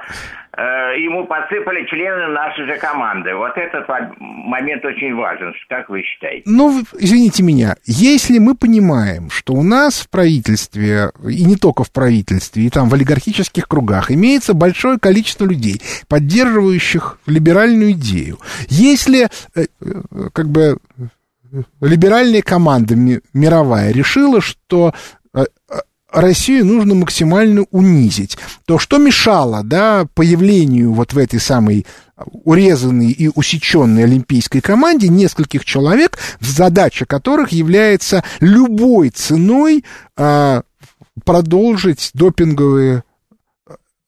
э, 0.51 0.51
ему 0.58 1.26
подсыпали 1.28 1.86
члены 1.86 2.28
нашей 2.28 2.66
же 2.66 2.78
команды. 2.78 3.34
Вот 3.34 3.54
этот 3.56 3.88
момент 4.20 4.84
очень 4.84 5.16
важен. 5.16 5.54
Как 5.70 5.90
вы 5.90 6.02
считаете? 6.04 6.44
Ну, 6.46 6.84
извините 7.00 7.44
меня, 7.44 7.76
если 7.86 8.38
мы 8.38 8.56
понимаем, 8.56 9.30
что 9.30 9.54
у 9.54 9.64
нас 9.64 10.02
в 10.02 10.10
правительстве, 10.10 11.12
и 11.24 11.46
не 11.46 11.56
только 11.56 11.84
в 11.84 11.92
правительстве, 11.92 12.66
и 12.66 12.70
там 12.70 12.90
в 12.90 12.94
олигархических 12.94 13.68
кругах, 13.68 14.12
имеется 14.12 14.54
большое 14.54 15.00
количество 15.00 15.46
людей, 15.46 15.82
поддерживающих 16.10 17.20
либеральную 17.28 17.92
идею. 17.92 18.38
Если 18.68 19.26
э, 19.26 19.28
э, 19.56 19.66
как 20.34 20.50
бы 20.50 20.78
либеральная 21.82 22.42
команда 22.42 22.96
мировая 22.96 23.92
решила, 23.92 24.42
что 24.42 24.94
э, 25.34 25.44
Россию 26.12 26.66
нужно 26.66 26.96
максимально 26.96 27.66
унизить, 27.72 28.38
то 28.66 28.78
что 28.78 28.98
мешало 28.98 29.64
да, 29.64 30.06
появлению 30.14 30.94
вот 30.94 31.14
в 31.14 31.18
этой 31.18 31.40
самой 31.40 31.86
урезанной 32.44 33.12
и 33.12 33.30
усеченной 33.34 34.04
олимпийской 34.04 34.62
команде 34.62 35.08
нескольких 35.08 35.66
человек, 35.66 36.20
задача 36.40 37.06
которых 37.06 37.52
является 37.52 38.24
любой 38.40 39.10
ценой 39.10 39.84
а, 40.18 40.64
продолжить 41.24 42.12
допинговые 42.14 43.04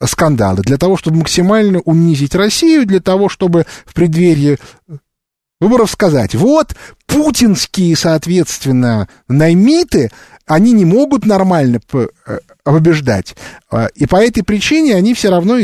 скандалы, 0.04 0.62
для 0.62 0.78
того, 0.78 0.98
чтобы 0.98 1.18
максимально 1.18 1.80
унизить 1.80 2.36
Россию, 2.36 2.86
для 2.86 3.00
того, 3.00 3.30
чтобы 3.30 3.66
в 3.86 3.94
преддверии 3.94 4.60
выборов 5.60 5.92
сказать, 5.92 6.36
вот 6.36 6.76
путинские, 7.06 7.96
соответственно, 7.96 9.08
наймиты, 9.28 10.12
они 10.46 10.72
не 10.72 10.86
могут 10.86 11.26
нормально 11.26 11.80
э, 11.94 12.08
побеждать. 12.64 13.36
А, 13.72 13.88
и 13.88 14.06
по 14.06 14.18
этой 14.18 14.44
причине 14.44 14.96
они 14.96 15.14
все 15.14 15.30
равно 15.30 15.60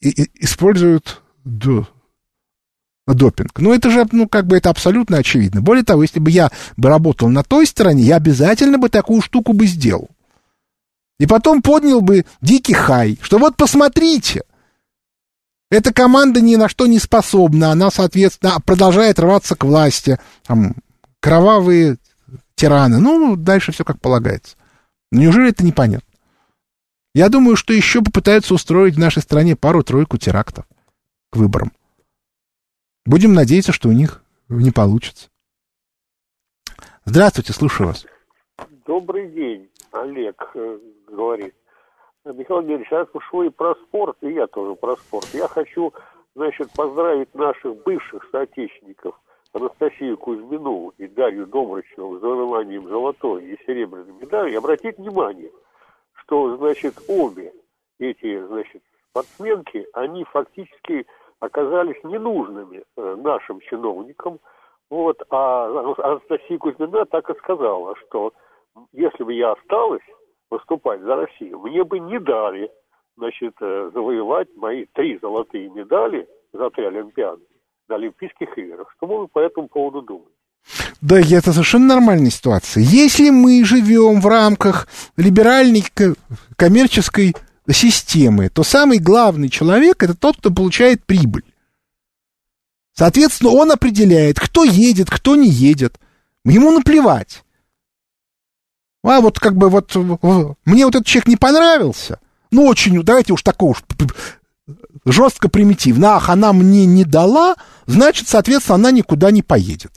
используют 0.00 1.22
допинг. 1.44 1.88
Ну, 3.58 3.72
это 3.72 3.90
же, 3.90 4.06
ну, 4.12 4.28
как 4.28 4.46
бы 4.46 4.56
это 4.56 4.70
абсолютно 4.70 5.18
очевидно. 5.18 5.60
Более 5.60 5.84
того, 5.84 6.02
если 6.02 6.20
бы 6.20 6.30
я 6.30 6.50
бы 6.76 6.88
работал 6.88 7.28
на 7.28 7.42
той 7.42 7.66
стороне, 7.66 8.02
я 8.02 8.16
обязательно 8.16 8.78
бы 8.78 8.88
такую 8.88 9.22
штуку 9.22 9.52
бы 9.52 9.66
сделал. 9.66 10.08
И 11.18 11.26
потом 11.26 11.62
поднял 11.62 12.00
бы 12.00 12.26
дикий 12.40 12.74
хай, 12.74 13.18
что 13.22 13.38
вот 13.38 13.56
посмотрите, 13.56 14.42
эта 15.70 15.92
команда 15.92 16.40
ни 16.40 16.56
на 16.56 16.68
что 16.68 16.86
не 16.86 16.98
способна, 16.98 17.72
она, 17.72 17.90
соответственно, 17.90 18.60
продолжает 18.64 19.18
рваться 19.18 19.56
к 19.56 19.64
власти, 19.64 20.18
там, 20.46 20.76
кровавые 21.20 21.96
тираны, 22.56 22.98
ну, 22.98 23.36
дальше 23.36 23.70
все 23.70 23.84
как 23.84 24.00
полагается. 24.00 24.56
Неужели 25.12 25.50
это 25.50 25.64
непонятно? 25.64 26.08
Я 27.14 27.28
думаю, 27.28 27.56
что 27.56 27.72
еще 27.72 28.02
попытаются 28.02 28.52
устроить 28.52 28.96
в 28.96 28.98
нашей 28.98 29.22
стране 29.22 29.56
пару-тройку 29.56 30.18
терактов 30.18 30.66
к 31.30 31.36
выборам. 31.36 31.72
Будем 33.06 33.32
надеяться, 33.34 33.72
что 33.72 33.88
у 33.88 33.92
них 33.92 34.22
не 34.48 34.70
получится. 34.70 35.28
Здравствуйте, 37.04 37.52
слушаю 37.52 37.88
вас. 37.88 38.04
Добрый 38.84 39.30
день, 39.30 39.70
Олег 39.92 40.50
э, 40.54 40.78
говорит. 41.06 41.54
Михаил 42.24 42.62
Георгиевич, 42.62 42.90
раз 42.90 43.08
уж 43.12 43.24
вы 43.32 43.50
про 43.50 43.74
спорт, 43.76 44.16
и 44.22 44.32
я 44.32 44.48
тоже 44.48 44.74
про 44.74 44.96
спорт, 44.96 45.28
я 45.32 45.46
хочу, 45.46 45.94
значит, 46.34 46.70
поздравить 46.72 47.32
наших 47.34 47.82
бывших 47.84 48.28
соотечественников 48.32 49.14
Анастасию 49.56 50.18
Кузьмину 50.18 50.92
и 50.98 51.06
Дарью 51.06 51.46
Добрычеву 51.46 52.18
с 52.18 52.20
завоеванием 52.20 52.86
золотой 52.88 53.42
и 53.42 53.58
серебряной 53.64 54.12
медали 54.12 54.54
обратить 54.54 54.98
внимание, 54.98 55.50
что, 56.12 56.58
значит, 56.58 56.94
обе 57.08 57.54
эти, 57.98 58.44
значит, 58.44 58.82
спортсменки, 59.10 59.86
они 59.94 60.24
фактически 60.24 61.06
оказались 61.40 62.02
ненужными 62.04 62.84
э, 62.96 63.16
нашим 63.16 63.60
чиновникам. 63.60 64.40
Вот, 64.90 65.22
а 65.30 65.94
Анастасия 65.98 66.58
Кузьмина 66.58 67.06
так 67.06 67.30
и 67.30 67.38
сказала, 67.38 67.96
что 67.96 68.34
если 68.92 69.24
бы 69.24 69.32
я 69.32 69.52
осталась, 69.52 70.04
выступать 70.50 71.00
за 71.00 71.16
Россию, 71.16 71.60
мне 71.60 71.82
бы 71.82 71.98
не 71.98 72.20
дали, 72.20 72.70
значит, 73.16 73.54
э, 73.62 73.90
завоевать 73.94 74.54
мои 74.54 74.84
три 74.92 75.18
золотые 75.18 75.70
медали 75.70 76.28
за 76.52 76.68
три 76.68 76.84
Олимпиады 76.84 77.45
на 77.88 77.96
Олимпийских 77.96 78.56
играх. 78.56 78.92
Что 78.96 79.06
вы 79.06 79.28
по 79.28 79.38
этому 79.38 79.68
поводу 79.68 80.02
думаете? 80.02 80.30
Да, 81.00 81.20
это 81.20 81.52
совершенно 81.52 81.86
нормальная 81.86 82.30
ситуация. 82.30 82.82
Если 82.82 83.30
мы 83.30 83.64
живем 83.64 84.20
в 84.20 84.26
рамках 84.26 84.88
либеральной 85.16 85.84
коммерческой 86.56 87.36
системы, 87.70 88.48
то 88.48 88.64
самый 88.64 88.98
главный 88.98 89.48
человек 89.48 90.02
это 90.02 90.14
тот, 90.14 90.38
кто 90.38 90.50
получает 90.50 91.04
прибыль. 91.04 91.44
Соответственно, 92.94 93.50
он 93.50 93.70
определяет, 93.70 94.40
кто 94.40 94.64
едет, 94.64 95.10
кто 95.10 95.36
не 95.36 95.48
едет. 95.48 96.00
Ему 96.44 96.70
наплевать. 96.70 97.44
А 99.04 99.20
вот 99.20 99.38
как 99.38 99.56
бы 99.56 99.68
вот 99.68 99.94
мне 100.64 100.84
вот 100.84 100.94
этот 100.94 101.06
человек 101.06 101.28
не 101.28 101.36
понравился. 101.36 102.18
Ну, 102.50 102.66
очень, 102.66 103.00
давайте 103.02 103.32
уж 103.32 103.42
такого 103.42 103.70
уж 103.72 103.82
жестко 105.06 105.48
примитивно. 105.48 106.16
Ах, 106.16 106.28
она 106.28 106.52
мне 106.52 106.84
не 106.84 107.04
дала, 107.04 107.54
значит, 107.86 108.28
соответственно, 108.28 108.74
она 108.74 108.90
никуда 108.90 109.30
не 109.30 109.42
поедет. 109.42 109.92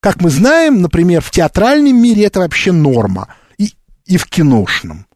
Как 0.00 0.20
мы 0.20 0.30
знаем, 0.30 0.82
например, 0.82 1.20
в 1.20 1.30
театральном 1.30 1.96
мире 2.02 2.24
это 2.24 2.40
вообще 2.40 2.72
норма. 2.72 3.28
И, 3.58 3.72
и 4.06 4.16
в 4.16 4.26
киношном. 4.26 5.06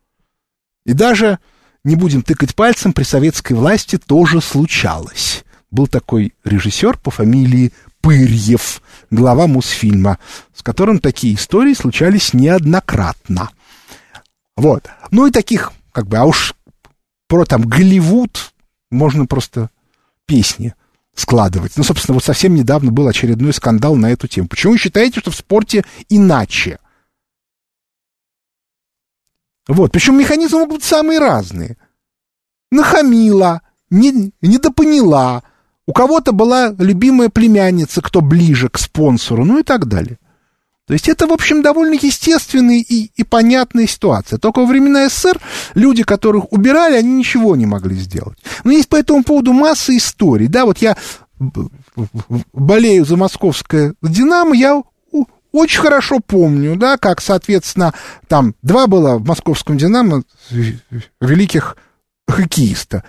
И 0.85 0.93
даже, 0.93 1.39
не 1.85 1.97
будем 1.97 2.23
тыкать 2.23 2.55
пальцем, 2.55 2.93
при 2.93 3.03
советской 3.03 3.55
власти 3.55 3.99
тоже 3.99 4.41
случалось. 4.41 5.45
Был 5.71 5.87
такой 5.87 6.35
режиссер 6.45 6.97
по 6.99 7.11
фамилии 7.11 7.73
Пырьев, 8.01 8.81
глава 9.11 9.47
Мосфильма, 9.47 10.19
с 10.55 10.63
которым 10.63 10.99
такие 10.99 11.35
истории 11.35 11.75
случались 11.75 12.33
неоднократно. 12.33 13.51
Вот. 14.57 14.89
Ну 15.11 15.27
и 15.27 15.31
таких, 15.31 15.73
как 15.93 16.07
бы, 16.07 16.17
а 16.17 16.25
уж 16.25 16.55
про 17.27 17.45
там 17.45 17.63
Голливуд 17.63 18.53
можно 18.91 19.27
просто 19.27 19.71
песни 20.27 20.75
складывать. 21.15 21.77
Ну, 21.77 21.83
собственно, 21.83 22.15
вот 22.15 22.25
совсем 22.25 22.55
недавно 22.55 22.93
был 22.93 23.09
очередной 23.09 23.53
скандал 23.53 23.97
на 23.97 24.11
эту 24.11 24.29
тему. 24.29 24.49
Почему 24.49 24.73
вы 24.73 24.79
считаете, 24.79 25.21
что 25.21 25.31
в 25.31 25.37
спорте 25.37 25.85
иначе? 26.09 26.79
Вот, 29.67 29.93
причем 29.93 30.19
механизмы 30.19 30.61
могут 30.61 30.77
быть 30.77 30.85
самые 30.85 31.19
разные. 31.19 31.77
Нахамила, 32.71 33.63
не, 33.91 34.33
недопоняла, 34.41 35.43
у 35.87 35.93
кого-то 35.93 36.33
была 36.33 36.75
любимая 36.79 37.29
племянница, 37.29 38.01
кто 38.01 38.21
ближе 38.21 38.69
к 38.69 38.79
спонсору, 38.79 39.45
ну 39.45 39.59
и 39.59 39.63
так 39.63 39.87
далее. 39.87 40.19
То 40.89 40.95
есть 40.95 41.07
это, 41.07 41.27
в 41.27 41.33
общем, 41.33 41.61
довольно 41.61 41.93
естественная 42.01 42.79
и, 42.79 43.11
и 43.15 43.23
понятная 43.23 43.87
ситуация. 43.87 44.39
Только 44.39 44.61
во 44.61 44.67
времена 44.67 45.07
СССР 45.11 45.39
люди, 45.75 46.03
которых 46.03 46.51
убирали, 46.51 46.97
они 46.97 47.13
ничего 47.13 47.57
не 47.57 47.67
могли 47.67 47.95
сделать. 47.95 48.39
Но 48.65 48.73
есть 48.73 48.89
по 48.89 48.97
этому 48.97 49.23
поводу 49.23 49.53
масса 49.53 49.95
историй. 49.95 50.49
Да, 50.49 50.65
вот 50.65 50.79
я 50.79 50.97
болею 52.55 53.05
за 53.05 53.19
московское 53.19 53.95
«Динамо», 54.01 54.57
я 54.57 54.83
очень 55.53 55.81
хорошо 55.81 56.21
помню, 56.27 56.75
да, 56.77 56.97
как, 56.97 57.21
соответственно, 57.21 57.93
там 58.27 58.55
два 58.63 58.87
было 58.87 59.19
в 59.19 59.27
московском 59.27 59.77
«Динамо» 59.77 60.23
великих 61.21 61.77
хоккеиста. 62.27 63.05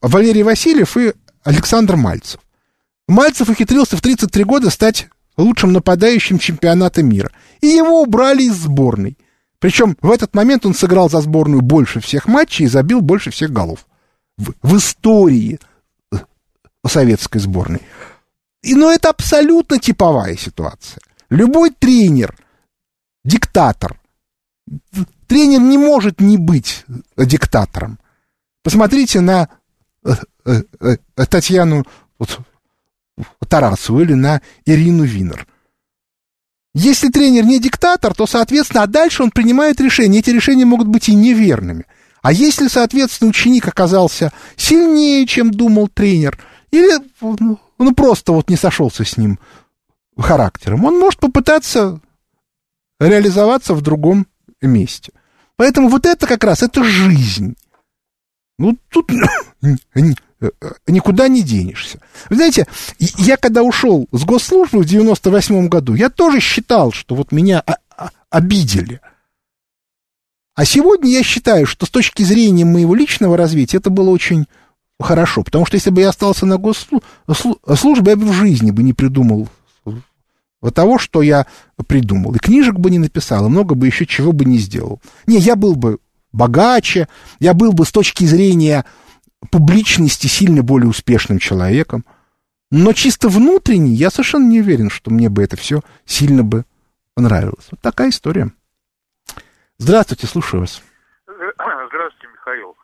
Валерий 0.00 0.44
Васильев 0.44 0.96
и 0.96 1.12
Александр 1.44 1.96
Мальцев. 1.96 2.40
Мальцев 3.06 3.50
ухитрился 3.50 3.98
в 3.98 4.00
33 4.00 4.44
года 4.44 4.70
стать 4.70 5.08
лучшим 5.36 5.72
нападающим 5.72 6.38
чемпионата 6.38 7.02
мира. 7.02 7.30
И 7.60 7.68
его 7.68 8.02
убрали 8.02 8.44
из 8.44 8.54
сборной. 8.54 9.16
Причем 9.58 9.96
в 10.00 10.10
этот 10.10 10.34
момент 10.34 10.66
он 10.66 10.74
сыграл 10.74 11.08
за 11.08 11.20
сборную 11.20 11.62
больше 11.62 12.00
всех 12.00 12.26
матчей 12.26 12.64
и 12.64 12.68
забил 12.68 13.00
больше 13.00 13.30
всех 13.30 13.52
голов. 13.52 13.86
В, 14.36 14.52
в 14.62 14.76
истории 14.76 15.60
советской 16.86 17.38
сборной. 17.38 17.80
И, 18.62 18.74
но 18.74 18.90
это 18.92 19.10
абсолютно 19.10 19.78
типовая 19.78 20.36
ситуация. 20.36 21.00
Любой 21.30 21.70
тренер, 21.70 22.36
диктатор, 23.24 24.00
тренер 25.26 25.60
не 25.60 25.78
может 25.78 26.20
не 26.20 26.36
быть 26.36 26.84
диктатором. 27.16 27.98
Посмотрите 28.62 29.20
на 29.20 29.48
э, 30.04 30.12
э, 30.44 30.62
э, 30.80 31.26
Татьяну 31.26 31.84
Тарасову 33.48 34.00
или 34.00 34.14
на 34.14 34.40
Ирину 34.64 35.04
Винер. 35.04 35.46
Если 36.74 37.08
тренер 37.08 37.44
не 37.44 37.60
диктатор, 37.60 38.14
то, 38.14 38.26
соответственно, 38.26 38.82
а 38.82 38.86
дальше 38.86 39.22
он 39.22 39.30
принимает 39.30 39.80
решения. 39.80 40.20
Эти 40.20 40.30
решения 40.30 40.64
могут 40.64 40.88
быть 40.88 41.08
и 41.08 41.14
неверными. 41.14 41.84
А 42.22 42.32
если, 42.32 42.68
соответственно, 42.68 43.30
ученик 43.30 43.68
оказался 43.68 44.32
сильнее, 44.56 45.26
чем 45.26 45.50
думал 45.50 45.88
тренер, 45.88 46.38
или 46.70 46.98
ну, 47.20 47.58
ну 47.78 47.94
просто 47.94 48.32
вот 48.32 48.48
не 48.48 48.56
сошелся 48.56 49.04
с 49.04 49.16
ним 49.16 49.38
характером, 50.16 50.84
он 50.84 50.98
может 50.98 51.20
попытаться 51.20 52.00
реализоваться 53.00 53.74
в 53.74 53.82
другом 53.82 54.26
месте. 54.62 55.12
Поэтому 55.56 55.88
вот 55.88 56.06
это 56.06 56.26
как 56.26 56.44
раз, 56.44 56.62
это 56.62 56.82
жизнь. 56.84 57.56
Ну, 58.58 58.78
тут 58.88 59.10
никуда 60.86 61.28
не 61.28 61.42
денешься. 61.42 62.00
Вы 62.30 62.36
знаете, 62.36 62.66
я 62.98 63.36
когда 63.36 63.62
ушел 63.62 64.08
с 64.12 64.24
госслужбы 64.24 64.82
в 64.82 64.84
98 64.84 65.68
году, 65.68 65.94
я 65.94 66.10
тоже 66.10 66.40
считал, 66.40 66.92
что 66.92 67.14
вот 67.14 67.32
меня 67.32 67.62
обидели. 68.30 69.00
А 70.54 70.64
сегодня 70.64 71.10
я 71.10 71.22
считаю, 71.22 71.66
что 71.66 71.86
с 71.86 71.90
точки 71.90 72.22
зрения 72.22 72.64
моего 72.64 72.94
личного 72.94 73.36
развития 73.36 73.78
это 73.78 73.90
было 73.90 74.10
очень 74.10 74.46
хорошо, 75.00 75.42
потому 75.42 75.64
что 75.66 75.76
если 75.76 75.90
бы 75.90 76.02
я 76.02 76.10
остался 76.10 76.46
на 76.46 76.58
госслужбе, 76.58 78.10
я 78.10 78.16
бы 78.16 78.26
в 78.26 78.32
жизни 78.32 78.70
бы 78.70 78.82
не 78.82 78.92
придумал 78.92 79.48
того, 80.74 80.98
что 80.98 81.22
я 81.22 81.46
придумал. 81.88 82.34
И 82.34 82.38
книжек 82.38 82.78
бы 82.78 82.90
не 82.90 82.98
написал, 82.98 83.46
и 83.46 83.48
много 83.48 83.74
бы 83.74 83.86
еще 83.86 84.06
чего 84.06 84.32
бы 84.32 84.44
не 84.44 84.58
сделал. 84.58 85.00
Не, 85.26 85.38
я 85.38 85.56
был 85.56 85.74
бы 85.74 85.98
богаче, 86.32 87.08
я 87.40 87.52
был 87.52 87.72
бы 87.72 87.84
с 87.84 87.90
точки 87.90 88.24
зрения 88.24 88.84
публичности 89.50 90.26
сильно 90.26 90.62
более 90.62 90.88
успешным 90.88 91.38
человеком. 91.38 92.04
Но 92.70 92.92
чисто 92.92 93.28
внутренне 93.28 93.92
я 93.92 94.10
совершенно 94.10 94.48
не 94.48 94.60
уверен, 94.60 94.88
что 94.88 95.10
мне 95.10 95.28
бы 95.28 95.42
это 95.42 95.56
все 95.56 95.80
сильно 96.04 96.42
бы 96.42 96.64
понравилось. 97.14 97.68
Вот 97.70 97.80
такая 97.80 98.08
история. 98.10 98.50
Здравствуйте, 99.78 100.26
слушаю 100.26 100.60
вас. 100.60 100.82
Здравствуйте, 101.26 102.28
Михаил. 102.32 102.76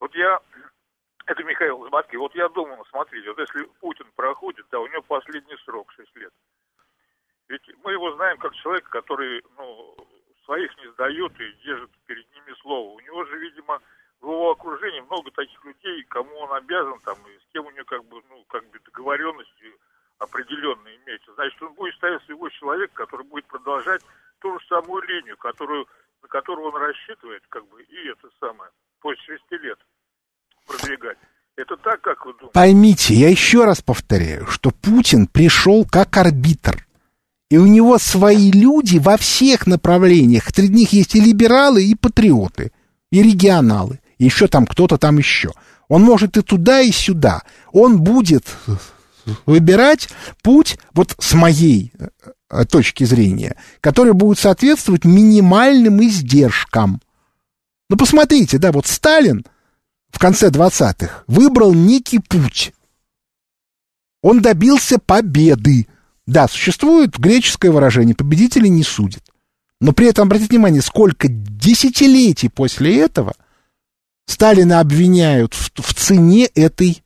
Вот 0.00 0.14
я, 0.14 0.40
это 1.26 1.44
Михаил 1.44 1.84
из 1.84 1.92
Москвы, 1.92 2.18
вот 2.18 2.34
я 2.34 2.48
думал, 2.48 2.84
смотрите, 2.90 3.28
вот 3.28 3.38
если 3.38 3.68
Путин 3.80 4.06
проходит, 4.16 4.66
да, 4.72 4.80
у 4.80 4.86
него 4.88 5.02
последний 5.02 5.56
срок 5.64 5.92
6 5.96 6.16
лет. 6.16 6.32
Ведь 7.48 7.62
мы 7.84 7.92
его 7.92 8.14
знаем 8.16 8.38
как 8.38 8.54
человека, 8.56 8.90
который, 8.90 9.42
ну, 9.56 9.94
своих 10.44 10.76
не 10.78 10.90
сдает 10.92 11.32
и 11.40 11.64
держит 11.64 11.90
перед 12.06 12.26
ними 12.34 12.54
слово. 12.62 12.94
У 12.94 13.00
него 13.00 13.24
же, 13.26 13.38
видимо, 13.38 13.80
в 14.20 14.26
его 14.26 14.50
окружении 14.52 15.00
много 15.00 15.30
таких 15.30 15.62
людей, 15.64 16.04
кому 16.08 16.34
он 16.36 16.52
обязан, 16.52 16.98
там, 17.04 17.16
и 17.26 17.38
с 17.38 17.52
кем 17.52 17.66
у 17.66 17.70
него 17.70 17.84
как 17.84 18.04
бы, 18.06 18.22
ну, 18.30 18.44
как 18.48 18.68
бы 18.70 18.78
договоренности 18.84 19.72
определенные 20.18 20.96
имеются. 21.04 21.34
Значит, 21.34 21.62
он 21.62 21.74
будет 21.74 21.94
ставить 21.94 22.22
своего 22.24 22.48
человека, 22.50 22.94
который 22.94 23.26
будет 23.26 23.46
продолжать 23.46 24.02
ту 24.40 24.58
же 24.58 24.66
самую 24.66 25.02
линию, 25.02 25.36
которую, 25.36 25.86
на 26.22 26.28
которую 26.28 26.68
он 26.72 26.76
рассчитывает, 26.80 27.42
как 27.48 27.66
бы, 27.68 27.82
и 27.82 28.08
это 28.08 28.28
самое, 28.40 28.70
после 29.00 29.36
шести 29.36 29.58
лет 29.58 29.78
продвигать. 30.66 31.18
Это 31.56 31.76
так, 31.76 32.00
как 32.02 32.26
вы 32.26 32.32
думаете? 32.34 32.52
Поймите, 32.52 33.14
я 33.14 33.30
еще 33.30 33.64
раз 33.64 33.80
повторяю, 33.80 34.46
что 34.46 34.70
Путин 34.70 35.26
пришел 35.26 35.86
как 35.86 36.16
арбитр. 36.16 36.86
И 37.48 37.58
у 37.58 37.66
него 37.66 37.98
свои 37.98 38.50
люди 38.50 38.98
во 38.98 39.16
всех 39.16 39.66
направлениях. 39.66 40.44
Среди 40.48 40.74
них 40.74 40.92
есть 40.92 41.14
и 41.14 41.20
либералы, 41.20 41.84
и 41.84 41.94
патриоты, 41.94 42.72
и 43.10 43.22
регионалы 43.22 44.00
еще 44.18 44.46
там 44.48 44.66
кто-то 44.66 44.98
там 44.98 45.18
еще. 45.18 45.52
Он 45.88 46.02
может 46.02 46.36
и 46.36 46.42
туда, 46.42 46.80
и 46.80 46.90
сюда. 46.90 47.42
Он 47.72 48.00
будет 48.00 48.46
выбирать 49.46 50.08
путь 50.42 50.78
вот 50.94 51.14
с 51.18 51.34
моей 51.34 51.92
э, 52.48 52.64
точки 52.64 53.04
зрения, 53.04 53.56
который 53.80 54.12
будет 54.12 54.38
соответствовать 54.38 55.04
минимальным 55.04 56.02
издержкам. 56.02 57.00
Ну, 57.88 57.96
посмотрите, 57.96 58.58
да, 58.58 58.72
вот 58.72 58.86
Сталин 58.86 59.44
в 60.10 60.18
конце 60.18 60.48
20-х 60.48 61.24
выбрал 61.26 61.74
некий 61.74 62.18
путь. 62.18 62.72
Он 64.22 64.40
добился 64.40 64.98
победы. 64.98 65.86
Да, 66.26 66.48
существует 66.48 67.16
греческое 67.18 67.70
выражение 67.70 68.16
«победители 68.16 68.66
не 68.66 68.82
судят». 68.82 69.22
Но 69.80 69.92
при 69.92 70.08
этом, 70.08 70.26
обратите 70.26 70.50
внимание, 70.50 70.82
сколько 70.82 71.28
десятилетий 71.28 72.48
после 72.48 73.00
этого– 73.00 73.34
Сталина 74.26 74.80
обвиняют 74.80 75.54
в, 75.54 75.70
в 75.80 75.94
цене 75.94 76.46
этой 76.54 77.02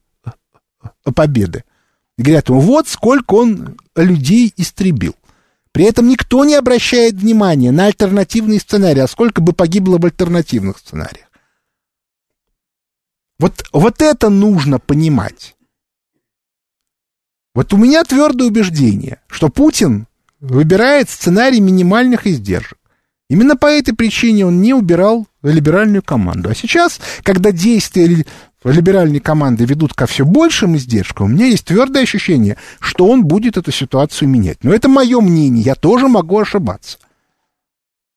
победы. 1.14 1.64
И 2.18 2.22
говорят 2.22 2.48
ему, 2.48 2.60
вот 2.60 2.88
сколько 2.88 3.34
он 3.34 3.78
людей 3.94 4.52
истребил. 4.56 5.14
При 5.72 5.84
этом 5.84 6.08
никто 6.08 6.44
не 6.44 6.54
обращает 6.54 7.14
внимания 7.14 7.70
на 7.70 7.86
альтернативные 7.86 8.58
сценарии, 8.58 9.00
а 9.00 9.08
сколько 9.08 9.40
бы 9.40 9.52
погибло 9.52 9.98
в 9.98 10.04
альтернативных 10.04 10.78
сценариях. 10.78 11.30
Вот, 13.38 13.64
вот 13.72 14.02
это 14.02 14.28
нужно 14.28 14.78
понимать. 14.78 15.56
Вот 17.54 17.72
у 17.72 17.76
меня 17.76 18.04
твердое 18.04 18.48
убеждение, 18.48 19.22
что 19.28 19.48
Путин 19.48 20.06
выбирает 20.40 21.08
сценарий 21.08 21.60
минимальных 21.60 22.26
издержек. 22.26 22.79
Именно 23.30 23.56
по 23.56 23.66
этой 23.66 23.94
причине 23.94 24.44
он 24.44 24.60
не 24.60 24.74
убирал 24.74 25.28
либеральную 25.44 26.02
команду. 26.02 26.50
А 26.50 26.54
сейчас, 26.54 27.00
когда 27.22 27.52
действия 27.52 28.24
либеральной 28.64 29.20
команды 29.20 29.64
ведут 29.64 29.94
ко 29.94 30.06
все 30.06 30.24
большим 30.24 30.76
издержкам, 30.76 31.26
у 31.26 31.28
меня 31.28 31.46
есть 31.46 31.64
твердое 31.64 32.02
ощущение, 32.02 32.56
что 32.80 33.06
он 33.06 33.24
будет 33.24 33.56
эту 33.56 33.70
ситуацию 33.70 34.28
менять. 34.28 34.64
Но 34.64 34.74
это 34.74 34.88
мое 34.88 35.20
мнение, 35.20 35.62
я 35.62 35.76
тоже 35.76 36.08
могу 36.08 36.40
ошибаться. 36.40 36.98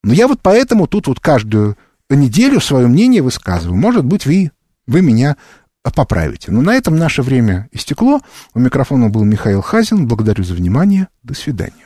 Но 0.03 0.14
я 0.14 0.28
вот 0.28 0.39
поэтому 0.41 0.88
тут 0.88 1.05
вот 1.05 1.20
каждую 1.20 1.78
неделю 2.09 2.59
свое 2.59 2.88
мнение 2.88 3.22
высказываю. 3.22 3.78
Может 3.78 4.05
быть, 4.05 4.26
вы, 4.26 4.49
вы 4.88 5.03
меня 5.03 5.38
поправите. 5.84 6.51
Но 6.51 6.61
на 6.61 6.74
этом 6.74 6.95
наше 6.95 7.22
время 7.22 7.70
истекло. 7.72 8.20
У 8.55 8.59
микрофона 8.59 9.09
был 9.09 9.24
Михаил 9.26 9.61
Хазин. 9.61 10.07
Благодарю 10.07 10.43
за 10.43 10.55
внимание. 10.55 11.07
До 11.22 11.36
свидания. 11.36 11.86